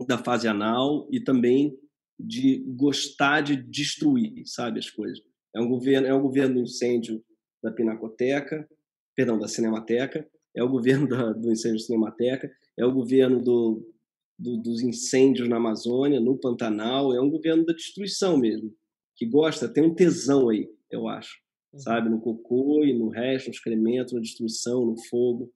da 0.07 0.19
fase 0.19 0.47
anal 0.47 1.09
e 1.11 1.19
também 1.19 1.77
de 2.19 2.65
gostar 2.77 3.41
de 3.41 3.57
destruir, 3.57 4.43
sabe, 4.47 4.79
as 4.79 4.88
coisas. 4.88 5.21
É 5.55 5.61
um 5.61 5.69
governo, 5.69 6.07
é 6.07 6.15
um 6.15 6.23
governo 6.23 6.55
do 6.57 6.61
incêndio 6.62 7.23
da 7.62 7.71
Pinacoteca, 7.71 8.69
perdão, 9.15 9.38
da 9.38 9.49
Cinemateca, 9.49 10.27
é 10.55 10.62
o 10.62 10.69
governo 10.69 11.09
da, 11.09 11.33
do 11.33 11.51
incêndio 11.51 11.79
da 11.79 11.85
Cinemateca, 11.85 12.51
é 12.77 12.85
o 12.85 12.93
governo 12.93 13.41
do, 13.41 13.93
do, 14.38 14.57
dos 14.57 14.83
incêndios 14.83 15.49
na 15.49 15.57
Amazônia, 15.57 16.21
no 16.21 16.37
Pantanal, 16.37 17.15
é 17.15 17.21
um 17.21 17.31
governo 17.31 17.65
da 17.65 17.73
destruição 17.73 18.37
mesmo, 18.37 18.75
que 19.15 19.27
gosta, 19.27 19.69
tem 19.69 19.85
um 19.85 19.95
tesão 19.95 20.49
aí, 20.49 20.69
eu 20.91 21.07
acho, 21.07 21.38
uhum. 21.73 21.79
sabe, 21.79 22.09
no 22.09 22.21
cocô 22.21 22.85
e 22.85 22.93
no 22.93 23.09
resto, 23.09 23.47
no 23.47 23.55
excremento, 23.55 24.15
na 24.15 24.21
destruição, 24.21 24.85
no 24.85 24.97
fogo. 25.05 25.53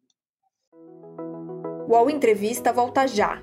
O 1.89 1.93
UOL 1.93 2.11
Entrevista 2.11 2.73
volta 2.73 3.07
já. 3.07 3.43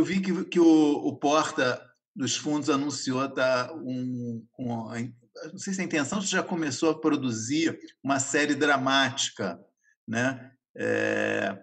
Eu 0.00 0.04
vi 0.04 0.18
que, 0.18 0.44
que 0.46 0.58
o, 0.58 0.92
o 1.08 1.14
Porta 1.14 1.78
dos 2.16 2.34
Fundos 2.34 2.70
anunciou 2.70 3.28
tá, 3.28 3.70
um, 3.74 4.42
um, 4.58 5.12
não 5.52 5.58
sei 5.58 5.74
se 5.74 5.82
a 5.82 5.84
intenção 5.84 6.22
já 6.22 6.42
começou 6.42 6.88
a 6.88 6.98
produzir 6.98 7.78
uma 8.02 8.18
série 8.18 8.54
dramática, 8.54 9.60
né? 10.08 10.52
É, 10.74 11.54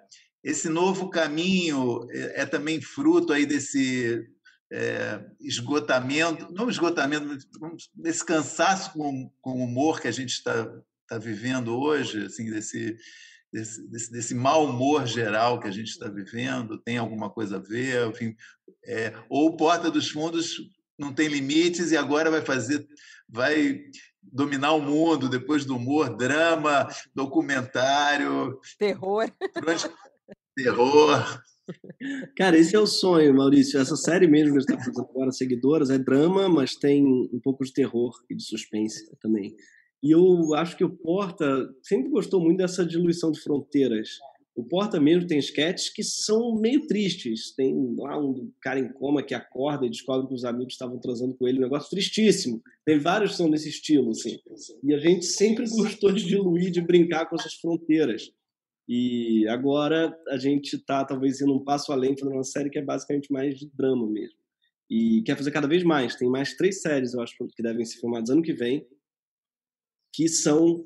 esse 0.43 0.69
novo 0.69 1.09
caminho 1.09 2.07
é, 2.11 2.43
é, 2.43 2.45
também 2.45 2.79
fruto 2.79 3.33
aí 3.33 3.43
desse 3.43 4.23
é, 4.71 5.19
esgotamento, 5.41 6.53
não 6.53 6.69
esgotamento, 6.69 7.39
desse 7.95 8.23
cansaço 8.23 8.93
com, 8.93 9.31
com 9.41 9.61
o 9.61 9.63
humor 9.63 9.99
que 9.99 10.07
a 10.07 10.13
gente 10.13 10.33
está 10.33 10.71
tá 11.07 11.17
vivendo 11.17 11.75
hoje, 11.75 12.27
assim, 12.27 12.51
desse 12.51 12.99
desse, 13.51 13.87
desse, 13.89 14.11
desse 14.11 14.35
mau 14.35 14.65
humor 14.65 15.05
geral 15.05 15.59
que 15.59 15.67
a 15.67 15.71
gente 15.71 15.89
está 15.89 16.07
vivendo? 16.07 16.77
Tem 16.77 16.97
alguma 16.97 17.29
coisa 17.29 17.57
a 17.57 17.59
ver? 17.59 18.07
Enfim, 18.07 18.35
é, 18.85 19.13
ou 19.29 19.55
Porta 19.55 19.89
dos 19.91 20.09
Fundos 20.09 20.57
não 20.97 21.13
tem 21.13 21.27
limites 21.27 21.91
e 21.91 21.97
agora 21.97 22.31
vai 22.31 22.41
fazer, 22.41 22.87
vai 23.29 23.81
dominar 24.21 24.73
o 24.73 24.81
mundo 24.81 25.29
depois 25.29 25.65
do 25.65 25.75
humor, 25.75 26.15
drama, 26.15 26.87
documentário, 27.13 28.59
terror, 28.77 29.31
terror. 30.55 31.41
Cara, 32.35 32.57
esse 32.57 32.75
é 32.75 32.79
o 32.79 32.87
sonho, 32.87 33.35
Maurício. 33.35 33.79
Essa 33.79 33.95
série 33.95 34.27
mesmo 34.27 34.53
que 34.53 34.57
a 34.57 34.61
gente 34.61 34.71
está 34.71 34.83
fazendo 34.83 35.09
agora, 35.09 35.31
Seguidoras, 35.31 35.89
é 35.89 35.97
drama, 35.97 36.47
mas 36.47 36.75
tem 36.75 37.05
um 37.05 37.39
pouco 37.43 37.65
de 37.65 37.73
terror 37.73 38.13
e 38.29 38.35
de 38.35 38.43
suspense 38.43 39.09
também. 39.19 39.53
E 40.03 40.11
eu 40.11 40.53
acho 40.53 40.77
que 40.77 40.83
o 40.83 40.89
Porta 40.89 41.69
sempre 41.81 42.09
gostou 42.09 42.39
muito 42.39 42.57
dessa 42.57 42.85
diluição 42.85 43.31
de 43.31 43.41
fronteiras. 43.41 44.09
O 44.55 44.63
Porta 44.63 44.99
mesmo 44.99 45.27
tem 45.27 45.37
sketches 45.37 45.89
que 45.89 46.03
são 46.03 46.55
meio 46.55 46.87
tristes. 46.87 47.53
Tem 47.55 47.95
lá 47.95 48.17
um 48.19 48.51
cara 48.61 48.79
em 48.79 48.91
coma 48.91 49.23
que 49.23 49.33
acorda 49.33 49.85
e 49.85 49.89
descobre 49.89 50.27
que 50.27 50.33
os 50.33 50.45
amigos 50.45 50.73
estavam 50.73 50.99
transando 50.99 51.35
com 51.35 51.47
ele, 51.47 51.59
um 51.59 51.61
negócio 51.61 51.89
tristíssimo. 51.89 52.61
Tem 52.85 52.97
vários 52.97 53.31
que 53.31 53.37
são 53.37 53.49
nesse 53.49 53.69
estilo, 53.69 54.11
assim. 54.11 54.39
E 54.83 54.93
a 54.93 54.99
gente 54.99 55.25
sempre 55.25 55.65
gostou 55.69 56.11
de 56.11 56.25
diluir, 56.25 56.71
de 56.71 56.81
brincar 56.81 57.27
com 57.27 57.35
essas 57.35 57.53
fronteiras. 57.53 58.31
E 58.87 59.47
agora 59.47 60.17
a 60.29 60.37
gente 60.37 60.75
está 60.75 61.03
talvez 61.03 61.41
indo 61.41 61.53
um 61.53 61.63
passo 61.63 61.91
além, 61.91 62.17
fazendo 62.17 62.35
uma 62.35 62.43
série 62.43 62.69
que 62.69 62.79
é 62.79 62.83
basicamente 62.83 63.31
mais 63.31 63.59
de 63.59 63.69
drama 63.75 64.07
mesmo. 64.07 64.37
E 64.89 65.21
quer 65.23 65.35
fazer 65.35 65.51
cada 65.51 65.67
vez 65.67 65.83
mais. 65.83 66.15
Tem 66.15 66.29
mais 66.29 66.55
três 66.55 66.81
séries, 66.81 67.13
eu 67.13 67.21
acho, 67.21 67.35
que 67.55 67.61
devem 67.61 67.85
ser 67.85 67.99
filmadas 67.99 68.29
ano 68.29 68.41
que 68.41 68.53
vem 68.53 68.87
que 70.17 70.27
são 70.27 70.83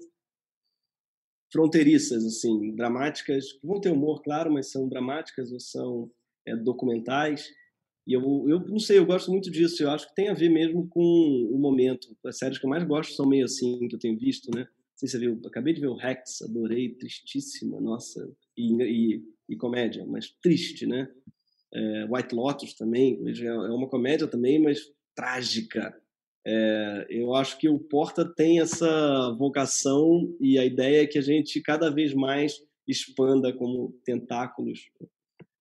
fronteiriças, 1.49 2.25
assim, 2.25 2.75
dramáticas, 2.75 3.45
vão 3.63 3.79
ter 3.79 3.89
humor, 3.89 4.21
claro, 4.21 4.51
mas 4.51 4.69
são 4.69 4.89
dramáticas 4.89 5.53
ou 5.53 5.59
são 5.59 6.11
é, 6.45 6.53
documentais. 6.53 7.47
E 8.05 8.11
eu, 8.11 8.21
eu 8.49 8.59
não 8.67 8.77
sei, 8.77 8.97
eu 8.97 9.05
gosto 9.05 9.32
muito 9.32 9.49
disso. 9.49 9.82
Eu 9.82 9.89
acho 9.89 10.09
que 10.09 10.15
tem 10.15 10.27
a 10.27 10.34
ver 10.34 10.49
mesmo 10.49 10.86
com 10.89 10.99
o 11.49 11.57
momento. 11.57 12.09
As 12.25 12.39
séries 12.39 12.57
que 12.57 12.65
eu 12.65 12.69
mais 12.69 12.84
gosto 12.84 13.13
são 13.13 13.25
meio 13.25 13.45
assim, 13.45 13.88
que 13.88 13.95
eu 13.95 13.99
tenho 13.99 14.19
visto, 14.19 14.51
né? 14.53 14.63
Não 14.63 14.97
sei 14.97 15.07
se 15.07 15.13
você 15.13 15.19
viu, 15.19 15.39
acabei 15.45 15.73
de 15.73 15.79
ver 15.79 15.88
o 15.88 15.95
Rex, 15.95 16.41
adorei, 16.41 16.93
tristíssima, 16.95 17.79
nossa, 17.79 18.29
e, 18.57 18.84
e, 18.84 19.23
e 19.47 19.55
comédia, 19.55 20.05
mas 20.05 20.29
triste, 20.41 20.86
né? 20.86 21.09
É, 21.73 22.05
White 22.09 22.36
Lotus 22.36 22.73
também, 22.73 23.17
é 23.41 23.53
uma 23.53 23.88
comédia 23.88 24.27
também, 24.27 24.59
mas 24.59 24.91
trágica, 25.15 25.97
é, 26.46 27.08
eu 27.10 27.36
acho 27.36 27.58
que 27.58 27.70
o 27.70 27.80
Porta 27.80 28.26
tem 28.26 28.60
essa 28.60 29.32
vocação 29.38 30.36
e 30.39 30.58
a 30.58 30.66
ideia 30.66 31.04
é 31.04 31.08
que 31.08 31.20
a 31.20 31.22
gente 31.22 31.62
cada 31.62 31.89
vez 31.89 32.14
mais 32.14 32.62
expanda 32.88 33.54
como 33.54 33.94
tentáculos 34.04 34.89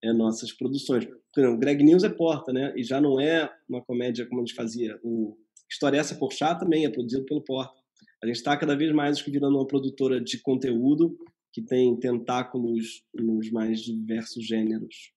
é, 0.03 0.13
nossas 0.13 0.53
produções. 0.53 1.07
o 1.37 1.59
Greg 1.59 1.85
News 1.85 2.03
é 2.03 2.09
Porta, 2.09 2.53
né? 2.53 2.73
E 2.77 2.83
já 2.83 3.01
não 3.01 3.21
é 3.21 3.53
uma 3.69 3.83
comédia 3.83 4.27
como 4.27 4.41
a 4.41 4.45
gente 4.45 4.57
fazia. 4.57 4.99
O 5.03 5.37
História 5.71 5.99
Essa 5.99 6.15
por 6.15 6.33
Chá 6.33 6.55
também 6.55 6.85
é 6.85 6.91
produzido 6.91 7.25
pelo 7.25 7.43
Porta. 7.43 7.79
A 8.23 8.27
gente 8.27 8.37
está 8.37 8.57
cada 8.57 8.75
vez 8.75 8.93
mais 8.93 9.21
virando 9.21 9.57
uma 9.57 9.67
produtora 9.67 10.21
de 10.21 10.39
conteúdo 10.41 11.17
que 11.53 11.63
tem 11.63 11.99
tentáculos 11.99 13.03
nos 13.15 13.51
mais 13.51 13.81
diversos 13.81 14.47
gêneros. 14.47 15.13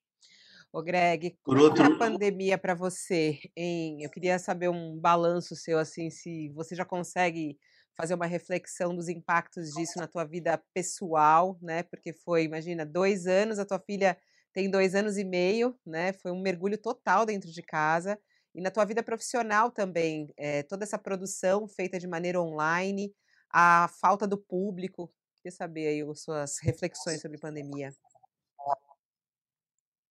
Ô 0.74 0.82
Greg, 0.82 1.38
como 1.44 1.60
é 1.60 1.62
outro... 1.62 1.84
é 1.84 1.86
a 1.86 1.98
pandemia 2.00 2.58
para 2.58 2.74
você? 2.74 3.40
Em, 3.56 4.02
eu 4.02 4.10
queria 4.10 4.40
saber 4.40 4.70
um 4.70 5.00
balanço 5.00 5.56
seu, 5.56 5.78
assim, 5.78 6.10
se 6.10 6.50
você 6.50 6.74
já 6.76 6.84
consegue 6.84 7.60
fazer 7.96 8.16
uma 8.16 8.26
reflexão 8.26 8.96
dos 8.96 9.08
impactos 9.08 9.70
disso 9.70 10.00
na 10.00 10.08
tua 10.08 10.24
vida 10.24 10.60
pessoal, 10.74 11.60
né? 11.62 11.84
Porque 11.84 12.12
foi, 12.12 12.46
imagina, 12.46 12.84
dois 12.88 13.28
anos, 13.28 13.60
a 13.60 13.66
tua 13.66 13.80
filha 13.80 14.18
tem 14.52 14.68
dois 14.68 14.96
anos 14.96 15.16
e 15.16 15.24
meio, 15.24 15.78
né? 15.86 16.12
Foi 16.12 16.32
um 16.32 16.42
mergulho 16.42 16.78
total 16.78 17.24
dentro 17.24 17.52
de 17.52 17.62
casa. 17.62 18.20
E 18.56 18.60
na 18.60 18.72
tua 18.72 18.84
vida 18.84 19.04
profissional 19.04 19.70
também, 19.70 20.34
é, 20.36 20.64
toda 20.64 20.84
essa 20.84 20.98
produção 20.98 21.68
feita 21.68 22.00
de 22.00 22.08
maneira 22.08 22.42
online, 22.42 23.14
a 23.48 23.88
falta 24.02 24.26
do 24.26 24.40
público. 24.40 25.14
Queria 25.36 25.56
saber 25.56 25.86
aí 25.86 26.02
as 26.02 26.22
suas 26.22 26.58
reflexões 26.64 27.22
sobre 27.22 27.38
pandemia. 27.38 27.94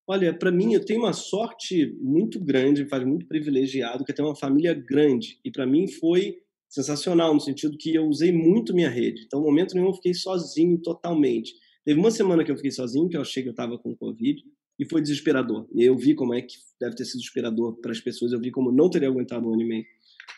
Olha, 0.07 0.37
para 0.37 0.51
mim, 0.51 0.75
eu 0.75 0.85
tenho 0.85 1.01
uma 1.01 1.13
sorte 1.13 1.97
muito 2.01 2.41
grande, 2.41 2.89
faz 2.89 3.05
muito 3.05 3.27
privilegiado, 3.27 4.05
que 4.05 4.11
é 4.11 4.15
ter 4.15 4.23
uma 4.23 4.35
família 4.35 4.75
grande. 4.75 5.39
E 5.45 5.51
para 5.51 5.67
mim 5.67 5.87
foi 5.87 6.39
sensacional, 6.69 7.35
no 7.35 7.41
sentido 7.41 7.77
que 7.79 7.95
eu 7.95 8.07
usei 8.07 8.33
muito 8.33 8.75
minha 8.75 8.89
rede. 8.89 9.23
Então, 9.27 9.41
no 9.41 9.47
momento 9.47 9.75
nenhum, 9.75 9.89
eu 9.89 9.95
fiquei 9.95 10.15
sozinho 10.15 10.79
totalmente. 10.79 11.53
Teve 11.85 12.01
uma 12.01 12.11
semana 12.11 12.45
que 12.45 12.51
eu 12.51 12.57
fiquei 12.57 12.71
sozinho, 12.71 13.09
que 13.09 13.17
eu 13.17 13.21
achei 13.21 13.43
que 13.43 13.49
eu 13.49 13.53
estava 13.53 13.79
com 13.79 13.95
Covid, 13.95 14.43
e 14.79 14.89
foi 14.89 15.01
desesperador. 15.01 15.69
E 15.73 15.85
eu 15.85 15.97
vi 15.97 16.15
como 16.15 16.35
é 16.35 16.43
que 16.43 16.57
deve 16.81 16.97
ter 16.97 17.05
sido 17.05 17.19
desesperador 17.19 17.77
para 17.81 17.93
as 17.93 18.01
pessoas. 18.01 18.33
Eu 18.33 18.41
vi 18.41 18.51
como 18.51 18.73
não 18.73 18.91
teria 18.91 19.09
aguentado 19.09 19.49
um 19.49 19.55
ano 19.55 19.85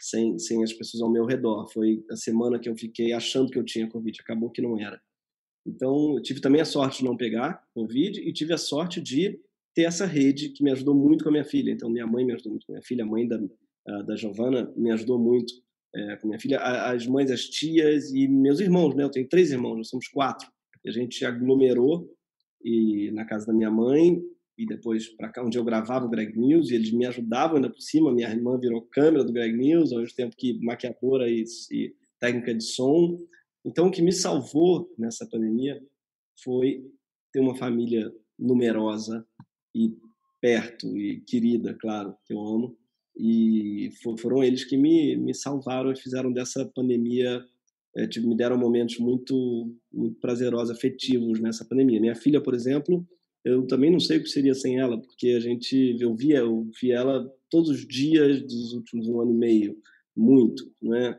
sem, 0.00 0.38
sem 0.38 0.62
as 0.62 0.72
pessoas 0.72 1.02
ao 1.02 1.10
meu 1.10 1.24
redor. 1.24 1.66
Foi 1.72 2.04
a 2.10 2.16
semana 2.16 2.58
que 2.58 2.68
eu 2.68 2.76
fiquei 2.76 3.12
achando 3.12 3.50
que 3.50 3.58
eu 3.58 3.64
tinha 3.64 3.88
Covid, 3.88 4.18
acabou 4.20 4.50
que 4.50 4.60
não 4.60 4.78
era. 4.78 5.00
Então, 5.66 6.16
eu 6.16 6.22
tive 6.22 6.40
também 6.40 6.60
a 6.60 6.64
sorte 6.64 6.98
de 6.98 7.04
não 7.04 7.16
pegar 7.16 7.62
Covid 7.72 8.20
e 8.20 8.32
tive 8.32 8.52
a 8.52 8.58
sorte 8.58 9.00
de 9.00 9.40
ter 9.74 9.82
essa 9.82 10.06
rede 10.06 10.50
que 10.50 10.62
me 10.62 10.70
ajudou 10.70 10.94
muito 10.94 11.24
com 11.24 11.30
a 11.30 11.32
minha 11.32 11.44
filha. 11.44 11.72
Então, 11.72 11.90
minha 11.90 12.06
mãe 12.06 12.24
me 12.24 12.32
ajudou 12.32 12.52
muito 12.52 12.66
com 12.66 12.72
a 12.72 12.74
minha 12.74 12.84
filha, 12.84 13.04
a 13.04 13.06
mãe 13.06 13.26
da, 13.26 13.40
da 14.06 14.16
Giovana 14.16 14.72
me 14.76 14.90
ajudou 14.92 15.18
muito 15.18 15.52
é, 15.94 16.16
com 16.16 16.26
a 16.26 16.28
minha 16.28 16.40
filha, 16.40 16.58
as 16.58 17.06
mães, 17.06 17.30
as 17.30 17.42
tias 17.42 18.12
e 18.12 18.26
meus 18.26 18.60
irmãos, 18.60 18.94
né? 18.94 19.04
Eu 19.04 19.10
tenho 19.10 19.28
três 19.28 19.50
irmãos, 19.50 19.76
nós 19.76 19.88
somos 19.88 20.08
quatro. 20.08 20.48
E 20.84 20.88
a 20.88 20.92
gente 20.92 21.24
aglomerou 21.24 22.10
e 22.62 23.10
na 23.12 23.24
casa 23.24 23.46
da 23.46 23.52
minha 23.52 23.70
mãe 23.70 24.20
e 24.56 24.66
depois 24.66 25.08
para 25.08 25.28
cá 25.28 25.44
onde 25.44 25.58
eu 25.58 25.64
gravava 25.64 26.06
o 26.06 26.08
Greg 26.08 26.38
News 26.38 26.70
e 26.70 26.74
eles 26.74 26.92
me 26.92 27.06
ajudavam 27.06 27.56
ainda 27.56 27.70
por 27.70 27.80
cima. 27.80 28.12
Minha 28.12 28.30
irmã 28.30 28.58
virou 28.58 28.82
câmera 28.82 29.24
do 29.24 29.32
Greg 29.32 29.56
News, 29.56 29.92
ao 29.92 30.00
mesmo 30.00 30.16
tempo 30.16 30.36
que 30.36 30.58
maquiadora 30.64 31.28
e, 31.28 31.44
e 31.72 31.94
técnica 32.20 32.54
de 32.54 32.64
som. 32.64 33.18
Então, 33.64 33.88
o 33.88 33.90
que 33.90 34.02
me 34.02 34.12
salvou 34.12 34.92
nessa 34.98 35.26
pandemia 35.26 35.82
foi 36.42 36.84
ter 37.32 37.40
uma 37.40 37.56
família 37.56 38.12
numerosa 38.38 39.26
e 39.74 39.96
perto 40.40 40.96
e 40.96 41.20
querida, 41.20 41.74
claro, 41.74 42.14
que 42.26 42.34
eu 42.34 42.40
amo. 42.40 42.76
E 43.16 43.90
foram 44.18 44.42
eles 44.42 44.64
que 44.64 44.76
me, 44.76 45.16
me 45.16 45.34
salvaram 45.34 45.92
e 45.92 45.96
fizeram 45.96 46.32
dessa 46.32 46.64
pandemia, 46.74 47.44
é, 47.96 48.06
me 48.20 48.36
deram 48.36 48.58
momentos 48.58 48.98
muito, 48.98 49.74
muito 49.92 50.20
prazerosos, 50.20 50.76
afetivos 50.76 51.40
nessa 51.40 51.64
pandemia. 51.64 52.00
Minha 52.00 52.14
filha, 52.14 52.40
por 52.40 52.54
exemplo, 52.54 53.06
eu 53.44 53.66
também 53.66 53.90
não 53.90 54.00
sei 54.00 54.18
o 54.18 54.22
que 54.22 54.28
seria 54.28 54.54
sem 54.54 54.80
ela, 54.80 55.00
porque 55.00 55.28
a 55.28 55.40
gente, 55.40 55.96
eu 56.00 56.14
via, 56.14 56.38
eu 56.38 56.68
via 56.80 56.96
ela 56.96 57.30
todos 57.50 57.70
os 57.70 57.86
dias 57.86 58.42
dos 58.42 58.72
últimos 58.72 59.06
um 59.06 59.20
ano 59.20 59.32
e 59.32 59.38
meio, 59.38 59.76
muito, 60.16 60.70
né? 60.82 61.18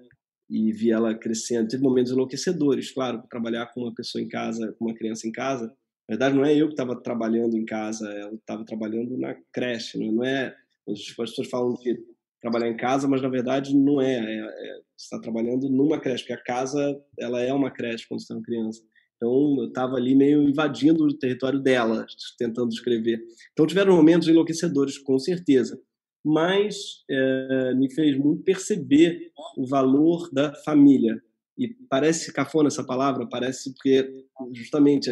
E 0.50 0.72
vi 0.72 0.92
ela 0.92 1.16
crescendo. 1.16 1.68
Teve 1.70 1.84
momentos 1.84 2.12
enlouquecedores, 2.12 2.92
claro, 2.92 3.24
trabalhar 3.30 3.68
com 3.68 3.82
uma 3.82 3.96
pessoa 3.96 4.22
em 4.22 4.28
casa, 4.28 4.76
com 4.78 4.86
uma 4.86 4.94
criança 4.94 5.28
em 5.28 5.32
casa, 5.32 5.74
na 6.08 6.14
verdade, 6.14 6.36
não 6.36 6.46
é 6.46 6.56
eu 6.56 6.68
que 6.68 6.74
estava 6.74 6.96
trabalhando 6.96 7.58
em 7.58 7.66
casa, 7.66 8.08
eu 8.08 8.36
estava 8.36 8.64
trabalhando 8.64 9.18
na 9.18 9.36
creche. 9.52 9.98
Não 9.98 10.24
é? 10.24 10.56
As 10.88 11.02
pessoas 11.12 11.50
falam 11.50 11.76
que 11.76 11.98
trabalhar 12.40 12.70
em 12.70 12.78
casa, 12.78 13.08
mas 13.08 13.22
na 13.22 13.30
verdade 13.30 13.76
não 13.76 14.00
é. 14.00 14.18
é, 14.18 14.40
é 14.40 14.86
você 14.96 15.08
está 15.08 15.20
trabalhando 15.20 15.68
numa 15.68 16.00
creche, 16.00 16.24
porque 16.24 16.34
a 16.34 16.44
casa 16.44 17.02
ela 17.20 17.42
é 17.42 17.52
uma 17.52 17.72
creche 17.72 18.08
quando 18.08 18.22
você 18.22 18.34
é 18.34 18.36
uma 18.36 18.44
criança. 18.44 18.82
Então 19.16 19.56
eu 19.60 19.68
estava 19.68 19.96
ali 19.96 20.14
meio 20.16 20.48
invadindo 20.48 21.04
o 21.04 21.18
território 21.18 21.60
dela, 21.60 22.06
tentando 22.38 22.70
escrever. 22.70 23.20
Então 23.52 23.66
tiveram 23.66 23.96
momentos 23.96 24.28
enlouquecedores, 24.28 24.98
com 25.00 25.18
certeza, 25.18 25.82
mas 26.24 27.04
é, 27.10 27.74
me 27.74 27.92
fez 27.94 28.16
muito 28.18 28.44
perceber 28.44 29.32
o 29.58 29.66
valor 29.66 30.30
da 30.32 30.54
família. 30.64 31.20
E 31.58 31.70
parece 31.90 32.32
cafona 32.32 32.68
essa 32.68 32.86
palavra, 32.86 33.28
parece 33.28 33.74
porque 33.74 34.26
justamente 34.54 35.10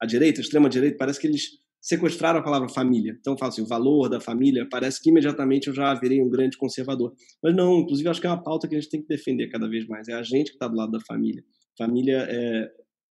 a 0.00 0.06
direita, 0.06 0.40
a 0.40 0.42
extrema-direita, 0.42 0.96
parece 0.96 1.20
que 1.20 1.26
eles 1.26 1.58
sequestraram 1.80 2.40
a 2.40 2.42
palavra 2.42 2.68
família. 2.68 3.16
Então, 3.20 3.34
eu 3.34 3.38
falo 3.38 3.52
assim, 3.52 3.62
o 3.62 3.66
valor 3.66 4.08
da 4.08 4.20
família, 4.20 4.66
parece 4.68 5.00
que 5.00 5.08
imediatamente 5.08 5.68
eu 5.68 5.74
já 5.74 5.94
virei 5.94 6.20
um 6.20 6.28
grande 6.28 6.56
conservador. 6.56 7.14
Mas 7.40 7.54
não, 7.54 7.78
inclusive, 7.78 8.08
acho 8.08 8.20
que 8.20 8.26
é 8.26 8.30
uma 8.30 8.42
pauta 8.42 8.66
que 8.66 8.74
a 8.74 8.80
gente 8.80 8.90
tem 8.90 9.00
que 9.00 9.06
defender 9.06 9.48
cada 9.48 9.68
vez 9.68 9.86
mais. 9.86 10.08
É 10.08 10.14
a 10.14 10.22
gente 10.22 10.48
que 10.48 10.56
está 10.56 10.66
do 10.66 10.76
lado 10.76 10.90
da 10.90 11.00
família. 11.00 11.44
Família 11.78 12.26
é, 12.28 12.70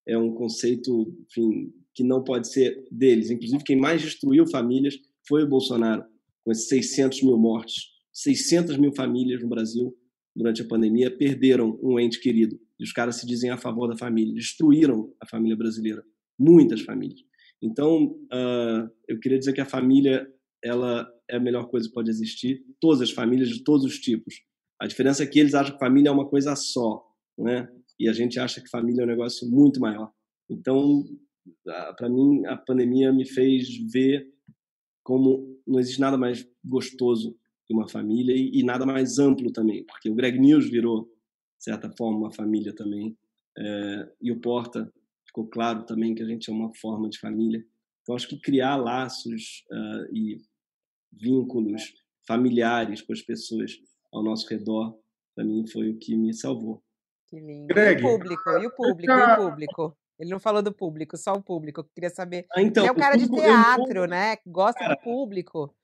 é 0.10 0.18
um 0.18 0.34
conceito, 0.34 1.16
enfim, 1.30 1.72
que 1.94 2.04
não 2.04 2.22
pode 2.22 2.52
ser 2.52 2.86
deles. 2.92 3.30
Inclusive, 3.30 3.64
quem 3.64 3.78
mais 3.78 4.02
destruiu 4.02 4.46
famílias 4.46 4.96
foi 5.26 5.44
o 5.44 5.48
Bolsonaro, 5.48 6.04
com 6.44 6.52
esses 6.52 6.68
600 6.68 7.24
mil 7.24 7.38
mortes. 7.38 7.96
600 8.12 8.78
mil 8.78 8.94
famílias 8.94 9.42
no 9.42 9.48
Brasil, 9.48 9.96
durante 10.36 10.62
a 10.62 10.68
pandemia, 10.68 11.10
perderam 11.10 11.80
um 11.82 11.98
ente 11.98 12.20
querido. 12.20 12.60
E 12.78 12.84
os 12.84 12.92
caras 12.92 13.16
se 13.16 13.26
dizem 13.26 13.52
a 13.52 13.58
favor 13.58 13.88
da 13.88 13.98
família. 13.98 14.34
Destruíram 14.34 15.14
a 15.22 15.26
família 15.26 15.56
brasileira 15.56 16.04
muitas 16.38 16.82
famílias. 16.82 17.20
Então, 17.62 18.06
uh, 18.32 18.90
eu 19.08 19.20
queria 19.20 19.40
dizer 19.40 19.54
que 19.54 19.62
a 19.62 19.66
família 19.66 20.28
ela 20.64 21.08
é 21.30 21.38
a 21.38 21.40
melhor 21.40 21.68
coisa 21.70 21.88
que 21.88 21.94
pode 21.94 22.10
existir, 22.10 22.64
todas 22.80 23.02
as 23.02 23.12
famílias 23.12 23.50
de 23.50 23.64
todos 23.64 23.86
os 23.86 24.00
tipos. 24.00 24.36
A 24.80 24.88
diferença 24.88 25.24
é 25.24 25.28
que 25.28 25.40
eles 25.40 25.54
acham 25.54 25.74
que 25.74 25.80
família 25.80 26.10
é 26.10 26.12
uma 26.12 26.28
coisa 26.28 26.56
só, 26.56 27.04
né? 27.38 27.68
E 28.00 28.10
a 28.10 28.14
gente 28.14 28.40
acha 28.40 28.62
que 28.62 28.70
família 28.70 29.02
é 29.02 29.04
um 29.06 29.08
negócio 29.08 29.50
muito 29.50 29.80
maior. 29.80 30.12
Então, 30.50 31.04
para 31.98 32.10
mim, 32.10 32.46
a 32.46 32.58
pandemia 32.58 33.12
me 33.14 33.26
fez 33.26 33.68
ver 33.92 34.28
como 35.04 35.60
não 35.66 35.80
existe 35.80 36.02
nada 36.02 36.18
mais 36.18 36.48
gostoso 36.64 37.38
que 37.66 37.74
uma 37.74 37.88
família 37.88 38.36
e, 38.36 38.60
e 38.60 38.64
nada 38.64 38.86
mais 38.86 39.18
amplo 39.18 39.52
também, 39.52 39.86
porque 39.86 40.10
o 40.10 40.16
Greg 40.16 40.40
News 40.40 40.70
virou, 40.70 41.06
de 41.58 41.64
certa 41.64 41.90
forma, 41.92 42.18
uma 42.18 42.32
família 42.32 42.74
também. 42.74 43.18
É, 43.58 44.12
e 44.22 44.32
o 44.32 44.42
Porta 44.42 44.92
ficou 45.36 45.48
claro 45.48 45.84
também 45.86 46.16
que 46.16 46.24
a 46.24 46.26
gente 46.26 46.50
é 46.50 46.54
uma 46.54 46.74
forma 46.76 47.10
de 47.10 47.20
família. 47.20 47.62
Então, 48.02 48.16
acho 48.16 48.30
que 48.30 48.40
criar 48.40 48.78
laços 48.78 49.66
uh, 49.70 50.16
e 50.16 50.38
vínculos 51.12 51.82
familiares 52.26 53.02
com 53.02 53.12
as 53.12 53.22
pessoas 53.22 53.74
ao 54.14 54.24
nosso 54.24 54.48
redor, 54.48 54.98
para 55.36 55.44
mim, 55.44 55.68
foi 55.68 55.90
o 55.90 55.98
que 55.98 56.16
me 56.16 56.34
salvou. 56.34 56.82
Que 57.28 57.40
lindo. 57.40 57.68
Greg, 57.68 58.02
e 58.02 58.06
o 58.06 58.10
público? 58.10 58.50
E 58.50 58.68
o 58.68 58.72
público? 58.72 59.12
E 59.12 59.34
o 59.34 59.36
público? 59.36 59.98
Ele 60.18 60.30
não 60.30 60.40
falou 60.40 60.62
do 60.62 60.72
público, 60.72 61.18
só 61.18 61.34
o 61.34 61.44
público. 61.44 61.82
Eu 61.82 61.84
queria 61.94 62.10
saber. 62.10 62.46
Ah, 62.56 62.62
então, 62.62 62.84
Ele 62.84 62.90
é 62.90 62.94
um 62.94 62.96
cara 62.96 63.18
de 63.18 63.30
teatro, 63.30 64.06
né? 64.06 64.38
Gosta 64.48 64.80
cara, 64.80 64.96
do 64.96 65.02
público. 65.02 65.76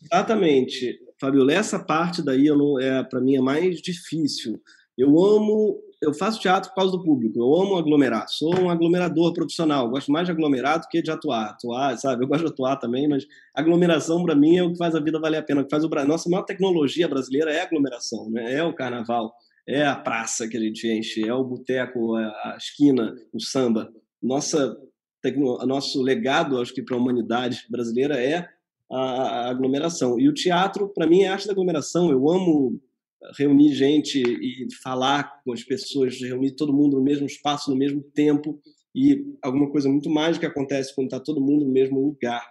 Exatamente. 0.00 0.98
Fabiola, 1.20 1.52
essa 1.52 1.78
parte 1.78 2.22
daí 2.22 2.46
não, 2.46 2.80
é, 2.80 3.04
para 3.04 3.20
mim 3.20 3.36
é 3.36 3.40
mais 3.40 3.82
difícil. 3.82 4.58
Eu 4.96 5.18
amo 5.18 5.82
eu 6.04 6.14
faço 6.14 6.40
teatro 6.40 6.70
por 6.70 6.76
causa 6.76 6.92
do 6.92 7.02
público. 7.02 7.38
Eu 7.38 7.54
amo 7.54 7.76
aglomerar. 7.76 8.26
Sou 8.28 8.54
um 8.58 8.70
aglomerador 8.70 9.32
profissional. 9.32 9.88
Gosto 9.88 10.12
mais 10.12 10.26
de 10.26 10.32
aglomerar 10.32 10.80
do 10.80 10.86
que 10.88 11.02
de 11.02 11.10
atuar. 11.10 11.50
Atuar, 11.50 11.96
sabe? 11.98 12.24
Eu 12.24 12.28
gosto 12.28 12.44
de 12.44 12.50
atuar 12.52 12.76
também, 12.76 13.08
mas 13.08 13.26
aglomeração 13.54 14.22
para 14.24 14.34
mim 14.34 14.56
é 14.56 14.62
o 14.62 14.72
que 14.72 14.78
faz 14.78 14.94
a 14.94 15.00
vida 15.00 15.18
valer 15.18 15.38
a 15.38 15.42
pena. 15.42 15.60
O 15.60 15.64
que 15.64 15.70
faz 15.70 15.84
o 15.84 15.88
Nossa 16.06 16.28
maior 16.28 16.44
tecnologia 16.44 17.08
brasileira 17.08 17.52
é 17.52 17.62
aglomeração, 17.62 18.30
né? 18.30 18.54
É 18.54 18.62
o 18.62 18.74
carnaval, 18.74 19.34
é 19.66 19.86
a 19.86 19.96
praça 19.96 20.46
que 20.46 20.56
a 20.56 20.60
gente 20.60 20.86
enche, 20.88 21.26
é 21.26 21.32
o 21.32 21.44
boteco, 21.44 22.18
é 22.18 22.24
a 22.24 22.56
esquina, 22.58 23.14
o 23.32 23.40
samba. 23.40 23.92
Nossa, 24.22 24.76
tecno... 25.22 25.58
nosso 25.66 26.02
legado, 26.02 26.60
acho 26.60 26.74
que 26.74 26.82
para 26.82 26.96
a 26.96 26.98
humanidade 27.00 27.66
brasileira 27.70 28.20
é 28.20 28.48
a 28.90 29.48
aglomeração. 29.48 30.20
E 30.20 30.28
o 30.28 30.34
teatro, 30.34 30.88
para 30.88 31.06
mim, 31.06 31.22
é 31.22 31.28
a 31.28 31.32
arte 31.32 31.46
da 31.46 31.52
aglomeração. 31.52 32.10
Eu 32.10 32.30
amo 32.30 32.80
reunir 33.38 33.74
gente 33.74 34.22
e 34.22 34.66
falar 34.82 35.40
com 35.44 35.52
as 35.52 35.62
pessoas, 35.62 36.20
reunir 36.20 36.52
todo 36.52 36.72
mundo 36.72 36.96
no 36.96 37.02
mesmo 37.02 37.26
espaço, 37.26 37.70
no 37.70 37.76
mesmo 37.76 38.02
tempo, 38.14 38.60
e 38.94 39.24
alguma 39.42 39.70
coisa 39.70 39.88
muito 39.88 40.08
mágica 40.08 40.46
acontece 40.46 40.94
quando 40.94 41.08
está 41.08 41.18
todo 41.18 41.40
mundo 41.40 41.64
no 41.64 41.72
mesmo 41.72 42.00
lugar. 42.00 42.44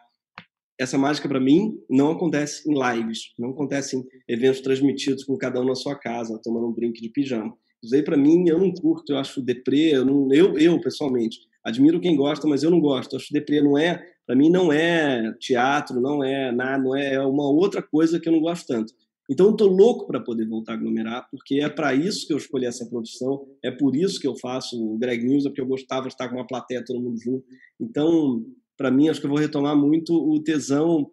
Essa 0.80 0.98
mágica, 0.98 1.30
para 1.30 1.40
mim, 1.40 1.78
não 1.90 2.12
acontece 2.12 2.70
em 2.70 2.74
lives, 2.74 3.34
não 3.38 3.52
acontece 3.52 3.96
em 3.96 4.04
eventos 4.28 4.62
transmitidos 4.62 5.24
com 5.24 5.38
cada 5.38 5.62
um 5.62 5.66
na 5.66 5.76
sua 5.76 5.96
casa, 5.96 6.40
tomando 6.44 6.68
um 6.68 6.74
drink 6.74 7.00
de 7.00 7.10
pijama. 7.10 7.56
Isso 7.82 7.96
aí, 7.96 8.04
para 8.04 8.18
mim, 8.18 8.48
eu 8.48 8.58
não 8.58 8.74
curto, 8.74 9.14
eu 9.14 9.18
acho 9.18 9.42
deprê, 9.42 9.96
eu, 9.96 10.06
não, 10.06 10.34
eu, 10.34 10.58
eu, 10.58 10.80
pessoalmente, 10.82 11.38
admiro 11.64 12.00
quem 12.00 12.16
gosta, 12.16 12.48
mas 12.48 12.64
eu 12.64 12.72
não 12.72 12.80
gosto. 12.80 13.16
Acho 13.16 13.28
que 13.28 13.34
deprê 13.34 13.62
não 13.62 13.78
é, 13.78 14.04
para 14.26 14.36
mim 14.36 14.50
não 14.50 14.72
é 14.72 15.34
teatro, 15.40 16.02
não 16.02 16.24
é 16.24 16.52
nada, 16.52 16.84
não 16.84 16.96
é, 16.96 17.16
é 17.16 17.22
uma 17.22 17.50
outra 17.50 17.82
coisa 17.82 18.20
que 18.20 18.28
eu 18.28 18.34
não 18.34 18.40
gosto 18.40 18.68
tanto. 18.68 18.94
Então 19.30 19.56
eu 19.58 19.68
louco 19.68 20.06
para 20.06 20.20
poder 20.20 20.48
voltar 20.48 20.74
a 20.74 20.76
aglomerar, 20.76 21.28
porque 21.32 21.56
é 21.56 21.70
para 21.70 21.94
isso 21.94 22.28
que 22.28 22.34
eu 22.34 22.38
escolhi 22.38 22.66
essa 22.66 22.86
profissão, 22.86 23.46
é 23.64 23.72
por 23.72 23.96
isso 23.96 24.20
que 24.20 24.28
eu 24.28 24.36
faço 24.36 24.82
o 24.82 24.98
Greg 24.98 25.26
News, 25.26 25.46
é 25.46 25.50
porque 25.50 25.62
eu 25.62 25.68
gostava 25.68 26.08
de 26.08 26.14
estar 26.14 26.28
com 26.30 26.36
uma 26.36 26.48
plateia 26.48 26.84
todo 26.86 27.02
mundo 27.02 27.20
junto. 27.20 27.46
Então, 27.80 28.46
para 28.78 28.92
mim, 28.92 29.08
acho 29.08 29.20
que 29.20 29.26
eu 29.26 29.32
vou 29.32 29.40
retomar 29.40 29.78
muito 29.78 30.14
o 30.14 30.42
tesão 30.44 31.10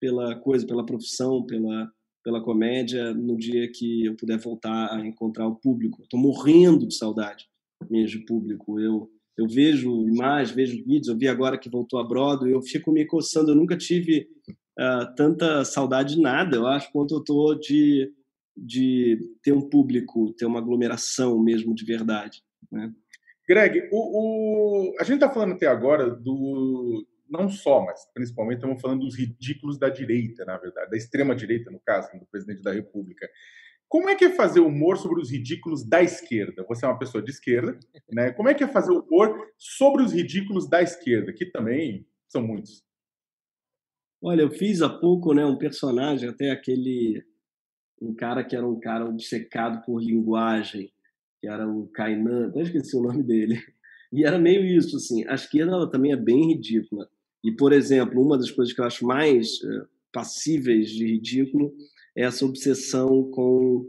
pela 0.00 0.34
coisa, 0.36 0.66
pela 0.66 0.84
profissão, 0.84 1.44
pela 1.44 1.90
pela 2.24 2.42
comédia 2.42 3.12
no 3.12 3.36
dia 3.36 3.70
que 3.70 4.06
eu 4.06 4.16
puder 4.16 4.38
voltar 4.38 4.90
a 4.90 5.06
encontrar 5.06 5.46
o 5.46 5.56
público. 5.56 6.02
Estou 6.02 6.18
morrendo 6.18 6.88
de 6.88 6.96
saudade 6.96 7.44
mesmo 7.90 8.18
de 8.18 8.24
público. 8.24 8.80
Eu 8.80 9.10
eu 9.36 9.48
vejo 9.48 10.06
imagens, 10.08 10.54
vejo 10.54 10.84
vídeos. 10.84 11.08
Eu 11.08 11.18
vi 11.18 11.26
agora 11.26 11.58
que 11.58 11.68
voltou 11.68 11.98
a 11.98 12.04
Broadway, 12.06 12.52
eu 12.52 12.62
fico 12.62 12.92
me 12.92 13.04
coçando. 13.04 13.50
Eu 13.50 13.56
nunca 13.56 13.76
tive 13.76 14.28
uh, 14.78 15.14
tanta 15.16 15.64
saudade 15.64 16.16
de 16.16 16.20
nada, 16.20 16.56
eu 16.56 16.66
acho, 16.66 16.90
quanto 16.92 17.14
eu 17.14 17.18
estou 17.20 17.58
de, 17.58 18.12
de 18.56 19.18
ter 19.42 19.52
um 19.52 19.68
público, 19.68 20.32
ter 20.34 20.46
uma 20.46 20.58
aglomeração 20.58 21.38
mesmo 21.38 21.74
de 21.74 21.84
verdade. 21.84 22.42
Né? 22.70 22.92
Greg, 23.48 23.88
o, 23.92 24.90
o, 24.90 24.94
a 24.98 25.04
gente 25.04 25.16
está 25.16 25.30
falando 25.30 25.52
até 25.54 25.66
agora 25.66 26.10
do. 26.10 27.06
Não 27.28 27.48
só, 27.48 27.84
mas 27.84 28.00
principalmente 28.12 28.56
estamos 28.56 28.80
falando 28.80 29.00
dos 29.00 29.18
ridículos 29.18 29.78
da 29.78 29.88
direita, 29.88 30.44
na 30.44 30.56
verdade, 30.56 30.90
da 30.90 30.96
extrema-direita, 30.96 31.70
no 31.70 31.80
caso, 31.80 32.08
do 32.18 32.26
presidente 32.26 32.62
da 32.62 32.72
República. 32.72 33.28
Como 33.88 34.08
é 34.08 34.14
que 34.14 34.24
é 34.24 34.30
fazer 34.30 34.60
humor 34.60 34.98
sobre 34.98 35.20
os 35.20 35.30
ridículos 35.30 35.88
da 35.88 36.02
esquerda? 36.02 36.64
Você 36.68 36.84
é 36.84 36.88
uma 36.88 36.98
pessoa 36.98 37.22
de 37.22 37.30
esquerda, 37.30 37.78
né? 38.10 38.32
Como 38.32 38.48
é 38.48 38.54
que 38.54 38.64
é 38.64 38.68
fazer 38.68 38.92
humor 38.92 39.38
sobre 39.56 40.02
os 40.02 40.12
ridículos 40.12 40.68
da 40.68 40.82
esquerda, 40.82 41.32
que 41.32 41.46
também 41.46 42.06
são 42.28 42.42
muitos? 42.42 42.82
Olha, 44.26 44.40
eu 44.40 44.50
fiz 44.50 44.80
há 44.80 44.88
pouco, 44.88 45.34
né, 45.34 45.44
um 45.44 45.58
personagem, 45.58 46.26
até 46.26 46.50
aquele 46.50 47.22
um 48.00 48.14
cara 48.14 48.42
que 48.42 48.56
era 48.56 48.66
um 48.66 48.80
cara 48.80 49.04
obcecado 49.04 49.84
por 49.84 50.02
linguagem, 50.02 50.90
que 51.38 51.46
era 51.46 51.68
o 51.68 51.88
Kainan, 51.88 52.48
até 52.48 52.62
esqueci 52.62 52.96
o 52.96 53.02
nome 53.02 53.20
dele. 53.22 53.62
E 54.10 54.24
era 54.24 54.38
meio 54.38 54.64
isso, 54.64 54.96
assim. 54.96 55.28
A 55.28 55.34
esquerda 55.34 55.72
ela 55.72 55.90
também 55.90 56.12
é 56.12 56.16
bem 56.16 56.54
ridícula. 56.54 57.06
E, 57.44 57.52
por 57.52 57.70
exemplo, 57.70 58.22
uma 58.22 58.38
das 58.38 58.50
coisas 58.50 58.72
que 58.72 58.80
eu 58.80 58.86
acho 58.86 59.06
mais 59.06 59.60
uh, 59.60 59.86
passíveis 60.10 60.88
de 60.88 61.04
ridículo 61.04 61.74
é 62.16 62.22
essa 62.22 62.46
obsessão 62.46 63.30
com 63.30 63.86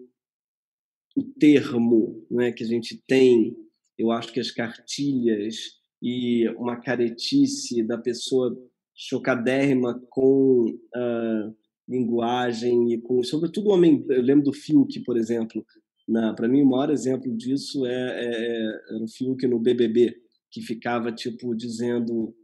o 1.16 1.24
termo 1.40 2.28
né, 2.30 2.52
que 2.52 2.66
a 2.66 2.68
gente 2.68 3.02
tem. 3.08 3.56
Eu 3.98 4.12
acho 4.12 4.34
que 4.34 4.42
as 4.42 4.52
cartilhas 4.52 5.80
e 6.02 6.46
uma 6.58 6.76
caretice 6.76 7.82
da 7.84 7.98
pessoa 7.98 8.54
chocadérrima 8.96 10.02
com 10.10 10.66
uh, 10.66 11.56
linguagem 11.88 12.94
e 12.94 13.02
com, 13.02 13.22
sobretudo, 13.24 13.70
homem. 13.70 14.06
Eu 14.10 14.22
lembro 14.22 14.46
do 14.46 14.54
Fiuk, 14.54 15.02
por 15.04 15.18
exemplo. 15.18 15.66
Para 16.36 16.48
mim, 16.48 16.62
o 16.62 16.70
maior 16.70 16.92
exemplo 16.92 17.36
disso 17.36 17.86
é, 17.86 17.92
é, 17.92 18.80
é 18.92 19.04
o 19.04 19.08
Fiuk 19.08 19.46
no 19.48 19.60
BBB, 19.60 20.16
que 20.52 20.62
ficava 20.62 21.12
tipo 21.12 21.56
dizendo. 21.56 22.36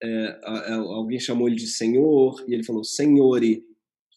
É, 0.00 0.40
alguém 0.44 1.18
chamou 1.18 1.48
ele 1.48 1.56
de 1.56 1.66
senhor 1.66 2.44
e 2.46 2.54
ele 2.54 2.62
falou 2.62 2.84
senhore 2.84 3.64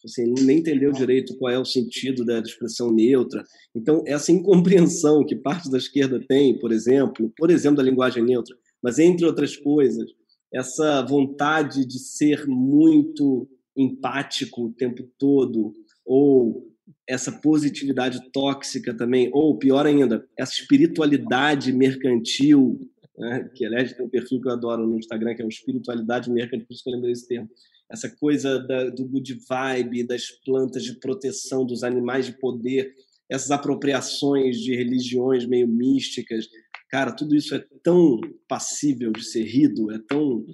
assim, 0.04 0.22
ele 0.22 0.44
nem 0.44 0.58
entendeu 0.58 0.92
direito 0.92 1.36
qual 1.38 1.52
é 1.52 1.58
o 1.58 1.64
sentido 1.64 2.24
da 2.24 2.40
expressão 2.40 2.92
neutra. 2.92 3.44
Então, 3.74 4.02
essa 4.06 4.32
incompreensão 4.32 5.24
que 5.24 5.36
parte 5.36 5.70
da 5.70 5.78
esquerda 5.78 6.20
tem, 6.20 6.58
por 6.58 6.72
exemplo, 6.72 7.32
por 7.36 7.50
exemplo, 7.50 7.76
da 7.76 7.82
linguagem 7.82 8.24
neutra, 8.24 8.56
mas 8.82 8.98
entre 8.98 9.24
outras 9.24 9.56
coisas, 9.56 10.10
essa 10.52 11.02
vontade 11.02 11.86
de 11.86 11.98
ser 11.98 12.46
muito 12.46 13.48
empático 13.76 14.66
o 14.66 14.72
tempo 14.72 15.02
todo, 15.18 15.72
ou 16.04 16.70
essa 17.08 17.32
positividade 17.32 18.30
tóxica 18.32 18.94
também, 18.94 19.30
ou 19.32 19.58
pior 19.58 19.86
ainda, 19.86 20.26
essa 20.36 20.52
espiritualidade 20.52 21.72
mercantil, 21.72 22.78
né? 23.16 23.50
que 23.54 23.64
aliás 23.64 23.92
tem 23.92 24.04
um 24.04 24.10
perfil 24.10 24.40
que 24.40 24.48
eu 24.48 24.52
adoro 24.52 24.86
no 24.86 24.98
Instagram, 24.98 25.34
que 25.34 25.42
é 25.42 25.44
o 25.44 25.48
espiritualidade 25.48 26.30
mercantil, 26.30 26.66
por 26.66 26.74
isso 26.74 26.84
que 26.84 26.90
eu 26.90 26.94
lembrei 26.94 27.12
esse 27.12 27.26
termo. 27.26 27.48
Essa 27.90 28.08
coisa 28.08 28.58
da, 28.58 28.88
do 28.88 29.06
good 29.06 29.38
vibe, 29.48 30.04
das 30.04 30.30
plantas 30.44 30.82
de 30.82 30.98
proteção, 30.98 31.66
dos 31.66 31.82
animais 31.82 32.26
de 32.26 32.32
poder, 32.38 32.94
essas 33.28 33.50
apropriações 33.50 34.58
de 34.58 34.74
religiões 34.74 35.46
meio 35.46 35.68
místicas, 35.68 36.48
Cara, 36.92 37.10
tudo 37.10 37.34
isso 37.34 37.54
é 37.54 37.66
tão 37.82 38.20
passível 38.46 39.10
de 39.12 39.24
ser 39.24 39.44
rido, 39.44 39.90
é 39.90 39.98
tão 39.98 40.44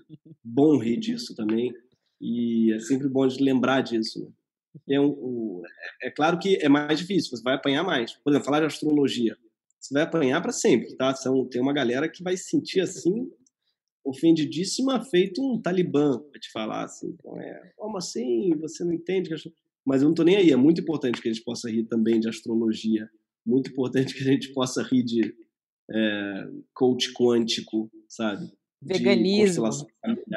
bom 0.43 0.79
rir 0.79 0.97
disso 0.97 1.35
também. 1.35 1.75
E 2.21 2.73
é 2.73 2.79
sempre 2.79 3.09
bom 3.09 3.27
de 3.27 3.43
lembrar 3.43 3.81
disso. 3.81 4.33
Né? 4.87 4.95
É, 4.95 5.01
um, 5.01 5.61
é, 6.01 6.13
claro 6.13 6.39
que 6.39 6.57
é 6.63 6.69
mais 6.69 6.97
difícil, 6.97 7.37
você 7.37 7.43
vai 7.43 7.55
apanhar 7.55 7.83
mais. 7.83 8.13
Por 8.13 8.31
exemplo, 8.31 8.45
falar 8.45 8.61
de 8.61 8.67
astrologia. 8.67 9.37
Você 9.81 9.93
vai 9.93 10.05
apanhar 10.05 10.41
para 10.41 10.53
sempre, 10.53 10.95
tá? 10.97 11.13
São, 11.13 11.45
tem 11.45 11.61
uma 11.61 11.73
galera 11.73 12.09
que 12.09 12.23
vai 12.23 12.37
se 12.37 12.45
sentir 12.45 12.83
assim, 12.83 13.29
ofendidíssima, 14.05 15.05
feito 15.05 15.43
um 15.43 15.61
talibã, 15.61 16.21
para 16.21 16.41
te 16.41 16.53
falar 16.53 16.85
assim. 16.85 17.17
Então, 17.19 17.37
é, 17.41 17.73
como 17.77 17.97
assim? 17.97 18.51
Você 18.61 18.85
não 18.85 18.93
entende? 18.93 19.31
Mas 19.85 20.03
eu 20.03 20.05
não 20.05 20.13
estou 20.13 20.25
nem 20.25 20.37
aí. 20.37 20.53
É 20.53 20.57
muito 20.57 20.81
importante 20.81 21.21
que 21.21 21.29
a 21.29 21.33
gente 21.33 21.43
possa 21.43 21.69
rir 21.69 21.83
também 21.83 22.21
de 22.21 22.29
astrologia. 22.29 23.11
Muito 23.45 23.73
importante 23.73 24.15
que 24.15 24.23
a 24.23 24.33
gente 24.33 24.53
possa 24.53 24.85
rir 24.85 25.03
de 25.03 25.35
é, 25.91 26.49
coach 26.75 27.13
quântico, 27.13 27.91
sabe? 28.09 28.51
Veganismo. 28.81 29.69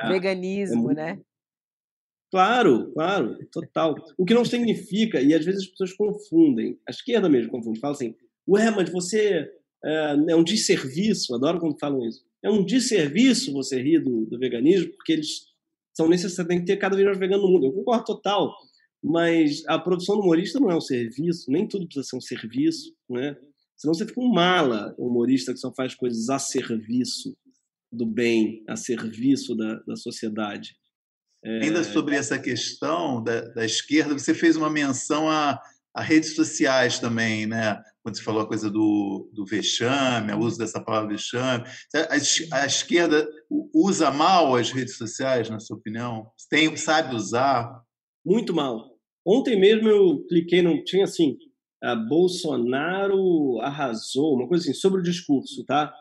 Veganismo, 0.08 0.76
é 0.76 0.82
muito... 0.82 0.97
né? 0.97 1.22
Claro, 2.32 2.91
claro, 2.93 3.38
total. 3.52 3.95
O 4.18 4.26
que 4.26 4.34
não 4.34 4.45
significa, 4.45 5.22
e 5.22 5.34
às 5.34 5.43
vezes 5.43 5.64
as 5.64 5.68
pessoas 5.68 5.93
confundem, 5.93 6.80
a 6.88 6.91
esquerda 6.91 7.28
mesmo 7.28 7.52
confunde, 7.52 7.80
fala 7.80 7.93
assim, 7.93 8.16
ué, 8.47 8.72
mas 8.72 8.89
você 8.89 9.52
é, 9.84 10.16
é 10.30 10.36
um 10.36 10.43
desserviço, 10.43 11.36
adoro 11.36 11.60
quando 11.60 11.78
falam 11.78 12.08
isso, 12.08 12.24
é 12.41 12.49
um 12.49 12.64
desserviço 12.64 13.52
você 13.52 13.82
rir 13.82 13.99
do, 13.99 14.26
do 14.26 14.39
veganismo, 14.39 14.93
porque 14.93 15.12
eles 15.12 15.52
são 15.95 16.08
necessários, 16.08 16.47
tem 16.47 16.60
que 16.60 16.66
ter 16.66 16.78
cada 16.78 16.95
vez 16.95 17.06
mais 17.06 17.20
vegano 17.20 17.43
no 17.43 17.49
mundo. 17.49 17.66
Eu 17.66 17.74
concordo 17.74 18.06
total, 18.06 18.56
mas 19.04 19.64
a 19.68 19.78
produção 19.78 20.16
do 20.16 20.22
humorista 20.22 20.60
não 20.60 20.72
é 20.72 20.76
um 20.76 20.82
serviço, 20.82 21.52
nem 21.52 21.68
tudo 21.68 21.86
precisa 21.86 22.08
ser 22.08 22.16
um 22.16 22.22
serviço, 22.22 22.95
né? 23.10 23.36
Senão 23.82 23.96
você 23.96 24.06
fica 24.06 24.22
um 24.22 24.32
mala, 24.32 24.94
um 25.00 25.08
humorista 25.08 25.52
que 25.52 25.60
só 25.60 25.74
faz 25.74 25.96
coisas 25.96 26.30
a 26.30 26.38
serviço 26.38 27.36
do 27.92 28.06
bem, 28.06 28.64
a 28.70 28.76
serviço 28.76 29.56
da, 29.56 29.74
da 29.88 29.96
sociedade. 29.96 30.76
É... 31.44 31.64
Ainda 31.64 31.84
sobre 31.84 32.16
essa 32.16 32.38
questão 32.38 33.24
da, 33.24 33.42
da, 33.42 33.66
esquerda, 33.66 34.14
você 34.14 34.36
fez 34.36 34.56
uma 34.56 34.70
menção 34.70 35.28
a, 35.28 35.60
a, 35.96 36.02
redes 36.04 36.36
sociais 36.36 37.00
também, 37.00 37.48
né? 37.48 37.82
Quando 38.04 38.18
você 38.18 38.22
falou 38.22 38.44
a 38.44 38.48
coisa 38.48 38.70
do, 38.70 39.28
do 39.34 39.48
vexame, 39.48 40.32
o 40.32 40.40
uso 40.42 40.60
dessa 40.60 40.80
palavra 40.80 41.10
vexame. 41.10 41.64
A, 41.96 42.62
a, 42.62 42.66
esquerda 42.68 43.28
usa 43.74 44.12
mal 44.12 44.56
as 44.56 44.70
redes 44.70 44.96
sociais, 44.96 45.50
na 45.50 45.60
sua 45.60 45.78
opinião? 45.78 46.30
Tem, 46.52 46.78
sabe 46.78 47.16
usar? 47.16 47.82
Muito 48.24 48.54
mal. 48.54 48.96
Ontem 49.26 49.60
mesmo 49.60 49.90
eu 49.90 50.24
cliquei, 50.28 50.62
não 50.62 50.84
tinha 50.84 51.06
assim, 51.06 51.36
Bolsonaro 52.08 53.60
arrasou, 53.62 54.36
uma 54.36 54.48
coisa 54.48 54.64
assim, 54.64 54.74
sobre 54.74 55.02
o 55.02 55.04
discurso, 55.04 55.64
tá? 55.66 55.94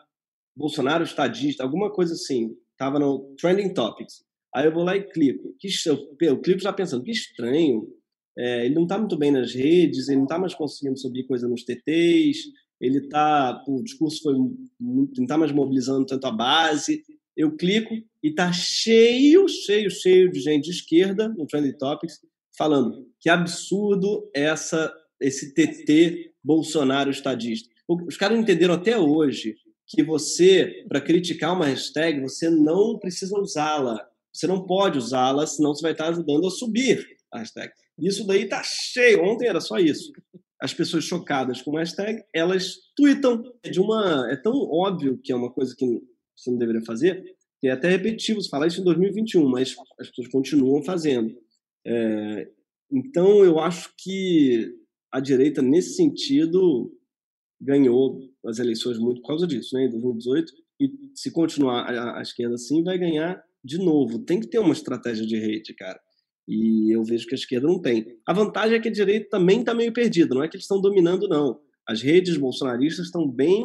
Bolsonaro 0.55 1.03
estadista, 1.03 1.63
alguma 1.63 1.91
coisa 1.91 2.13
assim, 2.13 2.55
tava 2.77 2.99
no 2.99 3.33
Trending 3.39 3.73
Topics. 3.73 4.23
Aí 4.53 4.65
eu 4.65 4.73
vou 4.73 4.83
lá 4.83 4.95
e 4.95 5.03
clico. 5.03 5.55
Que, 5.59 5.69
eu, 5.87 6.15
eu 6.21 6.41
clico 6.41 6.59
já 6.59 6.71
pensando, 6.71 7.03
que 7.03 7.11
estranho, 7.11 7.87
é, 8.37 8.65
ele 8.65 8.75
não 8.75 8.83
está 8.83 8.97
muito 8.97 9.17
bem 9.17 9.31
nas 9.31 9.53
redes, 9.53 10.07
ele 10.07 10.17
não 10.17 10.25
está 10.25 10.37
mais 10.37 10.53
conseguindo 10.53 10.99
subir 10.99 11.25
coisa 11.25 11.47
nos 11.47 11.63
TTs, 11.63 12.51
ele 12.79 13.07
tá, 13.07 13.63
o 13.67 13.81
discurso 13.83 14.21
foi 14.23 14.35
muito, 14.79 15.17
não 15.17 15.23
está 15.23 15.37
mais 15.37 15.51
mobilizando 15.51 16.05
tanto 16.05 16.25
a 16.25 16.31
base. 16.31 17.03
Eu 17.35 17.55
clico 17.55 17.93
e 17.93 18.29
está 18.29 18.51
cheio, 18.51 19.47
cheio, 19.47 19.89
cheio 19.89 20.31
de 20.31 20.39
gente 20.39 20.65
de 20.65 20.71
esquerda 20.71 21.29
no 21.29 21.45
Trending 21.45 21.77
Topics 21.77 22.19
falando 22.57 23.07
que 23.19 23.29
absurdo 23.29 24.29
essa 24.35 24.93
esse 25.21 25.53
TT 25.53 26.33
Bolsonaro 26.43 27.09
estadista. 27.09 27.69
Os 27.87 28.17
caras 28.17 28.37
entenderam 28.37 28.73
até 28.73 28.97
hoje 28.97 29.55
que 29.87 30.03
você, 30.03 30.85
para 30.87 31.01
criticar 31.01 31.53
uma 31.53 31.65
hashtag, 31.65 32.21
você 32.21 32.49
não 32.49 32.97
precisa 32.97 33.37
usá-la. 33.37 33.99
Você 34.33 34.47
não 34.47 34.65
pode 34.65 34.97
usá-la, 34.97 35.45
senão 35.45 35.75
você 35.75 35.81
vai 35.81 35.91
estar 35.91 36.07
ajudando 36.07 36.47
a 36.47 36.51
subir 36.51 37.05
a 37.31 37.39
hashtag. 37.39 37.71
Isso 37.99 38.25
daí 38.25 38.47
tá 38.47 38.63
cheio. 38.63 39.23
Ontem 39.23 39.47
era 39.47 39.59
só 39.59 39.77
isso. 39.77 40.11
As 40.59 40.73
pessoas 40.73 41.03
chocadas 41.03 41.61
com 41.61 41.75
a 41.75 41.81
hashtag, 41.81 42.23
elas 42.33 42.75
tweetam. 42.95 43.43
É 43.63 43.69
de 43.69 43.79
uma, 43.79 44.31
é 44.31 44.35
tão 44.37 44.53
óbvio 44.53 45.19
que 45.21 45.31
é 45.31 45.35
uma 45.35 45.51
coisa 45.51 45.75
que 45.77 45.85
você 46.35 46.49
não 46.49 46.57
deveria 46.57 46.81
fazer, 46.85 47.23
que 47.59 47.67
é 47.67 47.71
até 47.71 47.89
repetitivo 47.89 48.41
falar 48.49 48.67
isso 48.67 48.81
em 48.81 48.85
2021, 48.85 49.47
mas 49.47 49.75
as 49.99 50.07
pessoas 50.09 50.29
continuam 50.29 50.81
fazendo. 50.83 51.35
É, 51.85 52.47
então, 52.91 53.43
eu 53.43 53.59
acho 53.59 53.93
que 53.97 54.73
a 55.11 55.19
direita, 55.19 55.61
nesse 55.61 55.95
sentido, 55.95 56.91
ganhou 57.59 58.19
as 58.45 58.59
eleições 58.59 58.97
muito 58.97 59.21
por 59.21 59.27
causa 59.27 59.45
disso, 59.45 59.75
né, 59.75 59.85
em 59.85 59.89
2018. 59.89 60.51
e 60.79 60.91
se 61.13 61.31
continuar 61.31 61.83
a, 61.83 62.19
a 62.19 62.21
esquerda 62.21 62.55
assim, 62.55 62.83
vai 62.83 62.97
ganhar 62.97 63.41
de 63.63 63.77
novo. 63.77 64.19
Tem 64.19 64.39
que 64.39 64.47
ter 64.47 64.59
uma 64.59 64.73
estratégia 64.73 65.25
de 65.25 65.37
rede, 65.37 65.73
cara. 65.75 65.99
E 66.47 66.93
eu 66.95 67.03
vejo 67.03 67.27
que 67.27 67.35
a 67.35 67.37
esquerda 67.37 67.67
não 67.67 67.79
tem. 67.79 68.17
A 68.25 68.33
vantagem 68.33 68.77
é 68.77 68.79
que 68.79 68.89
a 68.89 68.91
direita 68.91 69.29
também 69.29 69.59
está 69.59 69.73
meio 69.73 69.93
perdida. 69.93 70.33
Não 70.33 70.43
é 70.43 70.47
que 70.47 70.55
eles 70.55 70.63
estão 70.63 70.81
dominando, 70.81 71.27
não. 71.27 71.59
As 71.87 72.01
redes 72.01 72.35
bolsonaristas 72.37 73.05
estão 73.05 73.29
bem 73.29 73.63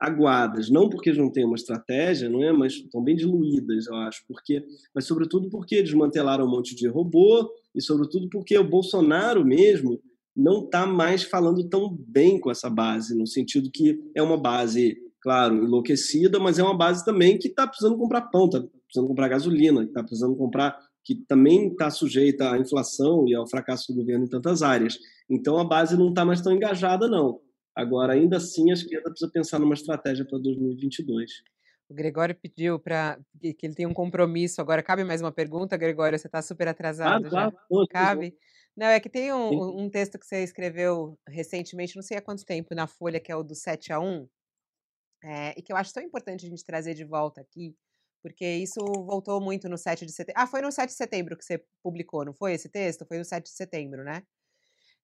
aguadas, 0.00 0.68
não 0.70 0.88
porque 0.88 1.10
eles 1.10 1.18
não 1.18 1.30
têm 1.30 1.44
uma 1.44 1.56
estratégia, 1.56 2.28
não 2.28 2.42
é, 2.42 2.52
mas 2.52 2.74
estão 2.74 3.02
bem 3.02 3.16
diluídas, 3.16 3.86
eu 3.86 3.94
acho, 3.94 4.22
porque, 4.26 4.62
mas 4.94 5.06
sobretudo 5.06 5.48
porque 5.48 5.82
desmantelaram 5.82 6.44
um 6.44 6.50
monte 6.50 6.74
de 6.74 6.86
robô 6.88 7.50
e 7.74 7.80
sobretudo 7.80 8.28
porque 8.28 8.58
o 8.58 8.68
Bolsonaro 8.68 9.44
mesmo 9.44 10.00
não 10.36 10.64
está 10.64 10.86
mais 10.86 11.22
falando 11.22 11.68
tão 11.68 11.96
bem 12.08 12.38
com 12.40 12.50
essa 12.50 12.68
base, 12.68 13.16
no 13.16 13.26
sentido 13.26 13.70
que 13.70 14.00
é 14.14 14.22
uma 14.22 14.36
base, 14.36 14.96
claro, 15.20 15.64
enlouquecida, 15.64 16.40
mas 16.40 16.58
é 16.58 16.62
uma 16.62 16.76
base 16.76 17.04
também 17.04 17.38
que 17.38 17.48
está 17.48 17.66
precisando 17.66 17.96
comprar 17.96 18.22
pão, 18.22 18.46
está 18.46 18.60
precisando 18.60 19.08
comprar 19.08 19.28
gasolina, 19.28 19.84
está 19.84 20.02
precisando 20.02 20.36
comprar 20.36 20.76
que 21.04 21.14
também 21.14 21.68
está 21.68 21.90
sujeita 21.90 22.50
à 22.50 22.58
inflação 22.58 23.28
e 23.28 23.34
ao 23.34 23.46
fracasso 23.46 23.92
do 23.92 24.00
governo 24.00 24.24
em 24.24 24.28
tantas 24.28 24.62
áreas. 24.62 24.98
Então 25.28 25.58
a 25.58 25.64
base 25.64 25.96
não 25.96 26.08
está 26.08 26.24
mais 26.24 26.40
tão 26.40 26.52
engajada, 26.52 27.08
não. 27.08 27.40
Agora, 27.76 28.14
ainda 28.14 28.38
assim, 28.38 28.70
a 28.70 28.74
esquerda 28.74 29.10
precisa 29.10 29.30
pensar 29.30 29.58
numa 29.58 29.74
estratégia 29.74 30.24
para 30.24 30.38
2022. 30.38 31.30
O 31.88 31.94
Gregório 31.94 32.34
pediu 32.34 32.78
para 32.78 33.18
que 33.40 33.56
ele 33.62 33.74
tenha 33.74 33.88
um 33.88 33.94
compromisso. 33.94 34.60
Agora, 34.60 34.82
cabe 34.82 35.04
mais 35.04 35.20
uma 35.20 35.32
pergunta, 35.32 35.76
Gregório? 35.76 36.18
Você 36.18 36.26
está 36.26 36.40
super 36.40 36.68
atrasado 36.68 37.26
ah, 37.26 37.30
já. 37.30 37.50
Tá, 37.50 37.58
cabe? 37.90 38.34
Não, 38.76 38.86
é 38.88 38.98
que 38.98 39.08
tem 39.08 39.32
um, 39.32 39.84
um, 39.84 39.88
texto 39.88 40.18
que 40.18 40.26
você 40.26 40.42
escreveu 40.42 41.16
recentemente, 41.28 41.94
não 41.94 42.02
sei 42.02 42.16
há 42.16 42.22
quanto 42.22 42.44
tempo, 42.44 42.74
na 42.74 42.86
Folha, 42.86 43.20
que 43.20 43.30
é 43.30 43.36
o 43.36 43.42
do 43.44 43.54
7 43.54 43.92
a 43.92 44.00
1, 44.00 44.28
é, 45.22 45.54
e 45.56 45.62
que 45.62 45.72
eu 45.72 45.76
acho 45.76 45.92
tão 45.92 46.02
importante 46.02 46.44
a 46.44 46.48
gente 46.48 46.64
trazer 46.64 46.94
de 46.94 47.04
volta 47.04 47.40
aqui, 47.40 47.76
porque 48.20 48.46
isso 48.46 48.80
voltou 49.06 49.40
muito 49.40 49.68
no 49.68 49.78
7 49.78 50.04
de 50.04 50.12
setembro. 50.12 50.42
Ah, 50.42 50.46
foi 50.46 50.60
no 50.60 50.72
7 50.72 50.90
de 50.90 50.96
setembro 50.96 51.36
que 51.36 51.44
você 51.44 51.64
publicou, 51.82 52.24
não 52.24 52.34
foi 52.34 52.54
esse 52.54 52.68
texto? 52.68 53.06
Foi 53.06 53.18
no 53.18 53.24
7 53.24 53.44
de 53.44 53.50
setembro, 53.50 54.02
né? 54.02 54.22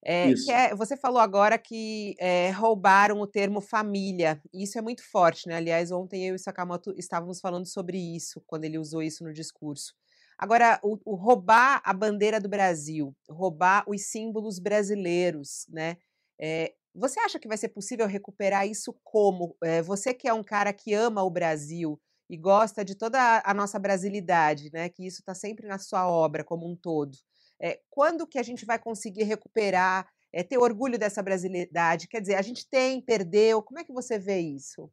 É, 0.02 0.30
é, 0.48 0.74
você 0.74 0.96
falou 0.96 1.20
agora 1.20 1.58
que 1.58 2.14
é, 2.18 2.50
roubaram 2.50 3.20
o 3.20 3.26
termo 3.26 3.60
família. 3.60 4.40
Isso 4.52 4.78
é 4.78 4.82
muito 4.82 5.02
forte, 5.02 5.46
né? 5.46 5.56
Aliás, 5.56 5.92
ontem 5.92 6.26
eu 6.26 6.34
e 6.34 6.38
Sakamoto 6.38 6.94
estávamos 6.96 7.38
falando 7.38 7.66
sobre 7.66 7.98
isso, 7.98 8.42
quando 8.46 8.64
ele 8.64 8.78
usou 8.78 9.02
isso 9.02 9.22
no 9.22 9.32
discurso. 9.32 9.94
Agora, 10.40 10.80
o, 10.82 10.98
o 11.04 11.14
roubar 11.16 11.82
a 11.84 11.92
bandeira 11.92 12.40
do 12.40 12.48
Brasil, 12.48 13.14
roubar 13.28 13.84
os 13.86 14.06
símbolos 14.06 14.58
brasileiros, 14.58 15.66
né? 15.68 15.98
É, 16.40 16.72
você 16.94 17.20
acha 17.20 17.38
que 17.38 17.46
vai 17.46 17.58
ser 17.58 17.68
possível 17.68 18.06
recuperar 18.06 18.66
isso 18.66 18.98
como? 19.04 19.54
É, 19.62 19.82
você 19.82 20.14
que 20.14 20.26
é 20.26 20.32
um 20.32 20.42
cara 20.42 20.72
que 20.72 20.94
ama 20.94 21.22
o 21.22 21.28
Brasil 21.28 22.00
e 22.26 22.38
gosta 22.38 22.82
de 22.82 22.94
toda 22.94 23.42
a 23.44 23.52
nossa 23.52 23.78
brasilidade, 23.78 24.70
né? 24.72 24.88
Que 24.88 25.06
isso 25.06 25.20
está 25.20 25.34
sempre 25.34 25.68
na 25.68 25.78
sua 25.78 26.10
obra 26.10 26.42
como 26.42 26.66
um 26.66 26.74
todo. 26.74 27.18
É, 27.60 27.78
quando 27.90 28.26
que 28.26 28.38
a 28.38 28.42
gente 28.42 28.64
vai 28.64 28.78
conseguir 28.78 29.24
recuperar, 29.24 30.08
é, 30.32 30.42
ter 30.42 30.56
orgulho 30.56 30.98
dessa 30.98 31.22
brasilidade? 31.22 32.08
Quer 32.08 32.22
dizer, 32.22 32.36
a 32.36 32.42
gente 32.42 32.66
tem, 32.66 33.02
perdeu, 33.02 33.62
como 33.62 33.78
é 33.78 33.84
que 33.84 33.92
você 33.92 34.18
vê 34.18 34.38
isso? 34.40 34.90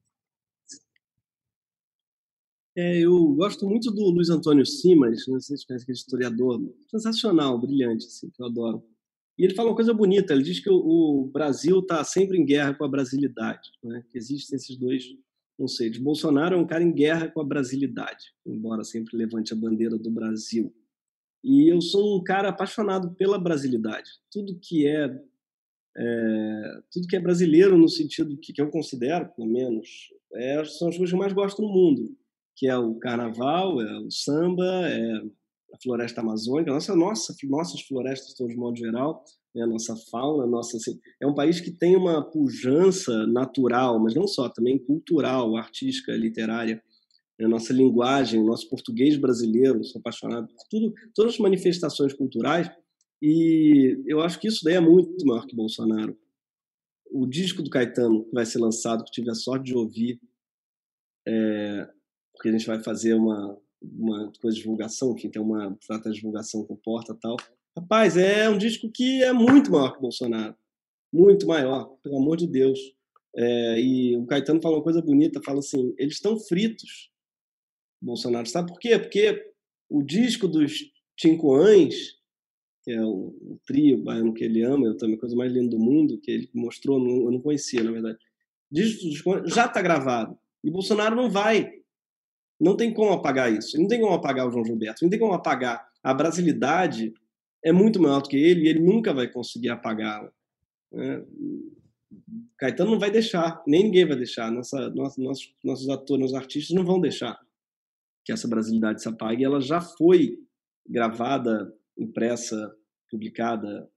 É, 2.77 2.99
eu 2.99 3.33
gosto 3.33 3.67
muito 3.67 3.89
do 3.89 4.11
Luiz 4.11 4.29
Antônio 4.29 4.63
Simas, 4.63 5.25
não 5.27 5.39
sei 5.39 5.57
se 5.57 5.65
conhece 5.65 5.81
aquele 5.81 5.97
historiador, 5.97 6.61
sensacional, 6.91 7.59
brilhante, 7.59 8.05
assim, 8.05 8.29
que 8.29 8.39
eu 8.39 8.45
adoro. 8.45 8.83
E 9.35 9.43
ele 9.43 9.55
fala 9.55 9.69
uma 9.69 9.75
coisa 9.75 9.95
bonita, 9.95 10.31
ele 10.31 10.43
diz 10.43 10.59
que 10.59 10.69
o, 10.69 10.75
o 10.75 11.25
Brasil 11.25 11.79
está 11.79 12.03
sempre 12.03 12.37
em 12.37 12.45
guerra 12.45 12.75
com 12.75 12.85
a 12.85 12.87
brasilidade, 12.87 13.71
né? 13.83 14.05
que 14.11 14.15
existem 14.15 14.57
esses 14.57 14.77
dois 14.77 15.05
conceitos. 15.57 15.97
Bolsonaro 15.97 16.55
é 16.55 16.59
um 16.59 16.67
cara 16.67 16.83
em 16.83 16.93
guerra 16.93 17.27
com 17.27 17.41
a 17.41 17.43
brasilidade, 17.43 18.25
embora 18.45 18.83
sempre 18.83 19.17
levante 19.17 19.53
a 19.53 19.55
bandeira 19.55 19.97
do 19.97 20.11
Brasil. 20.11 20.71
E 21.43 21.67
eu 21.67 21.81
sou 21.81 22.15
um 22.15 22.23
cara 22.23 22.49
apaixonado 22.49 23.15
pela 23.15 23.39
brasilidade. 23.39 24.07
Tudo 24.31 24.55
que 24.61 24.85
é, 24.85 25.19
é 25.97 26.81
tudo 26.91 27.07
que 27.07 27.15
é 27.15 27.19
brasileiro 27.19 27.75
no 27.75 27.89
sentido 27.89 28.37
que, 28.37 28.53
que 28.53 28.61
eu 28.61 28.69
considero, 28.69 29.29
pelo 29.29 29.47
menos, 29.47 30.13
é, 30.33 30.63
são 30.63 30.89
as 30.89 30.95
coisas 30.95 31.09
que 31.09 31.15
eu 31.15 31.19
mais 31.19 31.33
gosto 31.33 31.59
no 31.59 31.69
mundo, 31.69 32.15
que 32.57 32.67
é 32.67 32.75
o 32.75 32.95
carnaval, 32.95 33.79
é 33.81 33.99
o 33.99 34.09
samba, 34.09 34.65
é 34.65 35.21
a 35.73 35.77
floresta 35.83 36.21
amazônica, 36.21 36.71
nossa, 36.71 36.95
nossa, 36.95 37.35
nossas 37.43 37.81
florestas, 37.81 38.33
de 38.35 38.55
modo 38.55 38.77
geral, 38.77 39.23
né, 39.53 39.65
nossa 39.65 39.95
fauna, 40.09 40.47
nossa, 40.47 40.77
assim, 40.77 40.99
é 41.21 41.27
um 41.27 41.35
país 41.35 41.61
que 41.61 41.71
tem 41.71 41.95
uma 41.95 42.23
pujança 42.23 43.27
natural, 43.27 43.99
mas 43.99 44.15
não 44.15 44.27
só, 44.27 44.49
também 44.49 44.77
cultural, 44.79 45.55
artística, 45.55 46.11
literária, 46.13 46.81
a 47.39 47.47
nossa 47.47 47.71
linguagem, 47.71 48.43
nosso 48.43 48.67
português 48.67 49.15
brasileiro, 49.15 49.83
sou 49.83 49.99
apaixonado 49.99 50.47
por 50.47 50.67
tudo, 50.67 50.93
todas 51.13 51.33
as 51.33 51.39
manifestações 51.39 52.13
culturais, 52.13 52.71
e 53.21 54.01
eu 54.07 54.21
acho 54.21 54.39
que 54.39 54.47
isso 54.47 54.63
daí 54.63 54.75
é 54.75 54.79
muito 54.79 55.25
maior 55.25 55.45
que 55.45 55.55
Bolsonaro. 55.55 56.17
O 57.11 57.27
disco 57.27 57.61
do 57.61 57.69
Caetano 57.69 58.25
que 58.25 58.33
vai 58.33 58.45
ser 58.45 58.59
lançado, 58.59 59.03
que 59.03 59.11
tive 59.11 59.29
a 59.29 59.35
sorte 59.35 59.65
de 59.65 59.75
ouvir, 59.75 60.19
é, 61.27 61.87
porque 62.37 62.49
a 62.49 62.51
gente 62.51 62.67
vai 62.67 62.81
fazer 62.81 63.15
uma, 63.15 63.59
uma 63.81 64.31
coisa 64.39 64.55
de 64.55 64.61
divulgação, 64.61 65.13
enfim, 65.13 65.29
tem 65.29 65.41
uma 65.41 65.75
trata 65.85 66.09
de 66.09 66.17
divulgação 66.17 66.63
com 66.63 66.75
porta 66.75 67.17
tal. 67.19 67.35
Rapaz, 67.75 68.15
é 68.15 68.49
um 68.49 68.57
disco 68.57 68.89
que 68.91 69.23
é 69.23 69.33
muito 69.33 69.71
maior 69.71 69.93
que 69.93 70.01
Bolsonaro. 70.01 70.55
Muito 71.11 71.47
maior, 71.47 71.85
pelo 72.03 72.17
amor 72.17 72.37
de 72.37 72.47
Deus. 72.47 72.79
É, 73.35 73.79
e 73.79 74.15
o 74.15 74.25
Caetano 74.25 74.61
fala 74.61 74.77
uma 74.77 74.83
coisa 74.83 75.01
bonita, 75.01 75.41
fala 75.43 75.59
assim, 75.59 75.93
eles 75.97 76.15
estão 76.15 76.39
fritos 76.39 77.09
Bolsonaro. 78.01 78.47
Sabe 78.47 78.71
por 78.71 78.79
quê? 78.79 78.97
Porque 78.97 79.51
o 79.89 80.03
disco 80.03 80.47
dos 80.47 80.91
Cinco 81.19 81.55
Ans, 81.55 81.95
que 82.83 82.91
é 82.91 83.03
o 83.03 83.59
trio 83.65 84.03
baiano 84.03 84.33
que 84.33 84.43
ele 84.43 84.63
ama, 84.63 84.87
é 84.87 84.91
a 84.91 85.17
coisa 85.17 85.35
mais 85.35 85.51
linda 85.51 85.75
do 85.75 85.79
mundo, 85.79 86.19
que 86.19 86.31
ele 86.31 86.49
mostrou, 86.53 86.97
eu 86.97 87.31
não 87.31 87.41
conhecia, 87.41 87.83
na 87.83 87.91
verdade. 87.91 88.17
O 88.71 88.75
disco 88.75 89.39
dos 89.39 89.53
já 89.53 89.65
está 89.65 89.81
gravado. 89.81 90.37
E 90.63 90.71
Bolsonaro 90.71 91.15
não 91.15 91.29
vai. 91.29 91.76
Não 92.59 92.75
tem 92.75 92.93
como 92.93 93.11
apagar 93.11 93.51
isso. 93.51 93.79
Não 93.79 93.87
tem 93.87 93.99
como 94.01 94.13
apagar 94.13 94.47
o 94.47 94.51
João 94.51 94.65
Gilberto. 94.65 95.03
Não 95.03 95.09
tem 95.09 95.19
como 95.19 95.33
apagar. 95.33 95.87
A 96.03 96.13
brasilidade 96.13 97.13
é 97.63 97.71
muito 97.71 98.01
maior 98.01 98.21
do 98.21 98.29
que 98.29 98.37
ele 98.37 98.65
e 98.65 98.67
ele 98.67 98.79
nunca 98.79 99.13
vai 99.13 99.27
conseguir 99.27 99.69
apagá-la. 99.69 100.31
Né? 100.91 101.23
Caetano 102.57 102.91
não 102.91 102.99
vai 102.99 103.11
deixar, 103.11 103.61
nem 103.67 103.83
ninguém 103.83 104.05
vai 104.05 104.15
deixar. 104.15 104.51
Nossa, 104.51 104.89
nossa, 104.91 105.21
nossos, 105.21 105.53
nossos 105.63 105.89
atores, 105.89 106.21
nossos 106.21 106.35
artistas 106.35 106.75
não 106.75 106.85
vão 106.85 106.99
deixar 106.99 107.39
que 108.25 108.31
essa 108.31 108.47
brasilidade 108.47 109.01
se 109.01 109.07
apague, 109.07 109.45
ela 109.45 109.61
já 109.61 109.79
foi 109.79 110.37
gravada, 110.85 111.73
impressa, 111.97 112.75
publicada, 113.09 113.89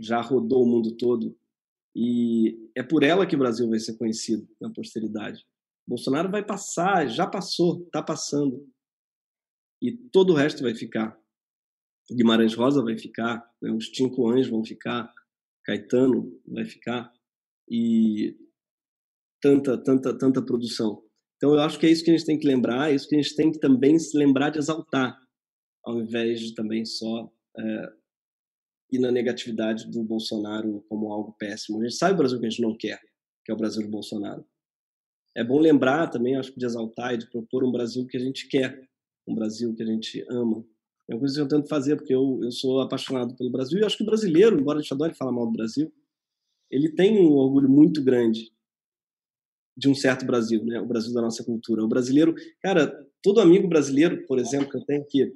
já 0.00 0.22
rodou 0.22 0.64
o 0.64 0.66
mundo 0.66 0.96
todo 0.96 1.36
e 1.94 2.70
é 2.74 2.82
por 2.82 3.02
ela 3.02 3.26
que 3.26 3.36
o 3.36 3.38
Brasil 3.38 3.68
vai 3.68 3.78
ser 3.78 3.98
conhecido 3.98 4.48
na 4.58 4.70
posteridade. 4.70 5.44
Bolsonaro 5.86 6.30
vai 6.30 6.44
passar, 6.44 7.08
já 7.08 7.26
passou, 7.26 7.82
está 7.84 8.02
passando 8.02 8.66
e 9.82 9.92
todo 10.12 10.32
o 10.32 10.36
resto 10.36 10.62
vai 10.62 10.74
ficar. 10.74 11.18
Guimarães 12.10 12.54
Rosa 12.54 12.82
vai 12.82 12.96
ficar, 12.96 13.44
né? 13.60 13.70
os 13.72 13.90
Cinco 13.94 14.30
Anjos 14.30 14.48
vão 14.48 14.64
ficar, 14.64 15.12
Caetano 15.64 16.40
vai 16.46 16.64
ficar 16.64 17.12
e 17.68 18.36
tanta, 19.40 19.76
tanta, 19.76 20.16
tanta 20.16 20.42
produção. 20.42 21.02
Então, 21.36 21.54
eu 21.54 21.60
acho 21.60 21.78
que 21.78 21.86
é 21.86 21.90
isso 21.90 22.04
que 22.04 22.10
a 22.10 22.16
gente 22.16 22.26
tem 22.26 22.38
que 22.38 22.46
lembrar, 22.46 22.90
é 22.90 22.94
isso 22.94 23.08
que 23.08 23.16
a 23.16 23.20
gente 23.20 23.34
tem 23.34 23.50
que 23.50 23.58
também 23.58 23.98
se 23.98 24.16
lembrar 24.16 24.50
de 24.50 24.58
exaltar, 24.58 25.18
ao 25.84 26.00
invés 26.00 26.40
de 26.40 26.54
também 26.54 26.84
só 26.84 27.32
é, 27.58 27.92
ir 28.92 29.00
na 29.00 29.10
negatividade 29.10 29.90
do 29.90 30.04
Bolsonaro 30.04 30.84
como 30.88 31.12
algo 31.12 31.32
péssimo. 31.32 31.80
A 31.80 31.84
gente 31.84 31.96
sabe 31.96 32.14
o 32.14 32.18
Brasil 32.18 32.38
que 32.38 32.46
a 32.46 32.50
gente 32.50 32.62
não 32.62 32.76
quer, 32.76 33.00
que 33.44 33.50
é 33.50 33.54
o 33.54 33.58
Brasil 33.58 33.82
do 33.82 33.90
Bolsonaro. 33.90 34.44
É 35.34 35.42
bom 35.42 35.58
lembrar 35.58 36.08
também, 36.08 36.36
acho 36.36 36.52
que 36.52 36.58
de 36.58 36.66
exaltar 36.66 37.14
e 37.14 37.18
de 37.18 37.30
propor 37.30 37.64
um 37.64 37.72
Brasil 37.72 38.06
que 38.06 38.16
a 38.16 38.20
gente 38.20 38.48
quer, 38.48 38.86
um 39.26 39.34
Brasil 39.34 39.74
que 39.74 39.82
a 39.82 39.86
gente 39.86 40.24
ama. 40.28 40.64
É 41.08 41.14
uma 41.14 41.20
coisa 41.20 41.34
que 41.34 41.40
eu 41.40 41.48
tento 41.48 41.68
fazer, 41.68 41.96
porque 41.96 42.14
eu, 42.14 42.40
eu 42.42 42.50
sou 42.52 42.80
apaixonado 42.80 43.34
pelo 43.34 43.50
Brasil 43.50 43.78
e 43.78 43.84
acho 43.84 43.96
que 43.96 44.02
o 44.02 44.06
brasileiro, 44.06 44.58
embora 44.58 44.78
a 44.78 44.82
gente 44.82 44.92
adore 44.92 45.14
falar 45.14 45.32
mal 45.32 45.46
do 45.46 45.52
Brasil, 45.52 45.92
ele 46.70 46.90
tem 46.90 47.18
um 47.18 47.32
orgulho 47.32 47.68
muito 47.68 48.02
grande 48.02 48.52
de 49.76 49.88
um 49.88 49.94
certo 49.94 50.26
Brasil, 50.26 50.64
né? 50.64 50.80
O 50.80 50.86
Brasil 50.86 51.12
da 51.12 51.22
nossa 51.22 51.42
cultura. 51.42 51.82
O 51.82 51.88
brasileiro, 51.88 52.34
cara, 52.60 53.06
todo 53.22 53.40
amigo 53.40 53.66
brasileiro, 53.68 54.26
por 54.26 54.38
exemplo, 54.38 54.70
que 54.70 54.76
eu 54.76 54.84
tenho 54.84 55.04
que 55.06 55.32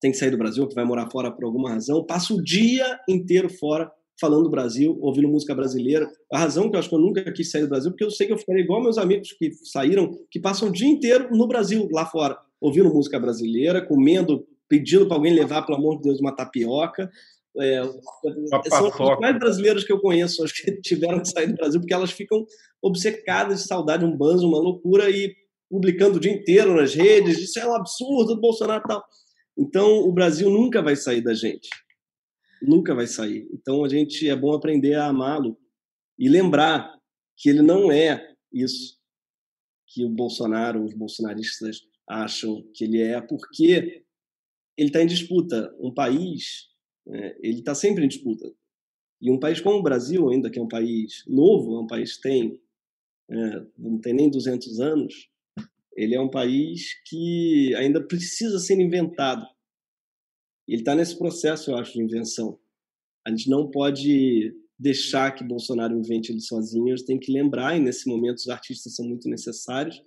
tem 0.00 0.10
que 0.10 0.18
sair 0.18 0.30
do 0.30 0.36
Brasil, 0.36 0.68
que 0.68 0.74
vai 0.74 0.84
morar 0.84 1.10
fora 1.10 1.30
por 1.30 1.44
alguma 1.44 1.70
razão, 1.70 2.04
passa 2.04 2.34
o 2.34 2.42
dia 2.42 3.00
inteiro 3.08 3.48
fora 3.48 3.90
falando 4.20 4.44
do 4.44 4.50
Brasil, 4.50 4.96
ouvindo 5.00 5.28
música 5.28 5.54
brasileira. 5.54 6.10
A 6.32 6.38
razão 6.38 6.70
que 6.70 6.76
eu 6.76 6.80
acho 6.80 6.88
que 6.88 6.94
eu 6.94 7.00
nunca 7.00 7.32
quis 7.32 7.50
sair 7.50 7.62
do 7.62 7.68
Brasil, 7.68 7.90
porque 7.90 8.04
eu 8.04 8.10
sei 8.10 8.26
que 8.26 8.32
eu 8.32 8.38
ficaria 8.38 8.62
igual 8.62 8.82
meus 8.82 8.98
amigos 8.98 9.32
que 9.32 9.52
saíram, 9.64 10.18
que 10.30 10.40
passam 10.40 10.68
o 10.68 10.72
dia 10.72 10.88
inteiro 10.88 11.28
no 11.36 11.46
Brasil, 11.46 11.88
lá 11.92 12.06
fora, 12.06 12.38
ouvindo 12.60 12.92
música 12.92 13.18
brasileira, 13.18 13.84
comendo, 13.84 14.46
pedindo 14.68 15.06
para 15.06 15.16
alguém 15.16 15.34
levar, 15.34 15.62
pelo 15.62 15.78
amor 15.78 15.96
de 15.96 16.04
Deus, 16.04 16.20
uma 16.20 16.34
tapioca, 16.34 17.10
É, 17.56 17.84
são 18.68 18.88
as 18.88 19.20
mais 19.20 19.38
brasileiras 19.38 19.84
que 19.84 19.92
eu 19.92 20.00
conheço, 20.00 20.42
as 20.42 20.50
que 20.50 20.72
tiveram 20.80 21.20
que 21.20 21.28
sair 21.28 21.46
do 21.46 21.54
Brasil, 21.54 21.80
porque 21.80 21.94
elas 21.94 22.10
ficam 22.10 22.44
obcecadas 22.82 23.62
de 23.62 23.68
saudade, 23.68 24.04
um 24.04 24.16
banzo, 24.16 24.48
uma 24.48 24.58
loucura, 24.58 25.08
e 25.08 25.32
publicando 25.70 26.16
o 26.16 26.20
dia 26.20 26.32
inteiro 26.32 26.74
nas 26.74 26.94
redes, 26.94 27.38
isso 27.38 27.58
é 27.60 27.66
um 27.66 27.74
absurdo 27.74 28.34
do 28.34 28.40
Bolsonaro 28.40 28.82
e 28.84 28.88
tal. 28.88 29.04
Então, 29.56 30.00
o 30.00 30.12
Brasil 30.12 30.50
nunca 30.50 30.82
vai 30.82 30.96
sair 30.96 31.22
da 31.22 31.32
gente. 31.32 31.68
Nunca 32.66 32.94
vai 32.94 33.06
sair. 33.06 33.48
Então, 33.52 33.84
a 33.84 33.88
gente 33.88 34.28
é 34.28 34.36
bom 34.36 34.52
aprender 34.52 34.94
a 34.94 35.06
amá-lo 35.06 35.58
e 36.18 36.28
lembrar 36.28 36.98
que 37.36 37.48
ele 37.48 37.62
não 37.62 37.90
é 37.90 38.34
isso 38.52 38.98
que 39.86 40.04
o 40.04 40.08
Bolsonaro, 40.08 40.84
os 40.84 40.92
bolsonaristas 40.94 41.80
acham 42.08 42.62
que 42.74 42.84
ele 42.84 43.00
é, 43.00 43.20
porque 43.20 44.02
ele 44.76 44.88
está 44.88 45.02
em 45.02 45.06
disputa. 45.06 45.74
Um 45.78 45.92
país, 45.92 46.68
né, 47.06 47.36
ele 47.40 47.60
está 47.60 47.74
sempre 47.74 48.04
em 48.04 48.08
disputa. 48.08 48.52
E 49.20 49.30
um 49.30 49.38
país 49.38 49.60
como 49.60 49.78
o 49.78 49.82
Brasil, 49.82 50.28
ainda 50.28 50.50
que 50.50 50.58
é 50.58 50.62
um 50.62 50.68
país 50.68 51.24
novo, 51.26 51.76
é 51.76 51.80
um 51.80 51.86
país 51.86 52.16
que 52.16 52.22
tem, 52.22 52.60
é, 53.30 53.66
não 53.78 54.00
tem 54.00 54.12
nem 54.12 54.28
200 54.28 54.80
anos, 54.80 55.30
ele 55.96 56.14
é 56.14 56.20
um 56.20 56.28
país 56.28 57.00
que 57.04 57.74
ainda 57.76 58.04
precisa 58.04 58.58
ser 58.58 58.80
inventado. 58.80 59.46
Ele 60.66 60.80
está 60.80 60.94
nesse 60.94 61.16
processo, 61.18 61.70
eu 61.70 61.76
acho, 61.76 61.92
de 61.92 62.02
invenção. 62.02 62.58
A 63.26 63.30
gente 63.30 63.48
não 63.48 63.70
pode 63.70 64.54
deixar 64.78 65.30
que 65.32 65.44
Bolsonaro 65.44 65.96
invente 65.96 66.32
ele 66.32 66.40
sozinho, 66.40 66.92
a 66.92 66.96
gente 66.96 67.06
tem 67.06 67.18
que 67.18 67.32
lembrar, 67.32 67.76
e 67.76 67.80
nesse 67.80 68.08
momento 68.08 68.38
os 68.38 68.48
artistas 68.48 68.94
são 68.94 69.06
muito 69.06 69.28
necessários, 69.28 70.02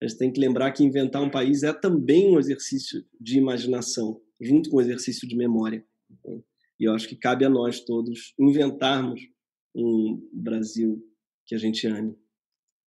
a 0.00 0.06
gente 0.06 0.18
tem 0.18 0.32
que 0.32 0.40
lembrar 0.40 0.72
que 0.72 0.84
inventar 0.84 1.22
um 1.22 1.30
país 1.30 1.62
é 1.62 1.72
também 1.72 2.28
um 2.30 2.38
exercício 2.38 3.04
de 3.20 3.38
imaginação, 3.38 4.20
junto 4.40 4.68
com 4.68 4.76
o 4.76 4.80
exercício 4.80 5.26
de 5.28 5.36
memória. 5.36 5.84
E 6.78 6.84
eu 6.84 6.92
acho 6.92 7.08
que 7.08 7.14
cabe 7.14 7.44
a 7.44 7.48
nós 7.48 7.80
todos 7.80 8.34
inventarmos 8.38 9.20
um 9.74 10.20
Brasil 10.32 11.00
que 11.46 11.54
a 11.54 11.58
gente 11.58 11.86
ame. 11.86 12.16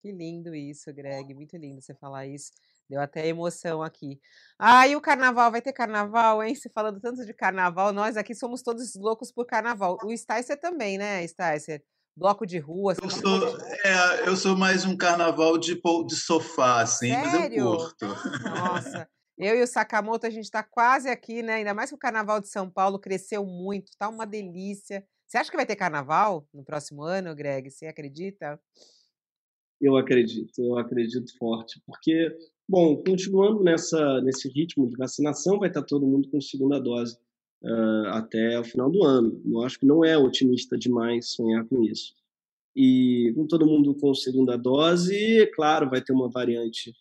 Que 0.02 0.12
lindo 0.12 0.54
isso, 0.54 0.94
Greg, 0.94 1.34
muito 1.34 1.56
lindo 1.58 1.82
você 1.82 1.96
falar 1.96 2.28
isso. 2.28 2.52
Deu 2.90 3.02
até 3.02 3.28
emoção 3.28 3.82
aqui. 3.82 4.20
Ah, 4.60 4.88
e 4.88 4.96
o 4.96 5.02
carnaval? 5.02 5.52
Vai 5.52 5.62
ter 5.62 5.74
carnaval, 5.74 6.44
hein? 6.44 6.54
Se 6.54 6.70
falando 6.70 7.00
tanto 7.00 7.26
de 7.26 7.34
carnaval, 7.34 7.92
nós 7.92 8.16
aqui 8.16 8.36
somos 8.36 8.62
todos 8.62 8.96
loucos 8.96 9.32
por 9.32 9.46
carnaval. 9.46 9.98
O 10.04 10.16
Sticer 10.16 10.60
também, 10.60 10.98
né, 10.98 11.26
Sticer? 11.28 11.84
Bloco 12.16 12.46
de 12.46 12.60
rua. 12.60 12.96
Eu 13.02 13.10
sou, 13.10 13.58
é, 13.84 14.30
eu 14.30 14.36
sou 14.36 14.56
mais 14.56 14.86
um 14.86 14.96
carnaval 14.96 15.58
de, 15.58 15.76
de 15.76 16.16
sofá, 16.16 16.82
assim, 16.82 17.10
Sério? 17.10 17.32
mas 17.32 17.52
eu 17.52 17.78
curto. 17.78 18.06
Nossa. 18.50 19.10
Eu 19.38 19.58
e 19.58 19.62
o 19.62 19.68
Sakamoto, 19.68 20.26
a 20.26 20.30
gente 20.30 20.46
está 20.46 20.64
quase 20.64 21.10
aqui, 21.10 21.44
né? 21.44 21.56
Ainda 21.56 21.74
mais 21.74 21.90
que 21.90 21.96
o 21.96 22.00
Carnaval 22.00 22.40
de 22.40 22.48
São 22.48 22.70
Paulo 22.70 22.98
cresceu 22.98 23.46
muito, 23.46 23.92
tá 23.98 24.08
uma 24.08 24.26
delícia. 24.26 25.06
Você 25.28 25.38
acha 25.38 25.52
que 25.52 25.58
vai 25.58 25.66
ter 25.66 25.76
carnaval 25.76 26.48
no 26.54 26.64
próximo 26.64 27.04
ano, 27.04 27.36
Greg? 27.36 27.70
Você 27.70 27.86
acredita? 27.86 28.58
Eu 29.82 29.98
acredito, 29.98 30.64
eu 30.64 30.78
acredito 30.78 31.38
forte, 31.38 31.82
porque 31.86 32.34
Bom, 32.68 32.98
continuando 33.04 33.64
nessa, 33.64 34.22
nesse 34.22 34.50
ritmo 34.50 34.88
de 34.90 34.96
vacinação, 34.98 35.60
vai 35.60 35.70
estar 35.70 35.84
todo 35.84 36.08
mundo 36.08 36.28
com 36.30 36.42
segunda 36.42 36.80
dose 36.80 37.16
uh, 37.64 38.08
até 38.08 38.60
o 38.60 38.64
final 38.64 38.90
do 38.90 39.04
ano. 39.04 39.40
Eu 39.46 39.62
acho 39.62 39.80
que 39.80 39.86
não 39.86 40.04
é 40.04 40.18
otimista 40.18 40.76
demais 40.76 41.30
sonhar 41.30 41.64
com 41.66 41.84
isso. 41.84 42.16
E 42.76 43.32
com 43.36 43.46
todo 43.46 43.68
mundo 43.68 43.94
com 43.94 44.14
segunda 44.16 44.58
dose, 44.58 45.46
claro, 45.54 45.90
vai 45.90 46.02
ter 46.02 46.12
uma 46.12 46.28
variante 46.28 46.92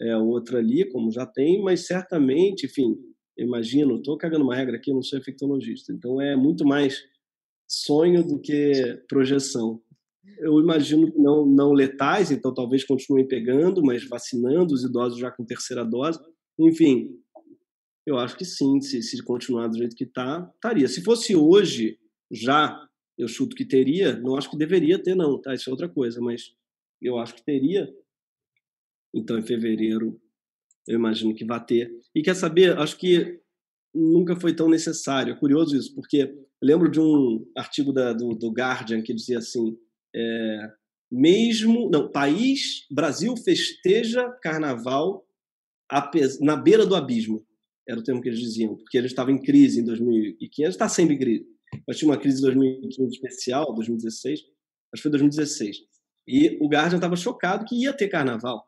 é, 0.00 0.16
outra 0.16 0.58
ali, 0.58 0.84
como 0.90 1.12
já 1.12 1.24
tem, 1.24 1.62
mas 1.62 1.86
certamente, 1.86 2.66
enfim, 2.66 2.98
imagino, 3.38 3.96
estou 3.96 4.18
cagando 4.18 4.44
uma 4.44 4.56
regra 4.56 4.76
aqui, 4.76 4.90
eu 4.90 4.94
não 4.94 5.02
sou 5.02 5.18
infectologista, 5.18 5.92
então 5.92 6.20
é 6.20 6.34
muito 6.34 6.66
mais 6.66 7.02
sonho 7.66 8.22
do 8.24 8.38
que 8.38 9.00
projeção 9.08 9.80
eu 10.38 10.60
imagino 10.60 11.10
que 11.10 11.18
não, 11.18 11.44
não 11.44 11.72
letais, 11.72 12.30
então 12.30 12.54
talvez 12.54 12.84
continuem 12.84 13.26
pegando, 13.26 13.82
mas 13.82 14.06
vacinando 14.08 14.74
os 14.74 14.84
idosos 14.84 15.18
já 15.18 15.30
com 15.30 15.44
terceira 15.44 15.84
dose. 15.84 16.18
Enfim, 16.58 17.10
eu 18.06 18.18
acho 18.18 18.36
que 18.36 18.44
sim, 18.44 18.80
se, 18.80 19.02
se 19.02 19.22
continuar 19.22 19.68
do 19.68 19.78
jeito 19.78 19.96
que 19.96 20.04
está, 20.04 20.50
estaria. 20.54 20.88
Se 20.88 21.02
fosse 21.02 21.34
hoje, 21.34 21.98
já, 22.30 22.76
eu 23.18 23.28
chuto 23.28 23.56
que 23.56 23.64
teria, 23.64 24.16
não 24.18 24.36
acho 24.36 24.50
que 24.50 24.56
deveria 24.56 25.00
ter, 25.00 25.14
não, 25.14 25.40
tá? 25.40 25.54
Isso 25.54 25.68
é 25.68 25.72
outra 25.72 25.88
coisa, 25.88 26.20
mas 26.20 26.54
eu 27.00 27.18
acho 27.18 27.34
que 27.34 27.44
teria. 27.44 27.88
Então, 29.14 29.38
em 29.38 29.42
fevereiro, 29.42 30.20
eu 30.86 30.96
imagino 30.96 31.34
que 31.34 31.44
vai 31.44 31.64
ter. 31.64 31.92
E 32.14 32.22
quer 32.22 32.34
saber, 32.34 32.76
acho 32.78 32.96
que 32.96 33.40
nunca 33.94 34.34
foi 34.36 34.54
tão 34.54 34.68
necessário. 34.68 35.32
É 35.32 35.38
curioso 35.38 35.76
isso, 35.76 35.94
porque 35.94 36.34
lembro 36.60 36.90
de 36.90 37.00
um 37.00 37.46
artigo 37.56 37.92
da, 37.92 38.12
do, 38.12 38.34
do 38.34 38.50
Guardian 38.50 39.02
que 39.02 39.14
dizia 39.14 39.38
assim: 39.38 39.76
é, 40.14 40.70
mesmo 41.10 41.90
não 41.90 42.10
país 42.10 42.86
Brasil 42.90 43.36
festeja 43.36 44.30
Carnaval 44.42 45.24
na 46.40 46.56
beira 46.56 46.86
do 46.86 46.96
abismo 46.96 47.44
era 47.86 48.00
o 48.00 48.02
termo 48.02 48.22
que 48.22 48.28
eles 48.28 48.40
diziam 48.40 48.76
porque 48.76 48.96
ele 48.96 49.06
estava 49.06 49.30
em 49.30 49.38
crise 49.38 49.80
em 49.80 49.84
2015 49.84 50.70
está 50.70 50.88
sempre 50.88 51.14
em 51.14 51.18
crise 51.18 51.46
mas 51.86 51.98
tinha 51.98 52.10
uma 52.10 52.18
crise 52.18 52.38
em 52.38 52.42
2015 52.42 53.14
especial 53.14 53.74
2016 53.74 54.40
acho 54.40 54.48
que 54.94 55.02
foi 55.02 55.10
2016 55.10 55.76
e 56.26 56.58
o 56.60 56.68
Guardian 56.68 56.96
estava 56.96 57.16
chocado 57.16 57.64
que 57.66 57.74
ia 57.74 57.92
ter 57.92 58.08
Carnaval 58.08 58.64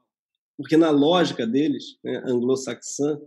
porque 0.57 0.77
na 0.77 0.91
lógica 0.91 1.47
deles 1.47 1.99
né, 2.05 2.23
anglo-saxã 2.27 3.19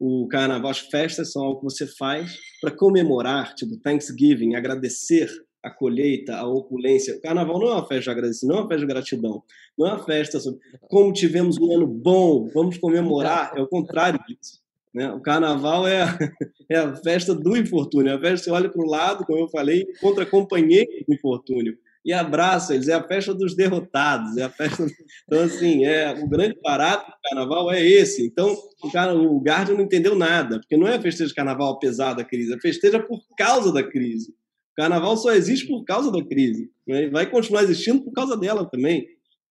o 0.00 0.26
Carnaval 0.26 0.70
as 0.70 0.80
festas 0.80 1.30
são 1.30 1.44
algo 1.44 1.60
que 1.60 1.64
você 1.64 1.86
faz 1.86 2.36
para 2.60 2.72
comemorar 2.72 3.54
tipo 3.54 3.78
Thanksgiving 3.78 4.56
agradecer 4.56 5.30
a 5.64 5.70
colheita, 5.70 6.36
a 6.36 6.46
opulência. 6.46 7.16
O 7.16 7.20
carnaval 7.20 7.58
não 7.58 7.68
é 7.68 7.72
uma 7.72 7.86
festa 7.86 8.02
de 8.02 8.10
agradecimento, 8.10 8.52
não 8.52 8.58
é 8.58 8.62
uma 8.62 8.68
festa 8.68 8.86
de 8.86 8.92
gratidão, 8.92 9.42
não 9.78 9.86
é 9.86 9.92
uma 9.92 10.04
festa 10.04 10.38
sobre 10.38 10.60
como 10.88 11.12
tivemos 11.12 11.58
um 11.58 11.72
ano 11.72 11.86
bom, 11.86 12.48
vamos 12.52 12.76
comemorar, 12.78 13.52
é 13.56 13.62
o 13.62 13.66
contrário 13.66 14.20
disso. 14.28 14.62
Né? 14.92 15.10
O 15.12 15.20
carnaval 15.20 15.88
é 15.88 16.02
a, 16.02 16.18
é 16.70 16.76
a 16.76 16.94
festa 16.96 17.34
do 17.34 17.56
infortúnio, 17.56 18.12
é 18.12 18.14
a 18.14 18.20
festa 18.20 18.36
que 18.36 18.44
você 18.44 18.50
olha 18.50 18.68
para 18.68 18.82
o 18.82 18.88
lado, 18.88 19.24
como 19.24 19.40
eu 19.40 19.48
falei, 19.48 19.86
contra 20.00 20.26
companheiros 20.26 21.04
do 21.06 21.14
infortúnio 21.14 21.76
e 22.04 22.12
abraça 22.12 22.74
eles, 22.74 22.88
é 22.88 22.92
a 22.92 23.02
festa 23.02 23.32
dos 23.32 23.56
derrotados, 23.56 24.36
é 24.36 24.42
a 24.42 24.50
festa. 24.50 24.84
Então, 25.26 25.42
assim, 25.42 25.86
é, 25.86 26.12
o 26.22 26.28
grande 26.28 26.58
barato 26.62 27.10
do 27.10 27.16
carnaval 27.22 27.72
é 27.72 27.82
esse. 27.82 28.26
Então, 28.26 28.54
o, 28.82 28.92
cara, 28.92 29.14
o 29.14 29.42
não 29.42 29.80
entendeu 29.80 30.14
nada, 30.14 30.60
porque 30.60 30.76
não 30.76 30.86
é 30.86 31.00
festeja 31.00 31.28
de 31.28 31.34
carnaval 31.34 31.72
apesar 31.72 32.12
da 32.12 32.22
crise, 32.22 32.52
é 32.52 32.60
festeja 32.60 33.00
por 33.00 33.20
causa 33.36 33.72
da 33.72 33.82
crise. 33.82 34.34
Carnaval 34.76 35.16
só 35.16 35.32
existe 35.32 35.66
por 35.66 35.84
causa 35.84 36.10
da 36.10 36.24
crise. 36.24 36.70
Né? 36.86 37.08
Vai 37.08 37.30
continuar 37.30 37.62
existindo 37.62 38.02
por 38.02 38.12
causa 38.12 38.36
dela 38.36 38.68
também. 38.68 39.06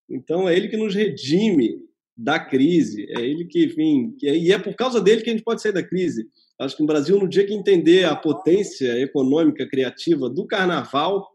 Então 0.09 0.47
é 0.47 0.55
ele 0.55 0.67
que 0.67 0.77
nos 0.77 0.93
redime 0.93 1.77
da 2.15 2.39
crise. 2.39 3.05
É 3.09 3.21
ele 3.21 3.45
que, 3.45 3.65
enfim, 3.65 4.15
que 4.19 4.27
é, 4.27 4.37
e 4.37 4.51
é 4.51 4.59
por 4.59 4.75
causa 4.75 5.01
dele 5.01 5.21
que 5.21 5.29
a 5.29 5.33
gente 5.33 5.43
pode 5.43 5.61
sair 5.61 5.71
da 5.71 5.83
crise. 5.83 6.27
Acho 6.59 6.77
que 6.77 6.83
o 6.83 6.87
Brasil, 6.87 7.17
no 7.17 7.27
dia 7.27 7.45
que 7.45 7.53
entender 7.53 8.05
a 8.05 8.15
potência 8.15 8.99
econômica, 8.99 9.67
criativa 9.67 10.29
do 10.29 10.45
carnaval 10.45 11.27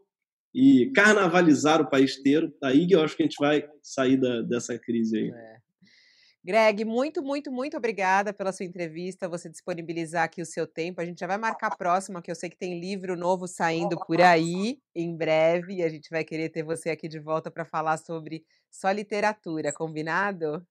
e 0.53 0.91
carnavalizar 0.95 1.81
o 1.81 1.89
país 1.89 2.17
inteiro, 2.17 2.51
aí 2.63 2.87
eu 2.89 3.01
acho 3.01 3.15
que 3.15 3.23
a 3.23 3.25
gente 3.25 3.37
vai 3.39 3.67
sair 3.83 4.17
da, 4.17 4.41
dessa 4.41 4.77
crise 4.79 5.17
aí. 5.17 5.29
É. 5.29 5.58
Greg, 6.49 6.83
muito, 6.83 7.21
muito, 7.21 7.51
muito 7.51 7.77
obrigada 7.77 8.33
pela 8.33 8.51
sua 8.51 8.65
entrevista, 8.65 9.29
você 9.29 9.47
disponibilizar 9.47 10.23
aqui 10.23 10.41
o 10.41 10.45
seu 10.47 10.65
tempo. 10.65 10.99
A 10.99 11.05
gente 11.05 11.19
já 11.19 11.27
vai 11.27 11.37
marcar 11.37 11.67
a 11.67 11.75
próxima, 11.75 12.23
que 12.23 12.31
eu 12.31 12.33
sei 12.33 12.49
que 12.49 12.57
tem 12.57 12.79
livro 12.79 13.15
novo 13.15 13.47
saindo 13.47 13.95
por 14.07 14.19
aí 14.19 14.79
em 14.95 15.15
breve, 15.15 15.75
e 15.75 15.83
a 15.83 15.89
gente 15.89 16.09
vai 16.09 16.23
querer 16.23 16.49
ter 16.49 16.63
você 16.63 16.89
aqui 16.89 17.07
de 17.07 17.19
volta 17.19 17.51
para 17.51 17.65
falar 17.65 17.97
sobre 17.97 18.43
só 18.67 18.89
literatura, 18.89 19.71
combinado? 19.71 20.65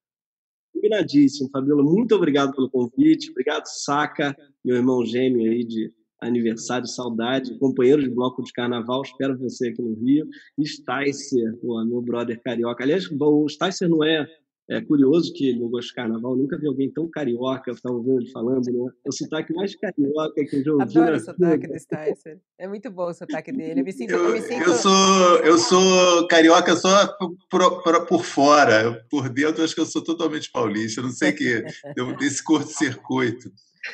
Combinadíssimo, 0.74 1.48
Fabiola. 1.48 1.84
Muito 1.84 2.12
obrigado 2.16 2.52
pelo 2.56 2.68
convite. 2.68 3.30
Obrigado, 3.30 3.66
Saca, 3.66 4.36
meu 4.64 4.74
irmão 4.74 5.06
gêmeo 5.06 5.48
aí 5.48 5.64
de 5.64 5.92
aniversário, 6.20 6.88
saudade, 6.88 7.56
companheiro 7.60 8.02
de 8.02 8.10
bloco 8.10 8.42
de 8.42 8.52
carnaval, 8.52 9.02
espero 9.02 9.38
você 9.38 9.68
aqui 9.68 9.80
no 9.80 9.94
Rio. 9.94 10.26
Sticer, 10.60 11.56
meu 11.62 12.02
brother 12.02 12.42
carioca. 12.42 12.82
Aliás, 12.82 13.08
o 13.08 13.48
Sticer 13.48 13.88
não 13.88 14.02
é 14.02 14.26
é 14.70 14.82
curioso 14.82 15.32
que 15.32 15.54
no 15.54 15.68
gosto 15.68 15.88
de 15.88 15.94
carnaval 15.94 16.36
nunca 16.36 16.58
vi 16.58 16.66
alguém 16.66 16.90
tão 16.90 17.08
carioca, 17.08 17.70
eu 17.70 17.74
estava 17.74 17.94
ouvindo 17.94 18.20
ele 18.20 18.30
falando, 18.30 18.66
né? 18.66 18.92
É 19.04 19.08
o 19.08 19.12
sotaque 19.12 19.54
mais 19.54 19.74
carioca 19.74 20.44
que 20.44 20.56
eu 20.56 20.62
já 20.62 20.72
ouvi. 20.72 20.82
Adoro 20.82 21.16
o 21.16 21.20
sotaque 21.20 21.66
do 21.66 21.78
Sticer. 21.78 22.40
É 22.58 22.68
muito 22.68 22.90
bom 22.90 23.08
o 23.08 23.14
sotaque 23.14 23.50
dele. 23.50 23.80
Eu 23.80 23.84
me 23.84 23.92
sinto. 23.92 24.10
Eu, 24.10 24.26
eu, 24.26 24.32
me 24.32 24.42
sinto... 24.42 24.68
eu 24.68 24.74
sou, 24.74 25.36
eu 25.38 25.58
sou 25.58 26.28
carioca 26.28 26.76
só 26.76 27.06
por, 27.50 27.82
por, 27.82 28.06
por 28.06 28.24
fora. 28.24 29.06
Por 29.10 29.30
dentro, 29.30 29.64
acho 29.64 29.74
que 29.74 29.80
eu 29.80 29.86
sou 29.86 30.04
totalmente 30.04 30.50
paulista. 30.50 31.00
Eu 31.00 31.04
não 31.04 31.12
sei 31.12 31.32
que. 31.32 31.64
desse 32.18 32.44
curto-circuito. 32.44 33.50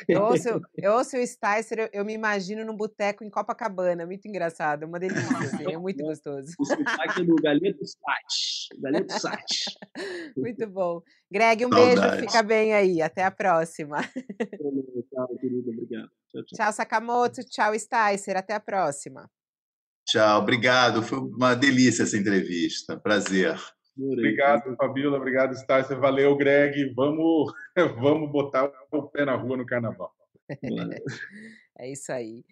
Eu 0.07 0.21
ouço, 0.23 0.61
eu 0.75 0.93
ouço 0.93 1.17
o 1.17 1.25
Sticer, 1.25 1.79
eu, 1.79 1.89
eu 1.93 2.05
me 2.05 2.13
imagino 2.13 2.65
num 2.65 2.75
boteco 2.75 3.23
em 3.23 3.29
Copacabana. 3.29 4.05
Muito 4.05 4.27
engraçado, 4.27 4.83
é 4.83 4.85
uma 4.85 4.99
delícia, 4.99 5.37
assim, 5.37 5.71
é 5.71 5.77
muito 5.77 6.03
gostoso. 6.03 6.53
O 6.59 6.65
sotaque 6.65 7.23
do 7.23 7.35
Galeto 7.35 7.85
Sat. 7.85 8.79
Galeto 8.79 9.19
Sat. 9.19 9.45
Muito 10.37 10.67
bom. 10.67 11.01
Greg, 11.31 11.65
um 11.65 11.69
Saudade. 11.69 12.01
beijo, 12.01 12.19
fica 12.19 12.43
bem 12.43 12.73
aí. 12.73 13.01
Até 13.01 13.23
a 13.23 13.31
próxima. 13.31 13.97
Tchau, 15.09 15.37
querido. 15.39 15.71
Obrigado. 15.71 16.09
Tchau, 16.29 16.43
tchau. 16.43 16.57
tchau, 16.57 16.73
Sakamoto. 16.73 17.43
Tchau, 17.45 17.73
Sticer. 17.77 18.37
Até 18.37 18.53
a 18.53 18.59
próxima. 18.59 19.29
Tchau, 20.05 20.41
obrigado. 20.41 21.01
Foi 21.01 21.19
uma 21.19 21.55
delícia 21.55 22.03
essa 22.03 22.17
entrevista. 22.17 22.97
Prazer. 22.99 23.57
Obrigado, 23.97 24.75
Fabíola. 24.75 25.17
Obrigado, 25.17 25.55
Sticer. 25.55 25.99
Valeu, 25.99 26.35
Greg. 26.35 26.93
Vamos, 26.93 27.53
vamos 27.99 28.31
botar 28.31 28.71
o 28.91 29.03
pé 29.03 29.25
na 29.25 29.35
rua 29.35 29.57
no 29.57 29.65
carnaval. 29.65 30.13
é 31.79 31.91
isso 31.91 32.11
aí. 32.11 32.43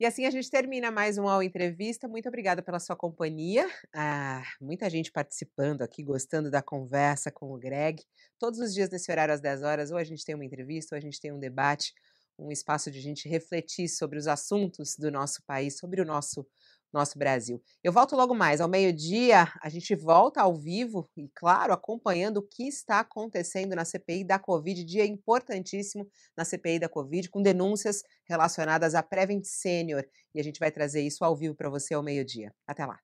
E 0.00 0.06
assim 0.06 0.24
a 0.24 0.30
gente 0.30 0.50
termina 0.50 0.90
mais 0.90 1.18
um 1.18 1.28
All 1.28 1.42
Entrevista. 1.42 2.08
Muito 2.08 2.26
obrigada 2.26 2.62
pela 2.62 2.80
sua 2.80 2.96
companhia. 2.96 3.68
Ah, 3.94 4.42
muita 4.58 4.88
gente 4.88 5.12
participando 5.12 5.82
aqui, 5.82 6.02
gostando 6.02 6.50
da 6.50 6.62
conversa 6.62 7.30
com 7.30 7.52
o 7.52 7.58
Greg. 7.58 8.02
Todos 8.38 8.58
os 8.60 8.72
dias 8.72 8.88
nesse 8.88 9.12
horário 9.12 9.34
às 9.34 9.42
10 9.42 9.62
horas, 9.62 9.90
ou 9.90 9.98
a 9.98 10.04
gente 10.04 10.24
tem 10.24 10.34
uma 10.34 10.44
entrevista, 10.44 10.94
ou 10.94 10.96
a 10.96 11.00
gente 11.00 11.20
tem 11.20 11.30
um 11.30 11.38
debate, 11.38 11.92
um 12.38 12.50
espaço 12.50 12.90
de 12.90 12.98
gente 12.98 13.28
refletir 13.28 13.88
sobre 13.88 14.18
os 14.18 14.26
assuntos 14.26 14.96
do 14.96 15.10
nosso 15.10 15.42
país, 15.46 15.76
sobre 15.76 16.00
o 16.00 16.04
nosso 16.06 16.46
nosso 16.92 17.18
Brasil. 17.18 17.62
Eu 17.82 17.92
volto 17.92 18.16
logo 18.16 18.34
mais, 18.34 18.60
ao 18.60 18.68
meio-dia, 18.68 19.48
a 19.62 19.68
gente 19.68 19.94
volta 19.94 20.40
ao 20.40 20.54
vivo 20.54 21.08
e, 21.16 21.28
claro, 21.34 21.72
acompanhando 21.72 22.38
o 22.38 22.42
que 22.42 22.66
está 22.66 23.00
acontecendo 23.00 23.74
na 23.74 23.84
CPI 23.84 24.24
da 24.24 24.38
Covid, 24.38 24.84
dia 24.84 25.04
importantíssimo 25.04 26.06
na 26.36 26.44
CPI 26.44 26.78
da 26.78 26.88
Covid, 26.88 27.28
com 27.30 27.42
denúncias 27.42 28.02
relacionadas 28.28 28.94
à 28.94 29.02
Prevent 29.02 29.44
Senior. 29.44 30.04
E 30.34 30.40
a 30.40 30.44
gente 30.44 30.58
vai 30.58 30.70
trazer 30.70 31.02
isso 31.02 31.24
ao 31.24 31.36
vivo 31.36 31.54
para 31.54 31.70
você 31.70 31.94
ao 31.94 32.02
meio-dia. 32.02 32.52
Até 32.66 32.86
lá. 32.86 32.98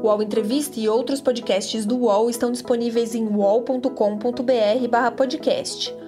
O 0.00 0.06
UOL 0.06 0.22
Entrevista 0.22 0.78
e 0.78 0.88
outros 0.88 1.20
podcasts 1.20 1.84
do 1.84 1.98
UOL 1.98 2.30
estão 2.30 2.52
disponíveis 2.52 3.16
em 3.16 3.26
uol.com.br/podcast. 3.26 6.07